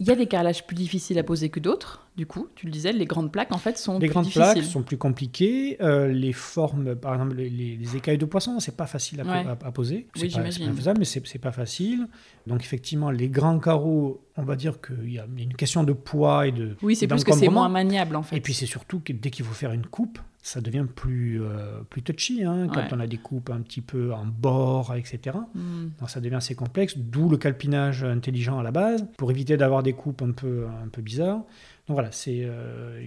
[0.00, 2.06] Il y a des carrelages plus difficiles à poser que d'autres.
[2.16, 4.52] Du coup, tu le disais, les grandes plaques en fait sont Les plus grandes difficiles.
[4.52, 5.76] plaques sont plus compliquées.
[5.80, 9.24] euh, les formes, par exemple, les, les- les écailles de poisson, c'est pas facile à,
[9.24, 9.44] Ouais.
[9.46, 9.96] à- à poser.
[9.96, 10.66] Oui, C'est pas, c'est j'imagine.
[10.66, 12.06] pas infaisable, mais c'est pas facile.
[12.46, 16.46] Donc effectivement, les grands carreaux, on va dire qu'il y a une question de poids
[16.46, 18.36] et de Oui, c'est plus que c'est moins maniable en fait.
[18.36, 21.82] Et puis c'est surtout que dès qu'il faut faire une coupe, ça devient plus, euh,
[21.90, 22.42] plus touchy.
[22.44, 22.88] hein, quand Ouais.
[22.92, 25.36] on a des coupes un petit peu en bord, etc.
[25.54, 25.88] Hmm.
[26.00, 29.82] Donc ça devient assez complexe, d'où le calpinage intelligent à la base, pour éviter d'avoir
[29.82, 31.42] des coupes un peu, un peu bizarres.
[31.86, 33.00] Donc voilà, c'est euh,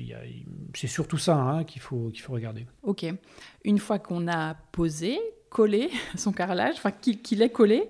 [0.74, 2.66] surtout ça hein, qu'il faut, qu'il faut regarder.
[2.84, 3.06] Ok.
[3.64, 5.20] Une fois qu'on a posé,
[5.50, 7.90] collé son carrelage, enfin qu'il qu'il est collé,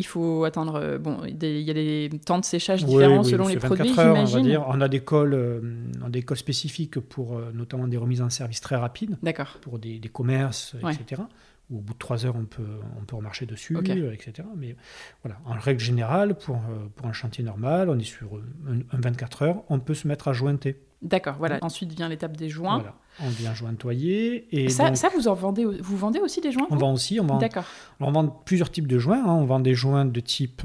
[0.00, 0.74] il faut attendre.
[0.76, 3.74] euh, Bon, il y a des temps de séchage différents Oui, oui, selon les 24
[3.74, 4.42] produits, heures, on va j'imagine.
[4.50, 4.64] dire.
[4.68, 5.60] On a des cols, euh,
[6.02, 9.58] on a des cols spécifiques pour euh, notamment des remises en service très rapides, D'accord.
[9.60, 10.94] pour des, des commerces, Ouais.
[10.94, 11.22] etc.
[11.70, 12.62] Où au bout de trois heures, on peut,
[13.00, 14.48] on peut remarcher dessus, euh, etc.
[14.56, 14.74] Mais
[15.22, 16.58] voilà, en règle générale, pour,
[16.96, 18.28] pour un chantier normal, on est sur
[18.68, 20.80] un, un 24 heures, on peut se mettre à jointer.
[21.02, 21.36] D'accord.
[21.38, 21.58] Voilà.
[21.62, 22.78] Ensuite vient l'étape des joints.
[22.78, 22.94] Voilà.
[23.24, 24.46] On vient jointoyer.
[24.50, 27.20] Et Ça, donc, ça, vous en vendez, vous vendez aussi des joints on vend aussi,
[27.20, 27.64] on vend, D'accord.
[28.00, 29.22] on vend plusieurs types de joints.
[29.24, 29.32] hein.
[29.34, 30.62] On vend des joints de type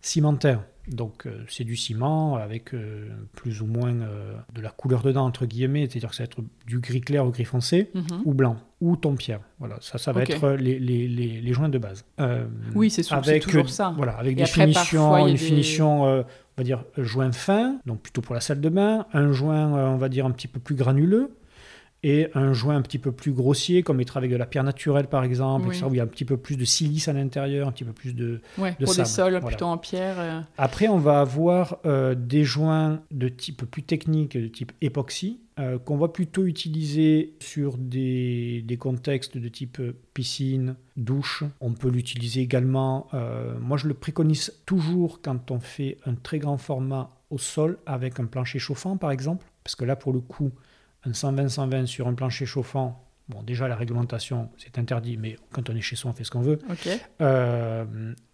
[0.00, 0.62] cimentaire.
[0.88, 5.26] Donc euh, c'est du ciment avec euh, plus ou moins euh, de la couleur dedans,
[5.26, 8.22] entre guillemets, c'est-à-dire que ça va être du gris clair au gris foncé, Mhm.
[8.24, 9.40] ou blanc, ou ton pierre.
[9.58, 12.06] Voilà, ça, ça va être les, les, les, les joints de base.
[12.74, 13.02] Oui, c'est
[13.40, 13.92] toujours ça.
[13.98, 16.24] Voilà, avec des après, finitions, parfois, une des- finition, on
[16.56, 20.08] va dire, joint fin, donc plutôt pour la salle de bain, un joint, on va
[20.08, 21.36] dire, un petit peu plus granuleux,
[22.04, 25.08] et un joint un petit peu plus grossier, comme être avec de la pierre naturelle,
[25.08, 25.82] par exemple, Oui.
[25.82, 27.92] où il y a un petit peu plus de silice à l'intérieur, un petit peu
[27.92, 28.40] plus de...
[28.56, 29.46] Ouais, de pour des sable, sols voilà.
[29.48, 30.14] plutôt en pierre.
[30.20, 35.40] euh, Après, on va avoir euh, des joints de type plus technique, de type époxy,
[35.58, 39.82] euh, qu'on va plutôt utiliser sur des, des contextes de type
[40.14, 41.42] piscine, douche.
[41.60, 43.08] On peut l'utiliser également,
[43.60, 48.20] moi je le préconise toujours quand on fait un très grand format au sol avec
[48.20, 50.50] un plancher chauffant par exemple, parce que là pour le coup,
[51.08, 55.76] un 120-120 sur un plancher chauffant, bon déjà la réglementation c'est interdit, mais quand on
[55.76, 56.58] est chez soi on fait ce qu'on veut.
[57.20, 57.84] Euh,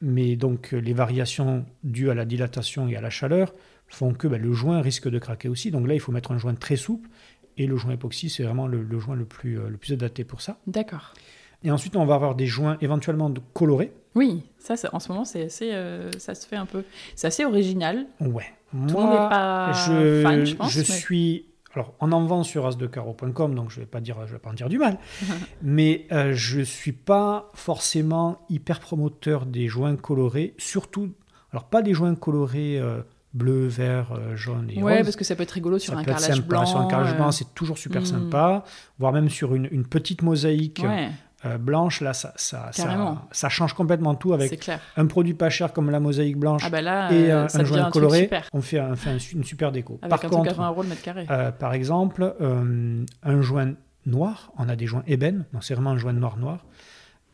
[0.01, 3.55] mais donc les variations dues à la dilatation et à la chaleur
[3.89, 5.71] font que ben, le joint risque de craquer aussi.
[5.71, 7.09] Donc là, il faut mettre un joint très souple.
[7.57, 10.41] Et le joint époxy, c'est vraiment le, le joint le plus, le plus adapté pour
[10.41, 10.59] ça.
[10.67, 11.15] D'accord.
[11.63, 13.93] Et ensuite, on va avoir des joints éventuellement colorés.
[14.17, 16.83] Oui, ça, en ce moment, c'est assez, euh, ça se fait un peu.
[17.15, 18.07] C'est assez original.
[18.21, 18.47] Ouais.
[18.73, 20.73] Tout monde Moi, pas je, fan, je pense.
[20.73, 21.47] je mais- suis.
[21.75, 24.51] Alors, on en vend sur asdecaro.com, donc je ne vais pas dire, je vais pas
[24.51, 24.99] en dire du mal.
[25.63, 31.11] mais euh, je suis pas forcément hyper promoteur des joints colorés, surtout.
[31.53, 33.03] Alors, pas des joints colorés euh,
[33.33, 35.05] bleu, vert, euh, jaune et Ouais, rose.
[35.05, 36.49] parce que ça peut être rigolo sur ça un peut être carrelage sympa.
[36.49, 36.67] blanc.
[36.67, 38.07] Sur un carrelage blanc, c'est toujours super hmm.
[38.07, 38.65] sympa.
[38.99, 41.11] Voire même sur une, une petite mosaïque Ouais,
[41.45, 45.73] euh, blanche, là, ça, ça, ça, ça change complètement tout avec un produit pas cher
[45.73, 48.31] comme la mosaïque blanche Ah bah là, et euh, un, ça un joint coloré.
[48.53, 49.99] On fait, un- fait un- une super déco.
[50.03, 51.27] Avec Par un contre, 20 euros le mètre carré.
[51.31, 53.75] euh, par exemple, euh, un joint
[54.07, 56.65] noir, on a des joints ébène, donc c'est vraiment un joint noir-noir.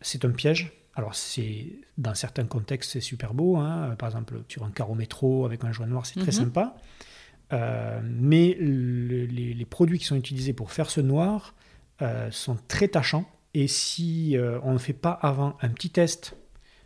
[0.00, 0.72] C'est un piège.
[0.96, 1.66] Alors, c'est
[1.98, 3.56] dans certains contextes, c'est super beau.
[3.56, 3.94] hein.
[3.98, 6.46] Par exemple, sur un carreau métro avec un joint noir, c'est très Mhm.
[6.46, 6.74] sympa.
[7.52, 11.54] Euh, mais le- les, les produits qui sont utilisés pour faire ce noir
[12.02, 13.24] euh, sont très tachants.
[13.54, 16.36] Et si euh, on ne fait pas avant un petit test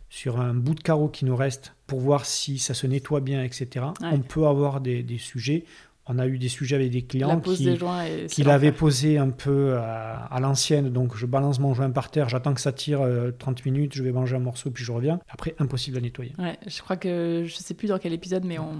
[0.09, 3.43] sur un bout de carreau qui nous reste pour voir si ça se nettoie bien,
[3.43, 4.09] etc., Ouais.
[4.11, 5.65] on peut avoir des, des sujets.
[6.07, 10.25] On a eu des sujets avec des clients qui, des l'avaient posé un peu à,
[10.25, 10.89] à l'ancienne.
[10.91, 14.03] Donc je balance mon joint par terre, j'attends que ça tire euh, 30 minutes, je
[14.03, 15.19] vais manger un morceau, puis je reviens.
[15.29, 16.33] Après, impossible à nettoyer.
[16.37, 18.75] Ouais, je crois que je sais plus dans quel épisode, mais on,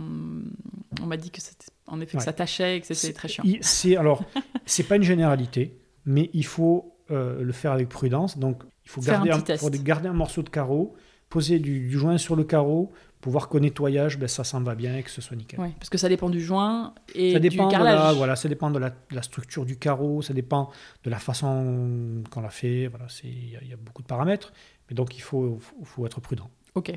[1.01, 3.43] on m'a dit que c'était en effet que ça tâchait et que c'était très chiant.
[3.61, 4.23] C'est alors,
[4.67, 8.37] c'est pas une généralité, mais il faut euh, le faire avec prudence.
[8.37, 9.67] Donc il faut un garder faut
[10.07, 10.95] un morceau de carreau,
[11.29, 12.91] poser du, du joint sur le carreau
[13.21, 15.59] pour voir qu'au nettoyage, ben, ça s'en va bien et que ce soit nickel.
[15.59, 17.95] Ouais, parce que ça dépend du joint et Ça dépend, du de carrelage.
[17.99, 20.69] la, voilà, ça dépend de la, de la structure du carreau, ça dépend
[21.03, 22.87] de la façon qu'on l'a fait.
[22.87, 24.53] Voilà, c'est- il y, a- il y a beaucoup de paramètres,
[24.89, 26.49] mais donc il faut, faut, faut être prudent.
[26.75, 26.91] Ok.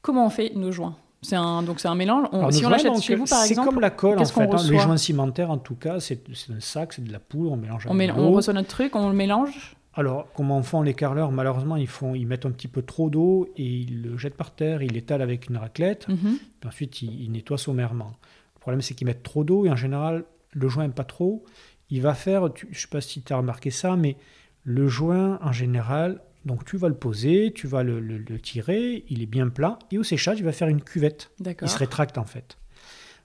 [0.00, 0.96] Comment on fait nos joints?
[1.24, 2.28] C'est un donc c'est un mélange.
[2.32, 4.40] On- Alors, si on l'achète chez vous par c'est exemple, comme la colle en fait.
[4.42, 4.56] hein.
[4.70, 7.56] Les joints cimentaires, en tout cas, c'est c'est un sac, c'est de la poudre, on
[7.56, 9.74] mélange on, avec mél- de on reçoit notre truc, on le mélange?
[9.96, 13.48] Alors, comment font les carreleurs Malheureusement, ils, font, ils mettent un petit peu trop d'eau
[13.56, 16.36] et ils le jettent par terre, ils l'étalent avec une raclette, Mhm.
[16.60, 18.12] puis ensuite ils, ils nettoient sommairement.
[18.56, 21.44] Le problème, c'est qu'ils mettent trop d'eau et en général, le joint n'aime pas trop.
[21.90, 24.16] Il va faire, tu- je ne sais pas si tu as remarqué ça, mais
[24.64, 29.04] le joint, en général, donc tu vas le poser, tu vas le, le- le tirer,
[29.08, 31.30] il est bien plat, et au séchage, il va faire une cuvette.
[31.62, 32.58] Il se rétracte en fait.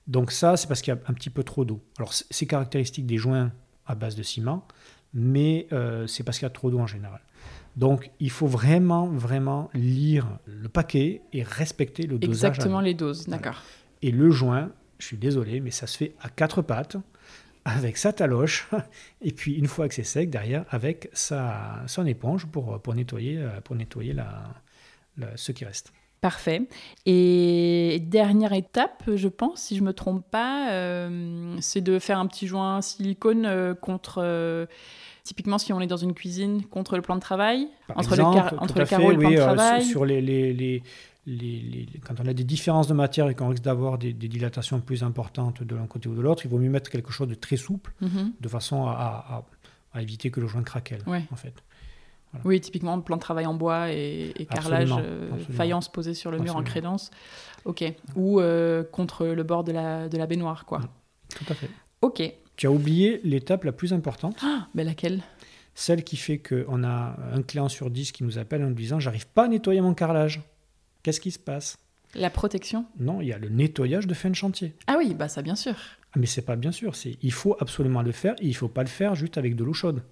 [0.08, 1.82] Donc ça, c'est parce qu'il y a un petit peu trop d'eau.
[1.98, 3.52] Alors c'est caractéristique des joints
[3.86, 4.68] à base de ciment,
[5.14, 7.22] mais euh, c'est parce qu'il y a trop d'eau en général.
[7.76, 12.50] Donc il faut vraiment, vraiment lire le paquet et respecter le dosage.
[12.58, 13.28] Exactement les doses.
[13.28, 13.62] D'accord.
[14.02, 16.98] Et le joint, je suis désolé, mais ça se fait à quatre pattes,
[17.65, 18.68] avec sa taloche,
[19.22, 23.38] et puis une fois que c'est sec, derrière, avec sa, son éponge pour, pour nettoyer,
[23.38, 24.44] euh, pour nettoyer la,
[25.18, 25.91] la- ce qui reste.
[26.22, 26.64] Parfait.
[27.06, 32.27] Et dernière étape, je pense, si je me trompe pas, euh, c'est de faire un
[32.27, 34.65] petit joint silicone euh, contre, euh,
[35.23, 38.49] typiquement si on est dans une cuisine, contre le plan de travail, Par entre exemple,
[38.56, 39.84] le, entre le fait, carreau et le plan oui, de euh, sur- travail.
[39.86, 40.84] sur les, les- les-
[41.30, 44.28] les- les- quand on a des différences de matière et qu'on risque d'avoir des, des
[44.28, 47.28] dilatations plus importantes de l'un côté ou de l'autre, il vaut mieux mettre quelque chose
[47.28, 48.34] de très souple, Mhm.
[48.40, 49.44] de façon à, à-
[49.94, 51.24] à éviter que le joint craquelle, Ouais.
[51.32, 51.54] en fait.
[52.46, 56.38] Oui, typiquement plan de travail en bois et, et carrelage, euh, faïence posée sur le
[56.38, 57.10] mur en crédence.
[57.66, 57.84] Ok.
[58.16, 60.82] Ou euh, contre le bord de la, de la baignoire, quoi.
[61.36, 61.70] Tout à fait.
[62.02, 62.22] Ok.
[62.56, 65.24] Tu as oublié l'étape la plus importante, Ah, ben laquelle?
[65.74, 69.00] Celle qui fait qu'on a un client sur 10 qui nous appelle en nous disant
[69.00, 70.42] J'arrive pas à nettoyer mon carrelage.
[71.10, 71.76] Qu'est-ce qui se passe?
[72.14, 72.86] La protection?
[72.99, 74.76] Non, il y a le nettoyage de fin de chantier.
[74.86, 75.73] Ah oui, bah ça bien sûr.
[76.14, 78.68] Ah, mais c'est pas bien sûr, c'est il faut absolument le faire et il faut
[78.68, 80.03] pas le faire juste avec de l'eau chaude.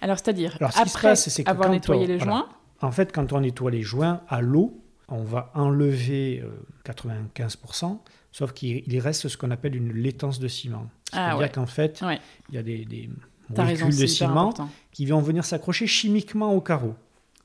[0.00, 2.16] Alors c'est-à-dire, Alors, ce qui se après passe, c'est que avoir quand nettoyé on- les
[2.16, 2.32] voilà.
[2.32, 2.48] joints,
[2.80, 6.50] En fait, quand on nettoie les joints à l'eau, on va enlever euh,
[6.84, 8.00] 95%,
[8.32, 10.90] sauf qu'il il reste ce qu'on appelle une laitance de ciment.
[11.12, 11.48] Ah C'est-à-dire ouais.
[11.50, 12.18] qu'en fait, Ouais.
[12.48, 13.08] il y a des, des
[13.56, 14.68] raison, de ciment important.
[14.90, 16.94] qui vont venir s'accrocher chimiquement au carreau.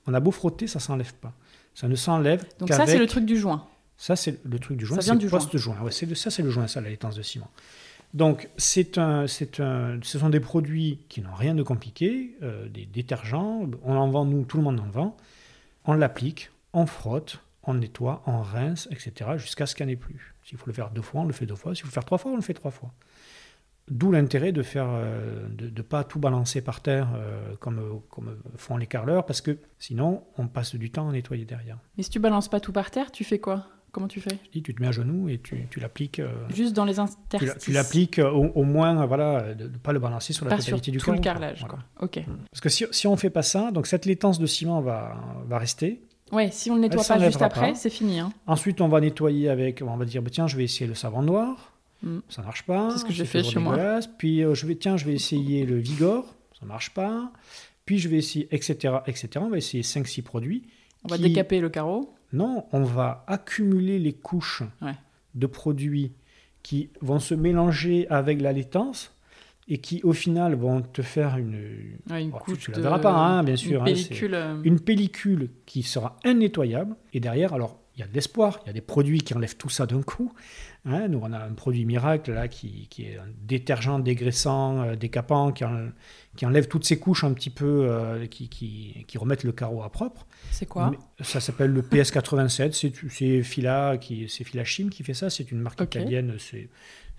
[0.08, 1.34] On a beau frotter, ça s'enlève pas.
[1.74, 3.68] Ça ne s'enlève Donc ça, c'est le truc du joint.
[3.98, 5.40] Ça, c'est le truc du joint, Ça vient du joint.
[5.40, 5.78] post-joint.
[5.82, 7.50] Ouais, c'est le- ça, c'est le joint, ça, la laitance de ciment.
[8.14, 12.68] Donc, c'est un, c'est un, ce sont des produits qui n'ont rien de compliqué, euh,
[12.70, 13.70] des détergents.
[13.84, 15.18] On en vend, nous, tout le monde en vend.
[15.86, 19.98] On l'applique, on frotte, on nettoie, on rince, etc., jusqu'à ce qu'il n'y en ait
[19.98, 20.34] plus.
[20.44, 21.76] S'il faut le faire deux fois, on le fait deux fois.
[21.76, 22.92] S'il faut le faire trois fois, on le fait trois fois.
[23.90, 28.36] D'où l'intérêt de faire, euh, de ne pas tout balancer par terre euh, comme, comme
[28.56, 31.78] font les carleurs, parce que sinon, on passe du temps à nettoyer derrière.
[31.98, 33.66] Mais si tu balances pas tout par terre, tu fais quoi?
[33.92, 34.38] Comment tu fais?
[34.46, 36.20] Je dis, tu te mets à genoux et tu, tu l'appliques.
[36.20, 37.58] euh, Juste dans les tu, interstices.
[37.64, 40.78] tu l'appliques au, au moins, voilà, de ne pas le balancer sur la Pas sur
[40.78, 41.24] totalité du tout le quoi.
[41.24, 41.80] carrelage, quoi.
[42.00, 42.24] Ok.
[42.52, 45.16] Parce que si, si on fait pas ça, donc cette laitance de ciment va,
[45.48, 46.04] va rester.
[46.32, 48.20] Ouais, si on le nettoie Elle pas juste après, c'est fini.
[48.20, 48.32] Hein.
[48.46, 51.24] Ensuite, on va nettoyer avec, on va dire, bah, tiens, je vais essayer le savon
[51.24, 51.74] noir.
[52.04, 52.20] Mm.
[52.30, 52.92] Ça marche pas.
[52.92, 54.00] C'est ce que j'ai fait chez moi.
[54.18, 56.36] Puis euh, je vais, tiens, je vais essayer le Vigor.
[56.60, 57.32] Ça marche pas.
[57.86, 59.30] Puis je vais essayer, etc., etc.
[59.38, 60.64] On va essayer 5-6 produits.
[61.04, 62.14] On va décaper le carreau.
[62.34, 64.94] Non, on va accumuler les couches Ouais.
[65.36, 66.12] de produits
[66.62, 69.12] qui vont se mélanger avec la laitance
[69.68, 71.56] et qui, au final, vont te faire une,
[72.10, 74.34] Ouais, une Oh, couche tu la de- pas, hein, bien sûr, Une hein, pellicule.
[74.34, 76.96] euh, une pellicule qui sera innettoyable.
[77.14, 78.60] Et derrière, alors, il y a de l'espoir.
[78.64, 80.32] Il y a des produits qui enlèvent tout ça d'un coup.
[80.90, 84.96] Hein, nous, on a un produit miracle là qui, qui est un détergent dégraissant, euh,
[84.96, 85.90] décapant, qui, en-
[86.36, 89.84] qui enlève toutes ces couches un petit peu, euh, qui, qui, qui remettent le carreau
[89.84, 90.26] à propre.
[90.52, 90.90] C'est quoi?
[90.92, 92.72] Mais ça s'appelle le PS87.
[92.74, 95.30] C'est c'est Fila qui, c'est Fila Chim qui fait ça.
[95.30, 96.36] C'est une marque italienne.
[96.40, 96.70] C'est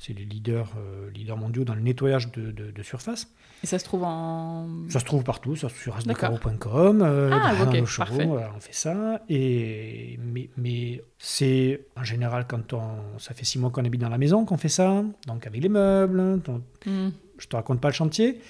[0.03, 3.29] c'est les leaders, euh, leaders mondiaux dans le nettoyage de, de- de surface.
[3.63, 4.67] Et ça se trouve en.
[4.89, 8.73] Ça se trouve partout, ça sur asdecaro.com, euh, Ah, dans ok, nos voilà, on fait
[8.73, 9.21] ça.
[9.29, 13.19] Et, mais mais c'est en général quand on.
[13.19, 15.69] Ça fait six mois qu'on habite dans la maison qu'on fait ça, donc avec les
[15.69, 16.41] meubles.
[16.41, 17.11] donc, Hmm.
[17.37, 18.41] je te raconte pas le chantier.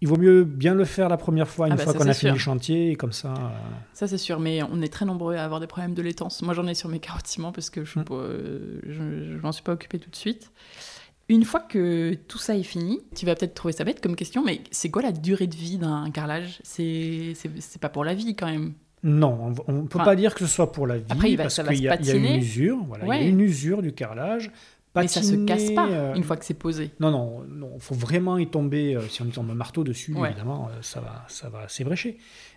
[0.00, 2.12] Il vaut mieux bien le faire la première fois, une Ah bah, fois qu'on a
[2.14, 3.32] fini le chantier, et comme ça.
[3.32, 3.48] euh,
[3.92, 6.42] Ça, c'est sûr, mais on est très nombreux à avoir des problèmes de laitance.
[6.42, 8.04] Moi, j'en ai sur mes carottes ciment parce que je Mm.
[8.86, 10.50] je, je m'en suis pas occupée tout de suite.
[11.28, 14.44] Une fois que tout ça est fini, tu vas peut-être trouver ça bête comme question,
[14.44, 16.60] mais c'est quoi la durée de vie d'un carrelage?
[16.62, 17.34] C'est
[17.80, 18.74] pas pour la vie quand même.
[19.02, 21.36] Non, on ne peut Enfin, pas dire que ce soit pour la vie, après, il
[21.36, 23.82] parce qu'il y, a il y a une usure, voilà, il y a une usure
[23.82, 24.50] du carrelage.
[24.96, 26.90] mais ça se casse pas euh, une fois que c'est posé.
[27.00, 28.94] Non, non, non, faut vraiment y tomber.
[28.96, 30.30] euh, si on y tombe un marteau dessus, Ouais.
[30.30, 32.16] évidemment, euh, ça va, ça va s'ébrécher.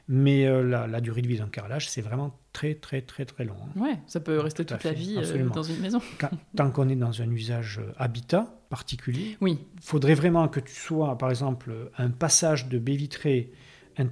[0.09, 3.43] Mais euh, la, la durée de vie d'un carrelage, c'est vraiment très, très, très, très
[3.43, 3.55] long.
[3.61, 3.79] hein.
[3.81, 5.99] Ouais, ça peut rester Tout toute la vie euh, dans une maison.
[6.17, 10.73] Quand- tant qu'on est dans un usage euh, habitat particulier, Oui, faudrait vraiment que tu
[10.73, 13.51] sois, par exemple, un passage de baie vitrée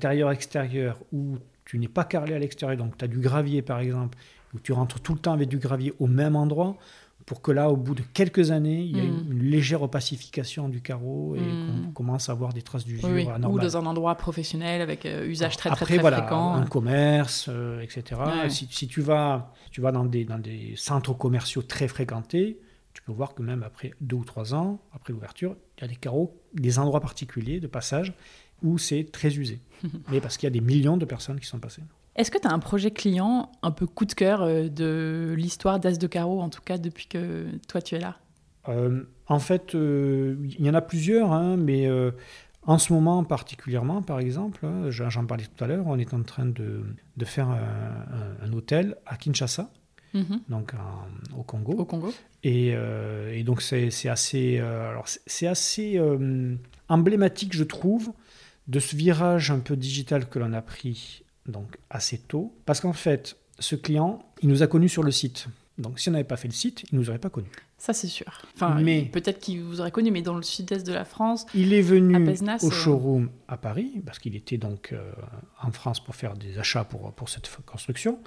[0.06, 4.18] intérieur-extérieur où tu n'es pas carrelé à l'extérieur, donc tu as du gravier, par exemple,
[4.54, 6.78] où tu rentres tout le temps avec du gravier au même endroit,
[7.26, 9.32] pour que là, au bout de quelques années, il y ait Mm.
[9.32, 11.86] une, légère opacification du carreau et Mm.
[11.86, 13.46] qu'on commence à avoir des traces d'usure oui, oui.
[13.48, 16.54] ou dans un endroit professionnel avec euh, usage très Après, très très voilà, fréquent.
[16.54, 18.22] un commerce, euh, etc.
[18.44, 18.50] Ouais.
[18.52, 22.60] Si, si tu vas, tu vas dans, des, dans des centres commerciaux très fréquentés,
[22.94, 25.88] tu peux voir que même après deux ou trois ans, après l'ouverture, il y a
[25.88, 28.14] des carreaux, des endroits particuliers de passage
[28.64, 29.60] où c'est très usé.
[30.12, 31.82] Mais parce qu'il y a des millions de personnes qui sont passées.
[32.16, 35.80] Est-ce que tu as un projet client un peu coup de cœur euh, de l'histoire
[35.80, 38.18] d'As de Carreau, en tout cas depuis que toi tu es là?
[38.70, 42.12] Euh, en fait, euh, il y en a plusieurs, hein, mais euh,
[42.64, 46.24] en ce moment particulièrement, par exemple, hein, j'en parlais tout à l'heure, on est en
[46.24, 46.84] train de,
[47.18, 49.70] de faire un, un- un hôtel à Kinshasa.
[50.14, 50.40] Mhm.
[50.48, 51.74] donc en- au Congo.
[51.74, 52.14] Au Congo.
[52.44, 52.70] Et,
[53.34, 56.00] et donc c'est assez, alors c'est- assez
[56.88, 58.14] emblématique, je trouve,
[58.68, 62.94] de ce virage un peu digital que l'on a pris donc assez tôt, parce qu'en
[62.94, 65.48] fait, ce client, il nous a connus sur le site.
[65.78, 67.52] Donc si on n'avait pas fait le site, il nous aurait pas connus.
[67.78, 68.42] Ça, c'est sûr.
[68.56, 71.46] Enfin, Mais- peut-être qu'il vous aurait connu, mais dans le sud-est de la France.
[71.54, 72.20] Il est venu À
[72.64, 75.12] au euh, showroom à Paris, parce qu'il était donc euh,
[75.62, 78.18] en France pour faire des achats pour, pour cette construction.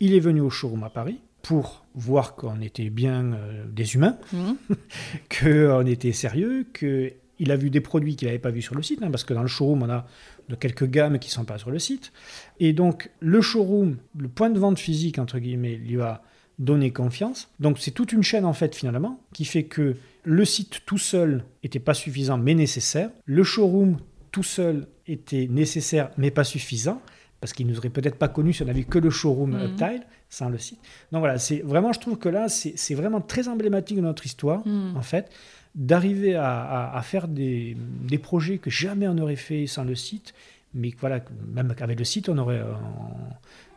[0.00, 4.16] Il est venu au showroom à Paris pour voir qu'on était bien euh, des humains,
[4.32, 4.56] Mhm.
[5.40, 9.02] qu'on était sérieux, qu'il a vu des produits qu'il n'avait pas vus sur le site,
[9.02, 10.06] hein, parce que dans le showroom, on a
[10.48, 12.12] de quelques gammes qui ne sont pas sur le site.
[12.60, 16.22] Et donc, le showroom, le point de vente physique, entre guillemets, lui a
[16.58, 17.48] donné confiance.
[17.60, 21.44] Donc, c'est toute une chaîne, en fait, finalement, qui fait que le site tout seul
[21.62, 23.10] n'était pas suffisant, mais nécessaire.
[23.24, 23.98] Le showroom
[24.32, 27.00] tout seul était nécessaire, mais pas suffisant,
[27.40, 29.62] parce qu'il ne nous aurait peut-être pas connu si on n'avait que le showroom Mhm.
[29.72, 30.80] Uptile, sans le site.
[31.12, 34.24] Donc voilà, c'est vraiment, je trouve que là, c'est c'est vraiment très emblématique de notre
[34.26, 34.96] histoire Mhm.
[34.96, 35.30] en fait,
[35.76, 39.94] d'arriver à, à- à faire des, des projets que jamais on n'aurait fait sans le
[39.94, 40.34] site,
[40.74, 41.20] mais voilà,
[41.52, 42.72] même avec le site, on aurait, euh,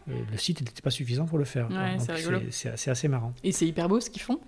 [0.10, 1.70] euh, le site n'était pas suffisant pour le faire.
[1.70, 1.98] Ouais,
[2.52, 3.34] c'est assez marrant.
[3.44, 4.40] Et c'est hyper beau ce qu'ils font.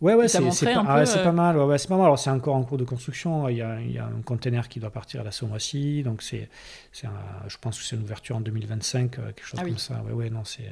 [0.00, 1.56] Ouais, ouais, c'est pas, ah, euh, pas mal.
[1.56, 2.06] Ouais, ouais, c'est pas mal.
[2.06, 3.48] Alors, c'est encore en cours de construction.
[3.48, 6.02] Il y a, il y a un container qui doit partir à la ce mois-ci.
[6.02, 6.48] Donc, c'est,
[6.92, 9.70] je pense que c'est une ouverture en 2025, euh, quelque chose Ah oui.
[9.70, 10.02] comme ça.
[10.04, 10.68] Ouais, ouais, non, c'est,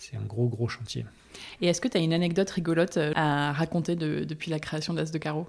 [0.00, 1.04] c'est un gros, gros chantier.
[1.60, 4.94] Et est-ce que tu as une anecdote rigolote euh, à raconter de- depuis la création
[4.94, 5.46] d'As de Carreau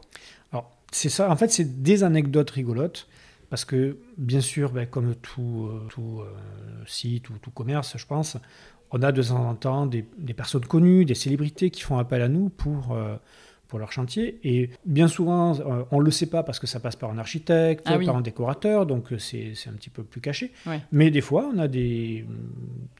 [0.52, 1.30] Alors, c'est ça.
[1.32, 3.07] En fait, c'est des anecdotes rigolotes.
[3.49, 6.32] Parce que, bien sûr, ben, comme tout, euh, tout euh,
[6.86, 8.38] site ou tout commerce, je pense,
[8.91, 12.22] on a de temps en temps des, des personnes connues, des célébrités qui font appel
[12.22, 13.18] à nous pour, euh,
[13.72, 14.38] pour leur chantier.
[14.43, 17.18] Et bien souvent, euh, on ne le sait pas parce que ça passe par un
[17.18, 18.06] architecte, Ah oui.
[18.06, 20.52] par un décorateur, donc euh, c'est un petit peu plus caché.
[20.68, 20.81] Ouais.
[20.91, 22.26] Mais des fois, on a des,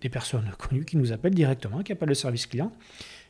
[0.02, 2.72] des personnes connues qui nous appellent directement, qui appellent le service client.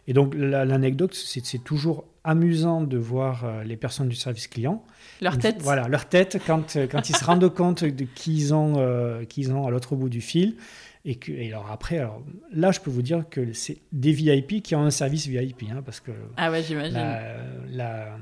[0.08, 4.48] Et donc, la- l'anecdote, c'est c'est toujours amusant de voir euh, les personnes du service
[4.48, 4.84] client.
[5.22, 8.76] Leur tête Voilà, leur tête quand, quand ils se rendent compte de qui ils ont,
[8.78, 10.56] euh, ils ont à l'autre bout du fil.
[11.04, 12.22] Et, que, et alors après, alors,
[12.54, 15.64] là, je peux vous dire que c'est des VIP qui ont un service VIP.
[15.72, 16.94] hein, parce que Ah ouais, j'imagine.
[16.94, 17.22] la,
[17.72, 18.18] la-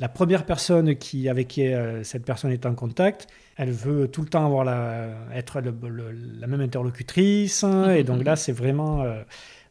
[0.00, 4.22] la première personne qui, avec qui euh, cette personne est en contact, elle veut tout
[4.22, 7.62] le temps avoir la, être le- le- la même interlocutrice.
[7.64, 9.02] hein, et donc là, c'est vraiment.
[9.02, 9.22] euh,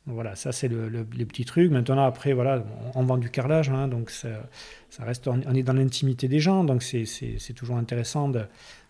[0.07, 1.71] voilà, ça c'est le, le- les petits trucs.
[1.71, 2.63] Maintenant, après, voilà,
[2.93, 4.29] on, on vend du carrelage, hein, donc ça,
[4.89, 7.05] ça reste, on, est dans l'intimité des gens, donc c'est-
[7.55, 8.45] toujours intéressant de-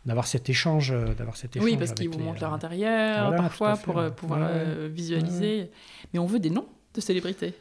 [0.05, 1.69] d'avoir cet échange, euh, d'avoir cet échange.
[1.69, 4.89] Oui, parce qu'ils vous montrent leur euh, intérieur voilà, parfois pour euh, pouvoir Ouais, euh,
[4.93, 5.71] visualiser.
[6.13, 7.53] Mais on veut des noms de célébrités.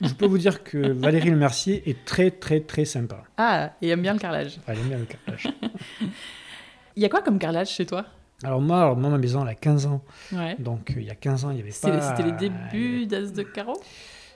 [0.00, 3.22] Je peux vous dire que Valérie Le Mercier est très, très, très sympa.
[3.36, 4.58] Ah, et aime bien le carrelage.
[4.66, 5.46] Elle aime bien le carrelage.
[6.96, 8.06] Il y a quoi comme carrelage chez toi?
[8.42, 10.02] Alors moi, alors moi, ma maison, elle a 15 ans.
[10.32, 10.56] Ouais.
[10.58, 12.00] Donc, euh, il y a 15 ans, il n'y avait pas...
[12.16, 13.80] c'était les débuts d'As de Carreau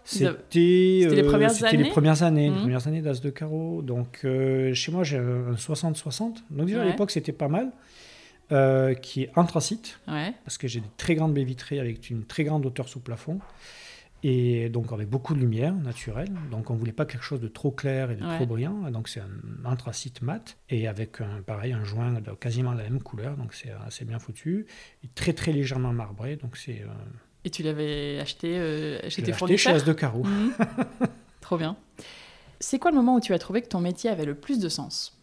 [0.05, 0.59] C'était C'était
[1.16, 2.55] les euh, premières années les premières années, Mhm.
[2.55, 3.82] les premières années d'As de Carreau.
[3.82, 6.43] Donc, euh, chez moi, j'ai un 60-60.
[6.51, 7.70] Donc, déjà, à l'époque, c'était pas mal.
[8.52, 10.35] Euh, qui est anthracite, Ouais.
[10.44, 13.39] parce que j'ai des très grandes baies vitrées avec une très grande hauteur sous plafond.
[14.22, 16.28] Et donc, avec beaucoup de lumière naturelle.
[16.51, 18.36] Donc, on voulait pas quelque chose de trop clair et de Ouais.
[18.36, 18.90] trop brillant.
[18.90, 20.56] Donc, c'est un anthracite mat.
[20.68, 23.36] Et avec, un, pareil, un joint de quasiment la même couleur.
[23.36, 24.66] Donc, c'est assez bien foutu.
[25.05, 26.36] Et très, très légèrement marbré.
[26.36, 26.82] Donc, c'est...
[26.82, 26.88] euh,
[27.44, 30.24] Et tu l'avais acheté euh, chez tes acheté chez de Carreau.
[30.24, 30.52] Mhm.
[31.40, 31.76] Trop bien.
[32.60, 34.68] C'est quoi le moment où tu as trouvé que ton métier avait le plus de
[34.68, 35.16] sens?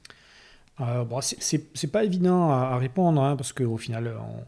[0.81, 4.43] Euh, bon, c'est- pas évident à, à répondre, hein, parce qu'au final, on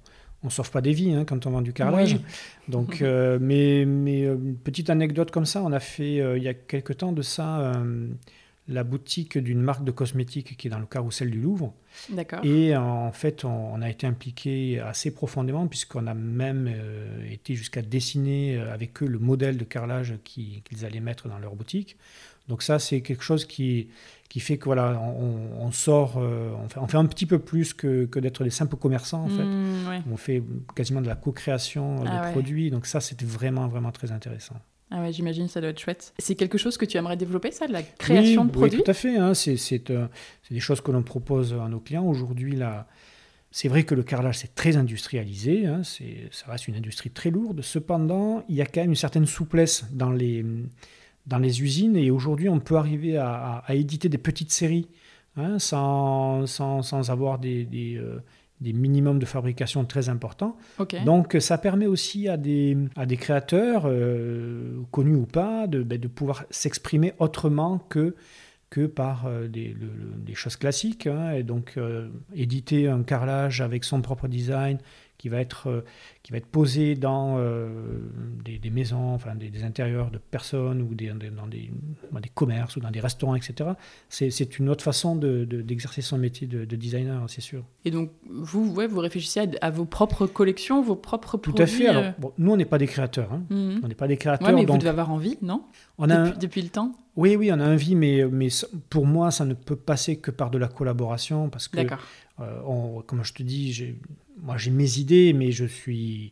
[0.48, 2.14] ne sauve pas des vies hein, quand on vend du carrelage.
[2.14, 2.22] Oui.
[2.70, 6.44] Donc, euh, mais, mais euh, une petite anecdote comme ça, on a fait euh, il
[6.44, 7.74] y a quelque temps de ça
[8.72, 11.74] la boutique d'une marque de cosmétiques qui est dans le carrousel du Louvre.
[12.12, 12.46] D'accord.
[12.46, 16.72] Et en fait, on, on a été impliqué assez profondément, puisqu'on a même
[17.32, 21.56] été jusqu'à dessiner avec eux le modèle de carrelage qui- qu'ils allaient mettre dans leur
[21.56, 21.98] boutique.
[22.48, 23.88] Donc ça, c'est quelque chose qui,
[24.30, 27.40] qui fait que voilà, on, on sort, euh, on, fait, on fait un petit peu
[27.40, 29.90] plus que, que d'être des simples commerçants en fait.
[29.90, 30.02] Ouais.
[30.12, 30.44] On fait
[30.76, 32.32] quasiment de la co-création euh, Ah de ouais.
[32.32, 32.70] produits.
[32.70, 34.56] Donc ça, c'était vraiment, vraiment très intéressant.
[34.92, 36.14] Ah ouais, j'imagine ça doit être chouette.
[36.20, 38.78] C'est quelque chose que tu aimerais développer, ça, de la création oui, de produits?
[38.78, 39.18] Oui, tout à fait.
[39.18, 39.34] hein.
[39.34, 40.08] C'est euh,
[40.52, 42.06] des choses que l'on propose à nos clients.
[42.06, 42.88] Aujourd'hui, là,
[43.52, 45.66] c'est vrai que le carrelage, c'est très industrialisé.
[45.66, 45.82] hein.
[45.84, 47.62] C'est- Ça reste une industrie très lourde.
[47.64, 50.44] Cependant, il y a quand même une certaine souplesse dans les,
[51.30, 51.96] dans les usines.
[51.96, 54.88] Et aujourd'hui, on peut arriver à, à- à éditer des petites séries
[55.38, 58.20] hein, sans, sans, sans avoir des, des, euh,
[58.60, 60.58] des minimums de fabrication très importants.
[61.06, 65.98] Donc ça permet aussi à des, à des créateurs, euh, connus ou pas, de, ben,
[66.00, 68.16] de pouvoir s'exprimer autrement que,
[68.70, 71.08] que par euh, des, le- le- des choses classiques.
[71.08, 71.32] hein.
[71.32, 74.78] et donc euh, éditer un carrelage avec son propre design
[75.20, 75.86] qui va être, euh,
[76.24, 77.70] qui va être posé dans euh,
[78.44, 82.80] des, maisons, enfin des, intérieurs de personnes ou des, dans, des, dans, des, commerces ou
[82.80, 83.72] dans des restaurants, etc.
[84.08, 87.64] C'est une autre façon d'exercer de, son métier de, designer, c'est sûr.
[87.84, 91.68] Et donc, vous, ouais, vous réfléchissez à, vos propres collections, vos propres Tout produits à
[91.68, 91.88] fait.
[91.88, 93.34] Alors, euh nous, on n'est pas des créateurs.
[93.34, 93.44] Hein.
[93.50, 93.82] Mhm.
[93.84, 94.48] On n'est pas des créateurs.
[94.48, 94.78] Ouais, mais donc...
[94.78, 95.66] vous devez avoir envie, non?
[95.98, 96.96] On depuis, a depuis le temps?
[97.18, 98.48] Oui, oui, on a envie, mais, mais
[98.90, 101.80] pour moi, ça ne peut passer que par de la collaboration parce que,
[102.40, 103.98] euh, comme je te dis,
[104.42, 106.32] moi j'ai mes idées, mais je suis.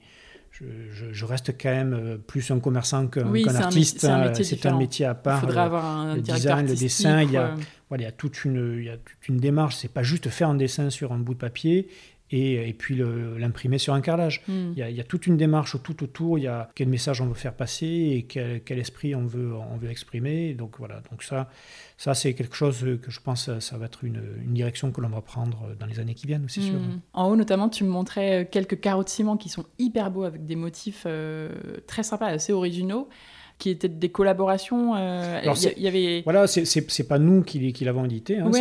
[1.11, 3.99] Je, reste quand même euh, plus un commerçant qu'un artiste.
[3.99, 5.37] C'est un, un, métier à part.
[5.37, 7.21] Il faudrait avoir un le design, le dessin.
[7.21, 7.53] Il y, a,
[7.89, 9.75] voilà, il y a toute une, il y a toute une démarche.
[9.75, 11.87] C'est pas juste faire un dessin sur un bout de papier
[12.31, 12.95] et, et puis
[13.37, 14.41] l'imprimer sur un carrelage.
[14.47, 14.71] Hmm.
[14.73, 16.37] Il, y a, il, y a, toute une démarche tout autour.
[16.37, 19.53] Il y a quel message on veut faire passer et quel, quel esprit on veut,
[19.53, 20.53] on veut exprimer.
[20.53, 21.01] Donc voilà.
[21.11, 21.49] Donc ça,
[21.97, 25.09] ça, c'est quelque chose que je pense ça va être une, une direction que l'on
[25.09, 26.79] va prendre dans les années qui viennent, c'est sûr.
[26.79, 26.99] Hmm.
[27.13, 30.45] En haut, notamment, tu me montrais quelques carreaux de ciment qui sont hyper beaux avec
[30.45, 31.49] des motifs euh,
[31.87, 33.09] très sympas, assez originaux
[33.57, 34.95] qui étaient des collaborations.
[34.95, 35.41] Euh,
[35.77, 36.21] il y, avait.
[36.23, 38.37] Voilà, c'est pas nous qui, qui l'avons édité.
[38.37, 38.51] Hein,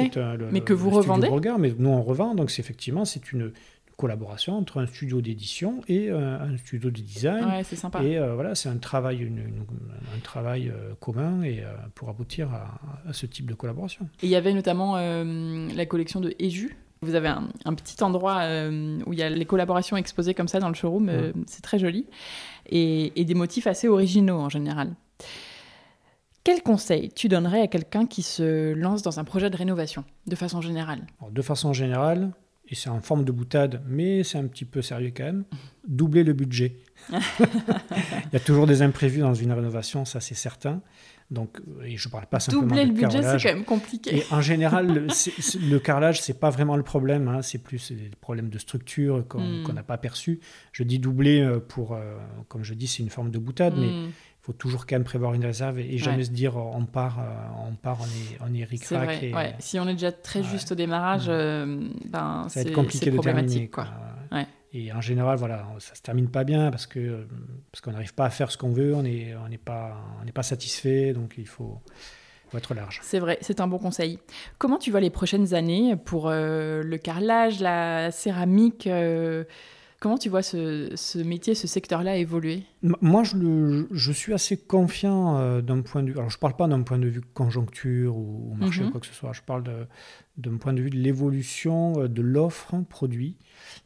[0.51, 1.29] mais que vous revendez.
[1.29, 3.53] Regard, mais nous on revend, donc c'est effectivement c'est une
[3.97, 7.45] collaboration entre un studio d'édition et euh, un studio de design.
[7.45, 8.03] Ouais, c'est sympa.
[8.03, 9.41] Et euh, voilà, c'est un travail, une,
[10.15, 11.65] un travail euh, commun et
[11.95, 14.09] pour aboutir à, ce type de collaboration.
[14.23, 16.77] Et il y avait notamment la collection de Eju.
[17.03, 18.37] Vous avez un, petit endroit
[19.07, 21.11] où il y a les collaborations exposées comme ça dans le showroom.
[21.47, 22.07] c'est très joli.
[22.69, 24.95] Et, et, des motifs assez originaux en général.
[26.45, 30.37] Quel conseil tu donnerais à quelqu'un qui se lance dans un projet de rénovation, de
[30.37, 31.07] façon générale?
[31.31, 32.31] De façon générale,
[32.69, 35.45] et c'est en forme de boutade, mais c'est un petit peu sérieux quand même,
[35.89, 36.77] doubler le budget.
[37.11, 40.83] Il y a toujours des imprévus dans une rénovation, ça c'est certain.
[41.31, 44.19] Donc, et je ne parle pas simplement Doubler de le budget, c'est quand même compliqué.
[44.19, 45.07] Et en général, le,
[45.69, 47.27] le carrelage, c'est pas vraiment le problème.
[47.27, 47.43] Hein.
[47.43, 49.73] c'est plus des problèmes de structure qu'on hmm.
[49.75, 50.39] n'a pas perçu.
[50.73, 52.17] Je dis doubler euh, pour, euh,
[52.49, 54.11] comme je dis, c'est une forme de boutade, mais hmm
[54.47, 57.75] faut toujours quand même prévoir une réserve et, jamais se dire on part, euh, on
[57.75, 59.57] part, on est, on est ric et, ouais.
[59.59, 63.19] Si on est déjà très juste au démarrage, euh, ben, ça va être compliqué de
[63.19, 63.69] terminer.
[63.69, 63.89] Quoi.
[64.73, 67.27] Et en général, voilà, ça se termine pas bien parce que
[67.73, 70.31] parce qu'on n'arrive pas à faire ce qu'on veut, on n'est on n'est pas on
[70.31, 71.81] pas satisfait, donc il faut,
[72.55, 73.01] être large.
[73.03, 74.19] C'est vrai, c'est un bon conseil.
[74.59, 78.89] Comment tu vois les prochaines années pour euh, le carrelage, la céramique
[79.99, 82.65] Comment tu vois ce, métier, ce secteur-là évoluer?
[82.83, 86.19] Moi, je, je, suis assez confiant euh, d'un point de vue.
[86.19, 88.91] Alors, je ne parle pas d'un point de vue conjoncture ou, marché ou mhm.
[88.91, 89.33] quoi que ce soit.
[89.33, 89.65] Je parle
[90.37, 93.37] d'un point de vue de l'évolution euh, de l'offre produit,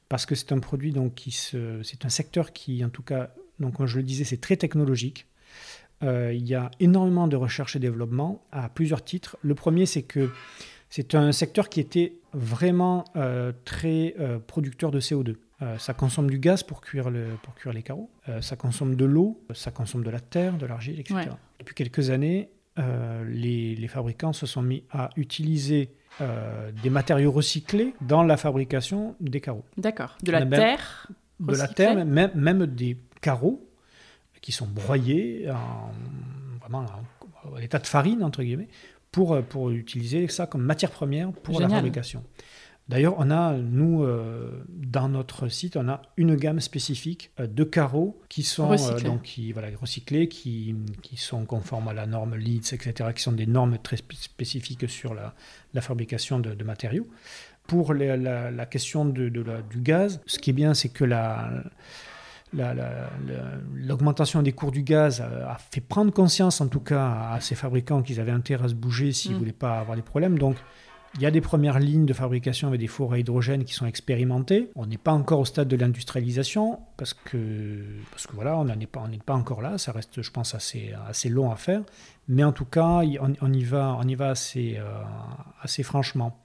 [0.09, 3.33] parce que c'est un produit donc qui se, c'est un secteur qui, en tout cas,
[3.61, 5.27] donc comme je le disais, c'est très technologique.
[6.03, 9.37] Euh, il y a énormément de recherche et développement à plusieurs titres.
[9.43, 10.31] Le premier, c'est que
[10.89, 13.05] c'est un secteur qui était vraiment
[13.65, 14.17] très
[14.49, 15.37] producteur de CO2.
[15.63, 18.97] Euh, ça consomme du gaz pour cuire, le, pour cuire les carreaux, euh, ça consomme
[18.97, 21.31] de l'eau, ça consomme de la terre, de l'argile, etc.
[21.59, 25.91] Depuis quelques années, euh, les, les, fabricants se sont mis à utiliser
[26.83, 29.65] des matériaux recyclés dans la fabrication des carreaux.
[29.79, 30.19] D'accord.
[30.23, 31.07] De la terre
[31.39, 33.67] De la terre, même, même des carreaux
[34.43, 35.93] qui sont broyés en,
[36.61, 36.85] vraiment
[37.45, 38.69] en, état de farine, entre guillemets,
[39.13, 42.23] pour, pour utiliser ça comme matière première pour la fabrication.
[42.91, 47.63] D'ailleurs, on a, nous, euh, dans notre site, on a une gamme spécifique euh, de
[47.63, 52.07] carreaux qui sont euh, recyclés, donc, qui, voilà, recyclés qui, qui, sont conformes à la
[52.07, 55.35] norme LEEDS, etc., qui sont des normes très spécifiques sur la,
[55.73, 57.07] la fabrication de, matériaux.
[57.69, 58.17] Pour la,
[58.51, 61.63] la, question de, de du gaz, ce qui est bien, c'est que la
[63.77, 68.03] l'augmentation des cours du gaz a, fait prendre conscience, en tout cas, à ces fabricants
[68.03, 69.39] qu'ils avaient intérêt à se bouger s'ils ne mm.
[69.39, 70.37] voulaient pas avoir des problèmes.
[70.37, 70.57] Donc,
[71.17, 73.87] il y a des premières lignes de fabrication avec des fours à hydrogène qui sont
[73.87, 74.71] expérimentées.
[74.77, 78.87] On n'est pas encore au stade de l'industrialisation parce que, parce que voilà, on n'est
[78.87, 79.77] pas, pas encore là.
[79.77, 81.83] Ça reste, je pense, assez, assez long à faire.
[82.29, 83.03] Mais en tout cas,
[83.41, 84.85] on, y va, on y va assez, euh,
[85.63, 86.39] assez franchement.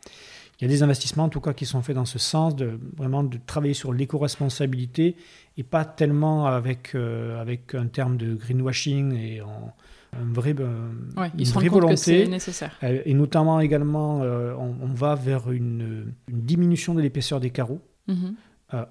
[0.60, 2.80] Il y a des investissements, en tout cas, qui sont faits dans ce sens, de
[2.96, 5.16] vraiment de travailler sur l'éco-responsabilité
[5.58, 9.74] et pas tellement avec, euh, avec un terme de greenwashing et en,
[10.22, 10.90] un vrai, euh,
[11.38, 12.28] une vraie volonté.
[12.28, 12.78] nécessaire.
[12.84, 18.36] Euh, et notamment également, euh, on, va vers une, diminution de l'épaisseur des carreaux mhm.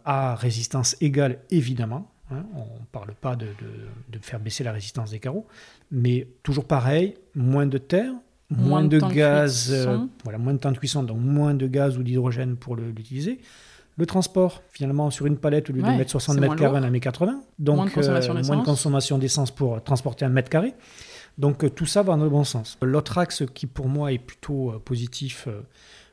[0.05, 2.11] à résistance égale, évidemment.
[2.31, 2.47] Hein.
[2.55, 3.49] on ne parle pas de,
[4.11, 5.47] de, faire baisser la résistance des carreaux,
[5.91, 8.13] mais toujours pareil, moins de terre,
[8.49, 9.75] moins, de, gaz,
[10.23, 13.41] voilà, moins de temps de cuisson, donc moins de gaz ou d'hydrogène pour l'utiliser.
[13.97, 16.91] Le transport, finalement, sur une palette, au lieu de mettre 60 mètres carrés, on en
[16.91, 17.43] met 80.
[17.59, 20.75] Donc, moins de consommation d'essence pour transporter un mètre carré.
[21.39, 22.79] Donc euh, tout ça va dans le bon sens.
[22.83, 25.63] L'autre axe qui pour moi est plutôt euh, positif euh,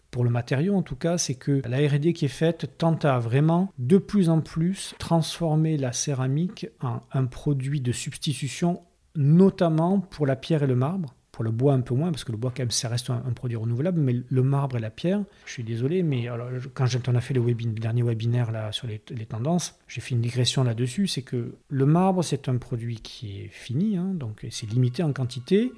[0.09, 3.19] pour le matériau en tout cas, c'est que la R&D qui est faite tente à
[3.19, 8.81] vraiment de plus en plus transformer la céramique en un produit de substitution,
[9.15, 11.15] notamment pour la pierre et le marbre.
[11.31, 13.19] Pour le bois un peu moins, parce que le bois quand même ça reste un,
[13.33, 17.15] produit renouvelable, mais le marbre et la pierre, je suis désolé, mais alors, quand on
[17.15, 21.21] a fait le, dernier webinaire là, sur les, tendances, j'ai fait une digression là-dessus, c'est
[21.21, 25.71] que le marbre c'est un produit qui est fini, hein, donc c'est limité en quantité.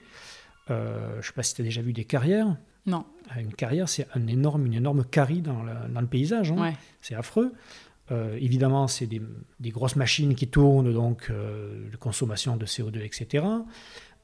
[0.71, 2.55] Euh, je ne sais pas si tu as déjà vu des carrières.
[2.85, 3.05] Non.
[3.35, 6.51] Euh, une carrière, c'est un énorme, une énorme carie dans le, dans le paysage.
[6.51, 6.73] Hein.
[7.01, 7.53] C'est affreux.
[8.11, 9.21] Euh, évidemment, c'est des,
[9.59, 13.45] des, grosses machines qui tournent, donc euh, consommation de CO2, etc.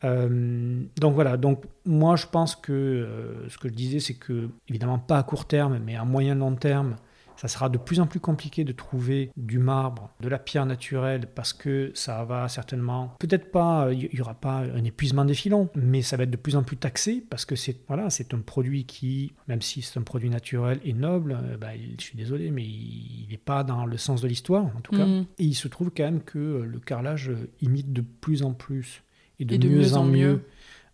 [0.03, 5.17] donc voilà, donc moi je pense que ce que je disais, c'est que, évidemment pas
[5.17, 6.95] à court terme, mais à moyen long terme,
[7.39, 11.25] ça sera de plus en plus compliqué de trouver du marbre, de la pierre naturelle,
[11.33, 15.69] parce que ça va certainement, peut-être pas, il n'y aura pas un épuisement des filons,
[15.73, 18.41] mais ça va être de plus en plus taxé, parce que c'est voilà, c'est un
[18.41, 22.51] produit qui, même si c'est un produit naturel et noble, euh, bah, je suis désolé,
[22.51, 25.05] mais il n'est pas dans le sens de l'histoire, en tout cas.
[25.05, 25.25] Mhm.
[25.37, 27.31] Et il se trouve quand même que le carrelage
[27.61, 29.01] imite de plus en plus
[29.39, 30.43] et de, mieux, en mieux,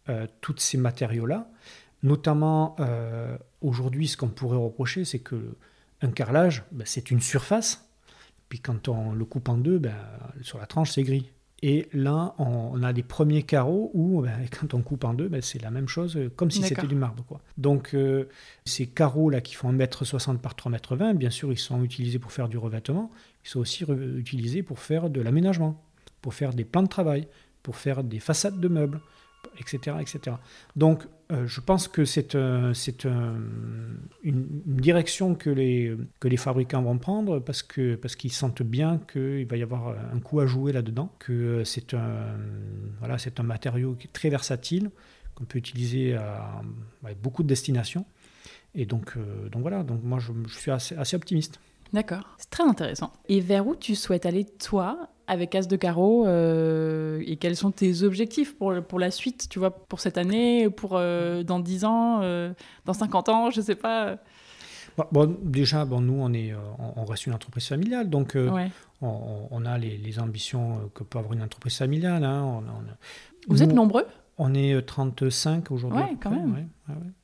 [0.10, 1.50] euh, tous ces matériaux-là.
[2.04, 5.56] Notamment, euh, aujourd'hui, ce qu'on pourrait reprocher, c'est que
[6.02, 7.90] un carrelage, ben, c'est une surface.
[8.50, 9.96] Puis quand on le coupe en deux, ben,
[10.42, 11.32] sur la tranche, c'est gris.
[11.64, 15.62] Et là, on, a des premiers carreaux où, ben, quand on coupe en deux, c'est
[15.62, 17.24] la même chose, comme si c'était du marbre.
[17.26, 17.42] Quoi.
[17.58, 18.26] Donc, euh,
[18.66, 22.60] ces carreaux-là qui font 1m60 par 3m20, bien sûr, ils sont utilisés pour faire du
[22.60, 23.10] revêtement.
[23.44, 25.82] Ils sont aussi utilisés pour faire de l'aménagement,
[26.22, 27.28] pour faire des plans de travail,
[27.66, 29.02] pour faire des façades de meubles,
[29.60, 29.98] etc.
[30.00, 30.36] etc.
[30.76, 38.32] Donc, euh, je pense que c'est une, direction que les, fabricants vont prendre parce qu'ils
[38.32, 43.96] sentent bien qu'il va y avoir un coup à jouer là-dedans, que c'est un, matériau
[43.96, 44.92] qui est très versatile,
[45.34, 46.62] qu'on peut utiliser à,
[47.24, 48.06] beaucoup de destinations.
[48.76, 51.60] Et donc, euh, donc voilà, donc moi je, je suis assez, assez optimiste.
[51.94, 53.12] D'accord, c'est très intéressant.
[53.28, 57.72] Et vers où tu souhaites aller toi avec As de Carreau euh, et quels sont
[57.72, 61.86] tes objectifs pour, pour la suite, tu vois, pour cette année, pour euh, dans 10
[61.86, 62.54] ans, euh,
[62.86, 64.18] dans 50 ans, je sais pas
[65.12, 66.54] bon, déjà, bon, nous, on, est,
[66.96, 68.38] on, reste une entreprise familiale, donc
[69.02, 72.24] on, a les, ambitions que peut avoir une entreprise familiale.
[72.24, 72.64] Hein,
[73.48, 74.06] Vous êtes nombreux
[74.38, 76.02] On est 35 aujourd'hui.
[76.10, 76.68] Oui, quand même.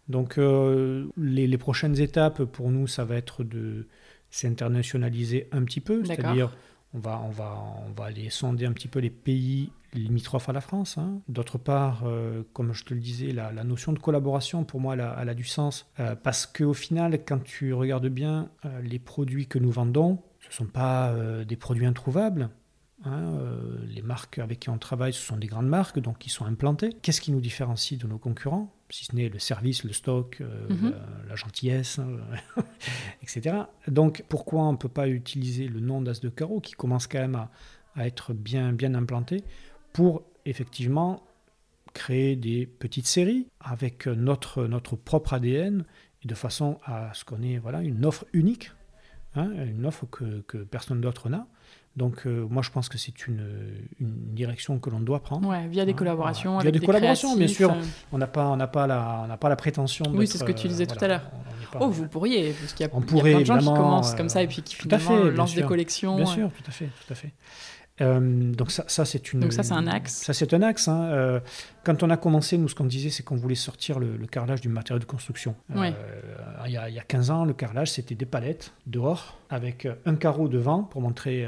[0.10, 3.88] donc les, les, prochaines étapes pour nous, ça va être de
[4.32, 6.52] s'internationaliser un petit peu, c'est-à-dire
[6.94, 7.58] on va, on, va,
[7.88, 10.98] on va aller sonder un petit peu les pays limitrophes à la France.
[10.98, 11.22] Hein.
[11.28, 15.30] D'autre part, euh, comme je te le disais, la, notion de collaboration, pour moi, elle
[15.30, 15.90] a, du sens.
[16.00, 20.48] Euh, parce qu'au final, quand tu regardes bien euh, les produits que nous vendons, ce
[20.48, 21.14] ne sont pas
[21.46, 22.50] des produits introuvables.
[23.04, 23.34] Hein,
[23.88, 26.94] les marques avec qui on travaille, ce sont des grandes marques, donc qui sont implantées.
[27.02, 30.68] Qu'est-ce qui nous différencie de nos concurrents si ce n'est le service, le stock, euh,
[30.70, 30.94] mhm.
[31.28, 32.18] la, gentillesse, hein,
[33.24, 33.56] etc.
[33.88, 37.20] Donc pourquoi on ne peut pas utiliser le nom d'As de Carreau qui commence quand
[37.20, 37.36] même
[37.96, 39.44] à, être bien, bien implanté
[39.94, 41.24] pour effectivement
[41.94, 45.84] créer des petites séries avec notre, notre propre ADN
[46.24, 48.72] et de façon à ce qu'on ait voilà, une offre unique,
[49.36, 51.48] hein, une offre que, que personne d'autre n'a.
[51.98, 53.46] Donc euh, moi je pense que c'est une,
[54.00, 55.50] une, direction que l'on doit prendre.
[55.50, 56.58] Ouais, via des hein, collaborations.
[56.60, 57.72] Via des, collaborations, bien sûr.
[57.72, 57.82] Euh.
[58.14, 60.06] On n'a pas, on n'a pas la, on n'a pas la prétention.
[60.14, 61.30] Oui, c'est ce que tu disais tout à l'heure.
[61.80, 64.30] Oh, vous pourriez, parce qu'il y a, on pourrait, plein de gens qui commencent comme
[64.30, 66.16] ça et puis qui finalement lancent des collections.
[66.16, 67.34] Bien sûr, tout à fait, tout à fait.
[68.00, 69.42] Euh, donc ça, ça c'est une.
[69.42, 70.14] Donc ça c'est un axe.
[70.14, 70.88] Ça c'est un axe.
[70.88, 71.04] Hein.
[71.12, 71.40] Euh,
[71.84, 74.70] quand on a commencé, nous ce qu'on disait, c'est qu'on voulait sortir le, carrelage du
[74.70, 75.56] matériau de construction.
[75.76, 75.92] Euh,
[76.66, 79.88] il, y a, il, y a, 15 ans, le carrelage c'était des palettes dehors avec
[80.06, 81.48] un carreau devant pour montrer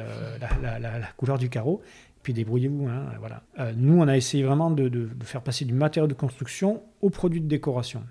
[0.62, 1.82] la, la, la, couleur du carreau.
[2.24, 2.88] Puis débrouillez-vous.
[2.88, 3.44] Hein, voilà.
[3.76, 7.42] nous, on a essayé vraiment de, de, faire passer du matériau de construction au produit
[7.42, 8.04] de décoration.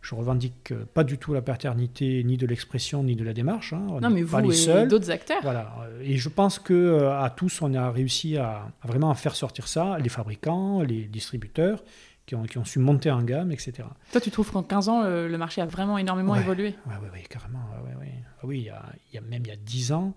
[0.00, 3.72] Je revendique pas du tout la paternité ni de l'expression ni de la démarche.
[3.72, 3.86] Hein.
[4.00, 5.42] non, mais vous et d'autres acteurs.
[5.42, 5.74] Voilà.
[6.02, 9.98] Et je pense que euh, à tous, on a réussi à, vraiment faire sortir ça,
[9.98, 11.82] les fabricants, les distributeurs.
[12.26, 13.88] Qui ont, qui ont, su monter en gamme, etc.
[14.12, 16.74] Toi, tu trouves qu'en 15 ans, le, marché a vraiment énormément évolué?
[16.86, 17.60] Oui, oui, oui, carrément.
[17.72, 20.14] Ah oui, il y, a, il y, a, même il y a 10 ans,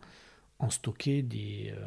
[0.60, 1.80] on stockait des, euh,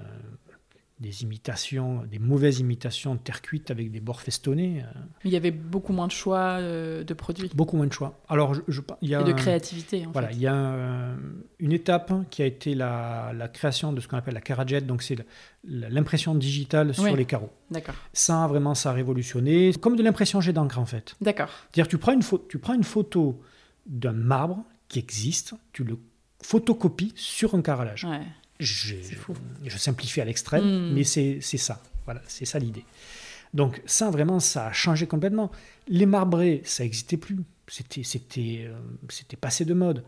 [1.00, 4.82] des imitations, des mauvaises imitations de terre cuite avec des bords festonnés.
[4.82, 5.00] Euh.
[5.24, 7.50] Il y avait beaucoup moins de choix euh, de produits.
[7.54, 8.20] Beaucoup moins de choix.
[8.28, 10.06] Alors, je, il y a Et de créativité.
[10.06, 11.16] En voilà, il y a
[11.58, 15.16] une étape qui a été la, création de ce qu'on appelle la Carajet, donc c'est
[15.64, 17.50] l'impression digitale sur les carreaux.
[17.70, 17.94] D'accord.
[18.12, 19.72] Ça, vraiment, ça a révolutionné.
[19.80, 21.16] Comme de l'impression jet d'encre, en fait.
[21.20, 21.50] D'accord.
[21.72, 23.42] C'est-à-dire, tu prends une, tu prends une photo
[23.86, 25.98] d'un marbre qui existe, tu le
[26.40, 28.04] photocopies sur un carrelage.
[28.04, 28.20] Ouais
[28.60, 28.94] je,
[29.64, 30.94] je simplifie à l'extrême, hmm.
[30.94, 31.82] mais c'est ça.
[32.04, 32.84] Voilà, c'est ça l'idée.
[33.52, 35.50] Donc ça, vraiment, ça a changé complètement.
[35.88, 37.38] Les marbrés, ça n'existait plus.
[37.66, 40.04] C'était, euh, passé de mode.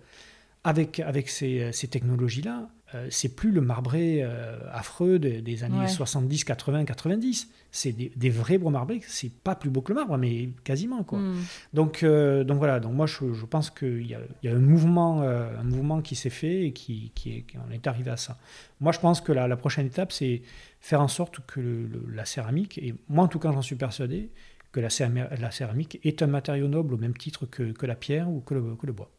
[0.65, 5.81] Avec, avec ces, ces technologies-là, euh, c'est plus le marbré euh, affreux des, des années
[5.81, 5.89] Ouais.
[5.89, 7.49] 70, 80, 90.
[7.73, 9.01] C'est des, des vrais beaux marbrés.
[9.07, 11.03] C'est pas plus beau que le marbre, mais quasiment.
[11.03, 11.19] Quoi.
[11.19, 11.35] Hmm.
[11.75, 14.57] Donc, euh, donc voilà, donc moi je, je pense qu'il y a, il y a
[14.57, 18.17] un, mouvement, un mouvement qui s'est fait et qui, qui est, qu'on est arrivé à
[18.17, 18.39] ça.
[18.81, 20.43] Moi je pense que la, la prochaine étape c'est
[20.81, 23.77] faire en sorte que le- le- la céramique, et moi en tout cas j'en suis
[23.77, 24.31] persuadé,
[24.71, 27.97] que la, céram- la céramique est un matériau noble au même titre que, que la
[27.97, 29.11] pierre ou que le, que le bois.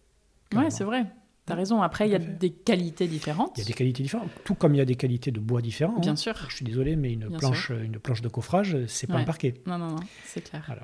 [0.50, 0.70] Carrément.
[0.70, 1.06] c'est vrai.
[1.48, 1.82] T'as raison.
[1.82, 3.54] Après, il y a des qualités différentes.
[3.58, 5.62] Il y a des qualités différentes, tout comme il y a des qualités de bois
[5.62, 6.02] différentes.
[6.02, 6.16] Bien hein.
[6.18, 6.36] sûr.
[6.50, 9.22] Je suis désolé, mais une Bien planche, une planche de coffrage, c'est pas Ouais.
[9.22, 9.54] un parquet.
[9.66, 10.64] Non, non, non, c'est clair.
[10.68, 10.84] Voilà.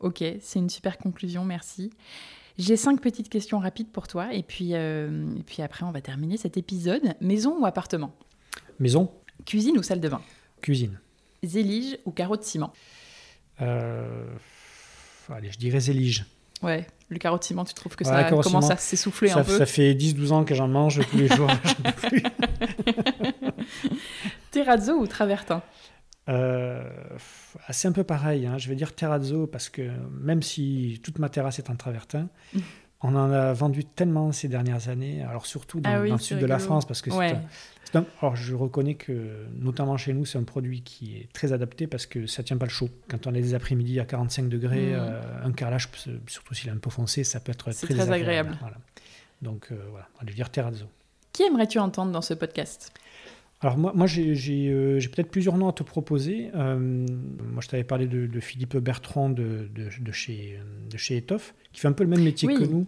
[0.00, 1.90] Ok, c'est une super conclusion, merci.
[2.58, 6.00] J'ai cinq petites questions rapides pour toi, et puis, euh, et puis après, on va
[6.00, 7.14] terminer cet épisode.
[7.20, 8.12] Maison ou appartement?
[8.80, 9.12] Maison,
[9.46, 10.20] Cuisine ou salle de bain?
[10.60, 10.98] Cuisine.
[11.44, 12.72] Zélige ou carreau de ciment?
[13.60, 14.26] Euh,
[15.28, 16.26] allez, je dirais zélige.
[16.62, 19.94] Ouais, le ciment, tu trouves que Ouais, ça commence à s'essouffler un peu ça fait
[19.94, 21.50] 10-12 ans que j'en mange tous les jours.
[22.08, 22.22] plus.
[24.50, 25.62] Terrazzo ou travertin?
[26.28, 26.82] Euh,
[27.70, 28.46] c'est un peu pareil.
[28.46, 28.58] hein.
[28.58, 29.90] Je vais dire terrazzo parce que
[30.20, 32.60] même si toute ma terrasse est en travertin, Mm.
[33.02, 35.22] On en a vendu tellement ces dernières années.
[35.22, 36.58] Alors surtout dans, Ah oui, dans le sud de la.
[36.58, 37.36] France parce que Ouais.
[37.94, 41.86] un- alors je reconnais que notamment chez nous c'est un produit qui est très adapté
[41.86, 42.88] parce que ça tient pas le chaud.
[43.08, 44.94] Quand on est des après-midi à 45 degrés, Mm.
[44.98, 45.88] euh, un carrelage,
[46.26, 48.56] surtout s'il est un peu foncé, ça peut être C'est très, très agréable.
[48.60, 48.76] Voilà.
[49.42, 50.86] Donc euh, voilà, on va dire terrazzo.
[51.32, 52.92] Qui aimerais-tu entendre dans ce podcast?
[53.60, 54.34] Alors moi, moi j'ai
[54.70, 56.50] euh, j'ai peut-être plusieurs noms à te proposer.
[56.54, 60.58] Euh, moi, je t'avais parlé de, de Philippe Bertrand de, de, de chez,
[60.90, 62.54] de chez Étoffe, qui fait un peu le même métier Oui.
[62.54, 62.86] que nous,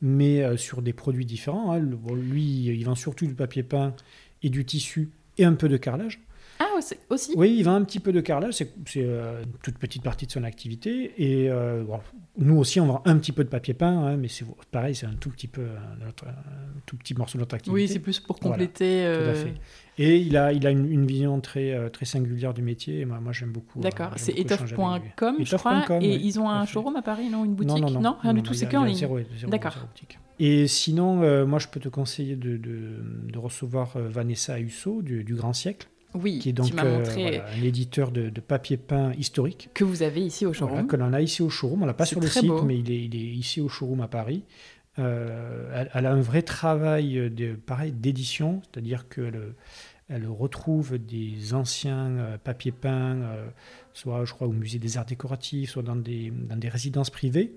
[0.00, 1.72] mais euh, sur des produits différents.
[1.72, 1.80] hein.
[1.80, 3.94] Bon, lui, il vend surtout du papier peint
[4.42, 6.20] et du tissu et un peu de carrelage.
[6.58, 9.78] Ah, aussi- aussi Oui, il vend un petit peu de carrelage, c'est euh, une toute
[9.78, 11.12] petite partie de son activité.
[11.18, 12.00] Et euh, bon,
[12.38, 15.06] nous aussi, on vend un petit peu de papier peint, hein, mais c'est pareil, c'est
[15.06, 16.32] un tout petit peu, un, un
[16.86, 17.74] tout petit morceau de notre activité.
[17.82, 19.02] Oui, c'est plus pour Voilà, compléter.
[19.02, 19.54] Tout à euh, fait.
[19.98, 23.00] Et il a, il a une, une vision très, euh, très singulière du métier.
[23.00, 23.80] Et moi, moi j'aime beaucoup.
[23.80, 25.00] D'accord, euh, c'est etoffe.com, je crois.
[25.38, 28.16] Etoffe.com, Et oui, ils ont un showroom à Paris, non Une boutique non, non, non,
[28.20, 29.06] rien du tout, c'est que en ligne.
[29.48, 29.76] D'accord.
[30.38, 33.02] Et sinon, euh, moi, je peux te conseiller de, de,
[33.32, 36.98] de recevoir euh, Vanessa Husso du, du Grand Siècle, Oui, qui est donc tu euh,
[36.98, 39.70] montré voilà, un éditeur de, de papier peint historique.
[39.74, 40.86] que vous avez ici au Voilà, showroom.
[40.88, 41.82] que l'on a ici au showroom.
[41.82, 42.62] On l'a pas sur le site, beau.
[42.62, 44.42] mais il est, il est ici au showroom à Paris.
[44.98, 49.54] Euh, elle, elle a un vrai travail de, pareil, d'édition, c'est-à-dire qu'elle
[50.08, 53.48] elle retrouve des anciens euh, papiers peints, euh,
[53.92, 57.56] soit je crois au musée des arts décoratifs, soit dans des, dans des résidences privées,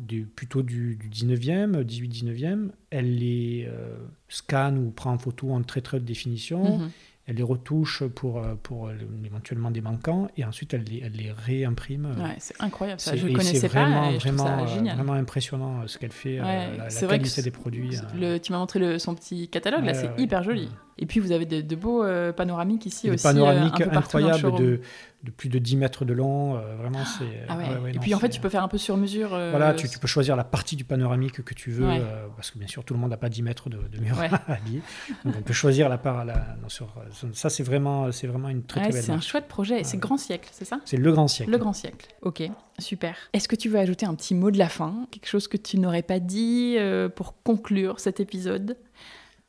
[0.00, 2.70] du, plutôt du, du 19e, 18-19e.
[2.90, 3.96] Elle les euh,
[4.28, 6.78] scanne ou prend en photo en très très haute définition.
[6.78, 6.90] Mhm.
[7.26, 8.92] Elle les retouche pour, euh, pour euh,
[9.24, 12.14] éventuellement des manquants et ensuite elle les, elle les réimprime.
[12.18, 13.16] Ouais, c'est incroyable ça.
[13.16, 14.96] Je ne connaissais pas et je vraiment, ça euh, génial.
[14.96, 17.96] vraiment impressionnant ce qu'elle fait, Ouais, la, la c'est vrai que qualité des produits.
[18.14, 20.68] Le, tu m'as montré le, son petit catalogue, là, c'est hyper joli.
[20.98, 23.26] Et puis vous avez de, de beaux euh, panoramiques ici Des aussi.
[23.26, 24.80] euh, un panoramiques peu le incroyables de,
[25.24, 26.56] de plus de 10 mètres de long.
[26.56, 27.24] euh, vraiment, c'est.
[27.48, 27.64] Ah ouais.
[27.68, 29.34] ouais, ouais, Et non, puis en fait, tu peux faire un peu sur mesure.
[29.34, 32.52] euh, Voilà, tu, tu peux choisir la partie du panoramique que tu veux, euh, parce
[32.52, 34.16] que bien sûr, tout le monde n'a pas 10 mètres de, de mur
[34.46, 34.82] à lier.
[35.24, 36.24] Donc on peut choisir la part.
[36.24, 36.94] La, non, sur,
[37.32, 39.82] ça, c'est vraiment, c'est vraiment une très, Ouais, très belle c'est un chouette projet.
[39.82, 39.98] C'est.
[39.98, 40.80] Grand Siècle, c'est ça?
[40.84, 41.50] C'est le grand siècle.
[41.50, 42.06] Le Grand Siècle.
[42.22, 42.42] Ok,
[42.78, 43.16] super.
[43.32, 45.06] Est-ce que tu veux ajouter un petit mot de la fin?
[45.10, 48.76] Quelque chose que tu n'aurais pas dit euh, pour conclure cet épisode?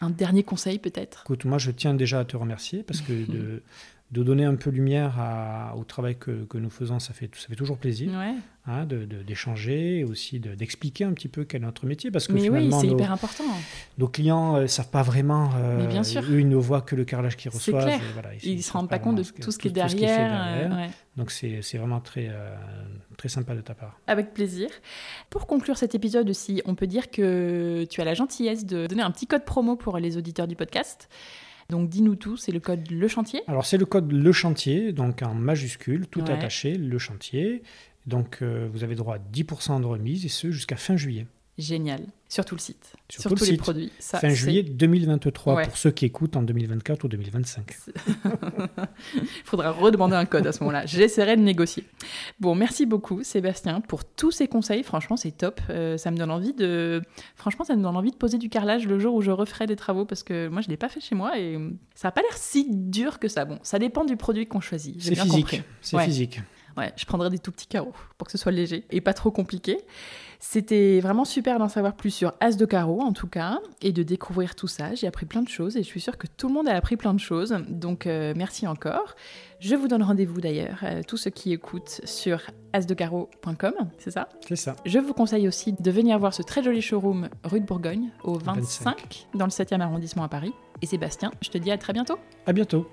[0.02, 1.24] Un dernier conseil peut-être?
[1.26, 3.64] Écoute, moi, je tiens déjà à te remercier parce que de,
[4.16, 7.48] de donner un peu lumière à- au travail que, que nous faisons, ça fait, ça
[7.50, 8.10] fait toujours plaisir.
[8.18, 8.34] Ouais.
[8.68, 12.26] hein, de- de- d'échanger aussi de- d'expliquer un petit peu quel est notre métier parce
[12.26, 13.44] que Mais oui, finalement c'est nos, hyper important.
[14.00, 16.24] nos clients ne savent pas vraiment euh, Mais bien sûr.
[16.24, 18.00] eux ils ne voient que le carrelage qu'ils reçoivent clair.
[18.00, 20.10] et voilà, Ils ne se rendent pas compte de tout ce qui est derrière.
[20.32, 20.78] euh, derrière.
[20.78, 20.90] ouais.
[21.16, 22.56] donc c'est c'est vraiment très euh,
[23.18, 24.70] très sympa de ta part Avec plaisir.
[25.30, 29.04] Pour conclure cet épisode aussi, on peut dire que tu as la gentillesse de donner
[29.04, 31.08] un petit code promo pour les auditeurs du podcast.
[31.70, 33.42] Donc dis-nous tout, c'est le code Le Chantier.
[33.48, 36.32] alors c'est le code le chantier donc en majuscule tout Ouais.
[36.32, 37.64] attaché le chantier
[38.06, 41.26] donc euh, vous avez droit à 10% de remise et ce jusqu'à fin juillet
[41.58, 42.02] Génial.
[42.28, 42.94] Sur tout le site.
[43.10, 43.92] Sur Sur, tout le tous les produits.
[44.00, 45.64] Ça, fin juillet 2023 Ouais.
[45.64, 47.72] pour ceux qui écoutent en 2024 ou 2025
[49.16, 50.86] Il faudra redemander un code à ce moment-là.
[50.86, 51.86] J'essaierai de négocier.
[52.40, 54.84] Bon, merci beaucoup Sébastien pour tous ces conseils.
[54.84, 55.62] Franchement, c'est top.
[55.70, 57.02] Euh, ça me donne envie de.
[57.36, 59.76] Franchement, ça me donne envie de poser du carrelage le jour où je referai des
[59.78, 61.58] travaux parce que moi, je l'ai pas fait chez moi et
[61.94, 63.46] ça n'a pas l'air si dur que ça.
[63.46, 65.02] Bon, ça dépend du produit qu'on choisit.
[65.02, 66.06] C'est physique c'est Ouais.
[66.06, 66.42] physique
[66.78, 69.32] Ouais, je prendrai des tout petits carreaux pour que ce soit léger et pas trop
[69.32, 69.78] compliqué.
[70.40, 74.04] C'était vraiment super d'en savoir plus sur As de carreau en tout cas et de
[74.04, 74.94] découvrir tout ça.
[74.94, 76.98] J'ai appris plein de choses et je suis sûre que tout le monde a appris
[76.98, 77.56] plein de choses.
[77.70, 79.16] Donc euh, merci encore.
[79.60, 82.42] Je vous donne rendez-vous d'ailleurs, euh, tous ceux qui écoutent sur
[82.74, 84.28] asdecarreau.com, c'est ça?
[84.46, 84.76] C'est ça.
[84.86, 88.38] Je vous conseille aussi de venir voir ce très joli showroom rue de Bourgogne au
[88.38, 90.54] 25, dans le 7e arrondissement à Paris.
[90.82, 92.20] Et Sébastien, je te dis à très bientôt.
[92.46, 92.86] À bientôt.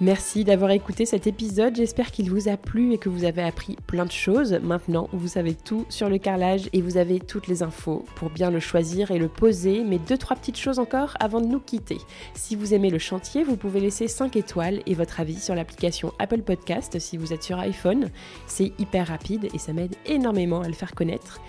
[0.00, 3.74] Merci d'avoir écouté cet épisode, j'espère qu'il vous a plu et que vous avez appris
[3.88, 4.52] plein de choses.
[4.62, 8.52] Maintenant, vous savez tout sur le carrelage et vous avez toutes les infos pour bien
[8.52, 11.98] le choisir et le poser, mais deux trois petites choses encore avant de nous quitter.
[12.34, 16.12] Si vous aimez le chantier, vous pouvez laisser 5 étoiles et votre avis sur l'application
[16.20, 18.08] Apple Podcast si vous êtes sur iPhone.
[18.46, 21.40] C'est hyper rapide et ça m'aide énormément à le faire connaître.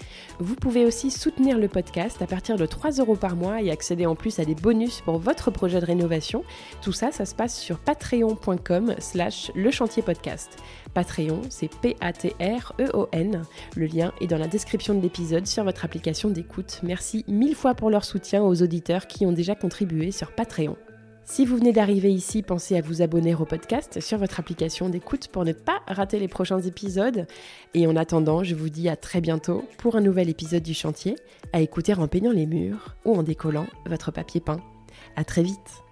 [0.41, 4.05] Vous pouvez aussi soutenir le podcast à partir de 3 euros par mois et accéder
[4.05, 6.45] en plus à des bonus pour votre projet de rénovation.
[6.81, 10.57] Tout ça, ça se passe sur patreon.com slash le chantier podcast.
[10.93, 13.43] Patreon, c'est P-A-T-R-E-O-N.
[13.75, 16.79] Le lien est dans la description de l'épisode sur votre application d'écoute.
[16.83, 20.77] Merci mille fois pour leur soutien aux auditeurs qui ont déjà contribué sur Patreon.
[21.31, 25.27] Si vous venez d'arriver ici, pensez à vous abonner au podcast sur votre application d'écoute
[25.27, 27.27] pour ne pas rater les prochains épisodes.
[27.75, 31.15] Et en attendant, je vous dis à très bientôt pour un nouvel épisode du chantier,
[31.53, 34.59] à écouter en peignant les murs ou en décollant votre papier peint.
[35.15, 35.83] À très vite